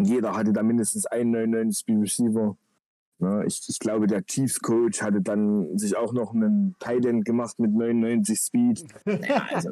[0.00, 2.56] jeder hatte da mindestens einen 99 Speed Receiver.
[3.18, 7.58] Ja, ich, ich glaube, der Chiefs Coach hatte dann sich auch noch einen Tight gemacht
[7.58, 8.84] mit 99 Speed.
[9.06, 9.70] Ja, also,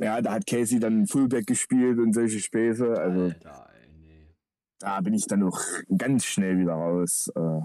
[0.00, 2.98] ja, da hat Casey dann Fullback gespielt und solche Späße.
[2.98, 4.34] Also Alter, ey, nee.
[4.80, 5.60] da bin ich dann noch
[5.96, 7.30] ganz schnell wieder raus.
[7.36, 7.60] Äh,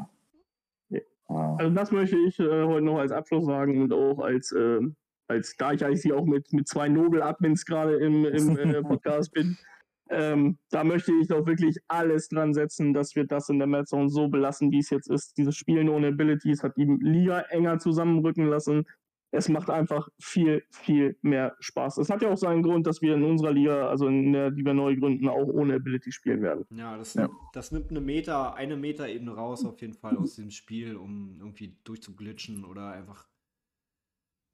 [1.32, 1.56] Ja.
[1.58, 4.96] Also das möchte ich äh, heute noch als Abschluss sagen und auch als, ähm,
[5.32, 9.32] als da ich eigentlich hier auch mit, mit zwei Nobel-Admins gerade im, im äh, Podcast
[9.34, 9.58] bin.
[10.10, 13.86] Ähm, da möchte ich doch wirklich alles dran setzen, dass wir das in der Mad
[13.86, 15.38] Zone so belassen, wie es jetzt ist.
[15.38, 18.86] Dieses Spielen ohne Abilities hat die Liga enger zusammenrücken lassen.
[19.34, 22.00] Es macht einfach viel, viel mehr Spaß.
[22.00, 24.66] Es hat ja auch seinen Grund, dass wir in unserer Liga, also in der, die
[24.66, 26.66] wir neu gründen, auch ohne Ability spielen werden.
[26.76, 27.30] Ja, das, Ja.
[27.54, 31.78] das nimmt eine Meter, eine Meter-Ebene raus, auf jeden Fall aus dem Spiel, um irgendwie
[31.86, 33.31] durchzuglitschen oder einfach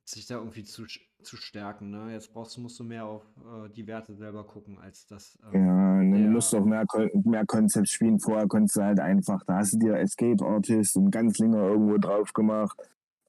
[0.09, 0.85] sich da irgendwie zu,
[1.21, 1.89] zu stärken.
[1.89, 2.13] Ne?
[2.13, 5.37] Jetzt brauchst du, musst du mehr auf äh, die Werte selber gucken, als das.
[5.51, 6.85] ähm, Ja, der- musst du auch mehr,
[7.25, 8.19] mehr Konzept spielen.
[8.19, 11.97] Vorher konntest du halt einfach, da hast du dir Escape Artist und ganz länger irgendwo
[11.97, 12.79] drauf gemacht.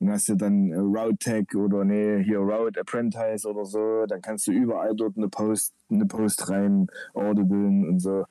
[0.01, 4.07] Dann hast du dann äh, Route Tech oder nee, hier Route Apprentice oder so.
[4.07, 8.25] Dann kannst du überall dort eine Post, eine Post rein audiblen und so.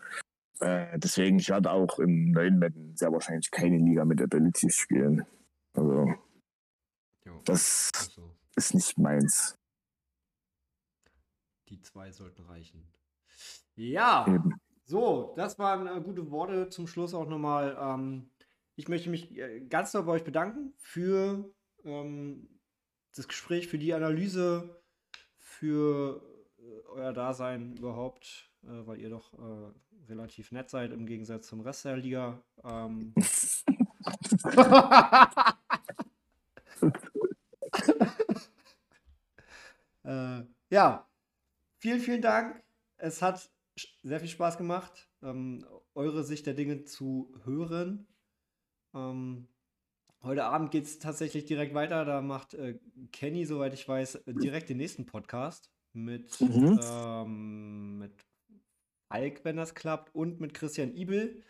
[0.62, 5.26] Äh, deswegen, ich werde auch im neuen Madden sehr wahrscheinlich keine Liga mit Abilities spielen.
[5.74, 6.14] Also,
[7.26, 9.58] jo, das also, ist nicht meins.
[11.70, 12.88] die zwei sollten reichen.
[13.76, 14.54] Ja, Eben.
[14.86, 17.78] so, das waren äh, gute Worte zum Schluss auch nochmal.
[17.80, 18.32] Ähm,
[18.76, 21.54] ich möchte mich äh, ganz doll bei euch bedanken für
[21.84, 22.48] ähm,
[23.16, 24.82] das Gespräch, für die Analyse,
[25.36, 26.22] für
[26.58, 29.74] äh, euer Dasein überhaupt, äh, weil ihr doch äh,
[30.10, 32.42] relativ nett seid im Gegensatz zum Rest der Liga.
[32.64, 33.14] Ähm,
[40.08, 41.08] äh, ja,
[41.80, 42.64] vielen, vielen Dank.
[42.98, 43.52] Es hat
[44.02, 48.08] sehr viel Spaß gemacht, ähm, eure Sicht der Dinge zu hören.
[48.96, 49.48] Ähm,
[50.24, 52.06] heute Abend geht es tatsächlich direkt weiter.
[52.06, 52.80] Da macht äh,
[53.12, 56.80] Kenny, soweit ich weiß, direkt den nächsten Podcast mit, Mhm.
[56.84, 58.14] ähm, mit
[59.12, 61.44] Falk, wenn das klappt, und mit Christian Ibel.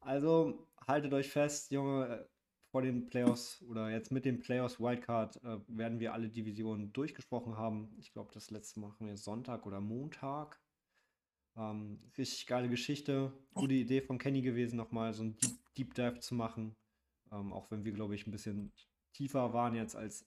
[0.00, 2.28] Also haltet euch fest, Junge,
[2.78, 7.56] vor den Playoffs oder jetzt mit dem Playoffs Wildcard äh, werden wir alle Divisionen durchgesprochen
[7.56, 7.92] haben.
[7.98, 10.60] Ich glaube, das letzte machen wir Sonntag oder Montag.
[11.56, 13.32] Ähm, richtig geile Geschichte.
[13.52, 16.76] Gute Idee von Kenny gewesen, nochmal so ein Deep, Deep Dive zu machen.
[17.32, 18.70] Ähm, auch wenn wir, glaube ich, ein bisschen
[19.12, 20.24] tiefer waren jetzt als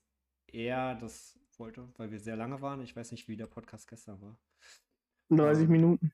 [0.47, 2.81] er das wollte, weil wir sehr lange waren.
[2.81, 4.37] Ich weiß nicht, wie der Podcast gestern war.
[5.29, 6.11] 30 Ähm, Minuten.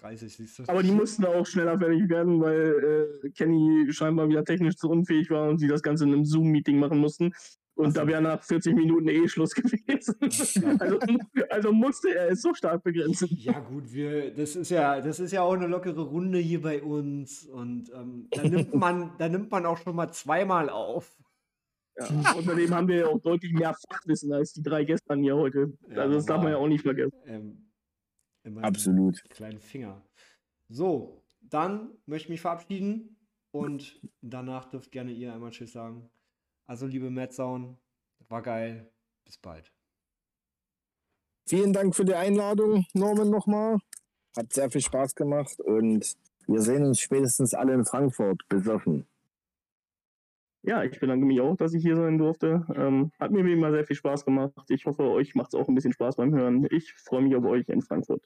[0.00, 0.64] 30, siehst du?
[0.66, 5.30] Aber die mussten auch schneller fertig werden, weil äh, Kenny scheinbar wieder technisch zu unfähig
[5.30, 7.32] war und sie das Ganze in einem Zoom-Meeting machen mussten.
[7.76, 8.00] Und so.
[8.00, 10.16] da wäre nach 40 Minuten eh Schluss gewesen.
[10.18, 10.76] klar.
[10.80, 10.98] also,
[11.50, 13.28] also musste er es so stark begrenzen.
[13.30, 16.82] Ja, gut, wir, das ist ja, das ist ja auch eine lockere Runde hier bei
[16.82, 17.44] uns.
[17.44, 21.16] Und ähm, da nimmt man, da nimmt man auch schon mal zweimal auf.
[21.98, 22.06] Ja.
[22.34, 25.72] Außerdem haben wir ja auch deutlich mehr Fachwissen als die drei gestern hier heute.
[25.88, 27.12] Ja, also das darf man ja auch nicht vergessen.
[27.26, 27.65] Ähm,
[28.46, 29.22] in meinem Absolut.
[29.30, 30.02] kleinen Finger.
[30.68, 33.16] So, dann möchte ich mich verabschieden
[33.50, 36.10] und danach dürft gerne ihr einmal Tschüss sagen.
[36.66, 37.76] Also, liebe Metzaun,
[38.28, 38.90] war geil.
[39.24, 39.72] Bis bald.
[41.48, 43.78] Vielen Dank für die Einladung, Norman, nochmal.
[44.36, 46.16] Hat sehr viel Spaß gemacht und
[46.46, 48.48] wir sehen uns spätestens alle in Frankfurt.
[48.48, 49.06] Besoffen.
[50.62, 52.66] Ja, ich bedanke mich auch, dass ich hier sein durfte.
[52.74, 54.52] Ähm, hat mir wie immer sehr viel Spaß gemacht.
[54.68, 56.66] Ich hoffe, euch macht es auch ein bisschen Spaß beim Hören.
[56.70, 58.22] Ich freue mich auf euch in Frankfurt.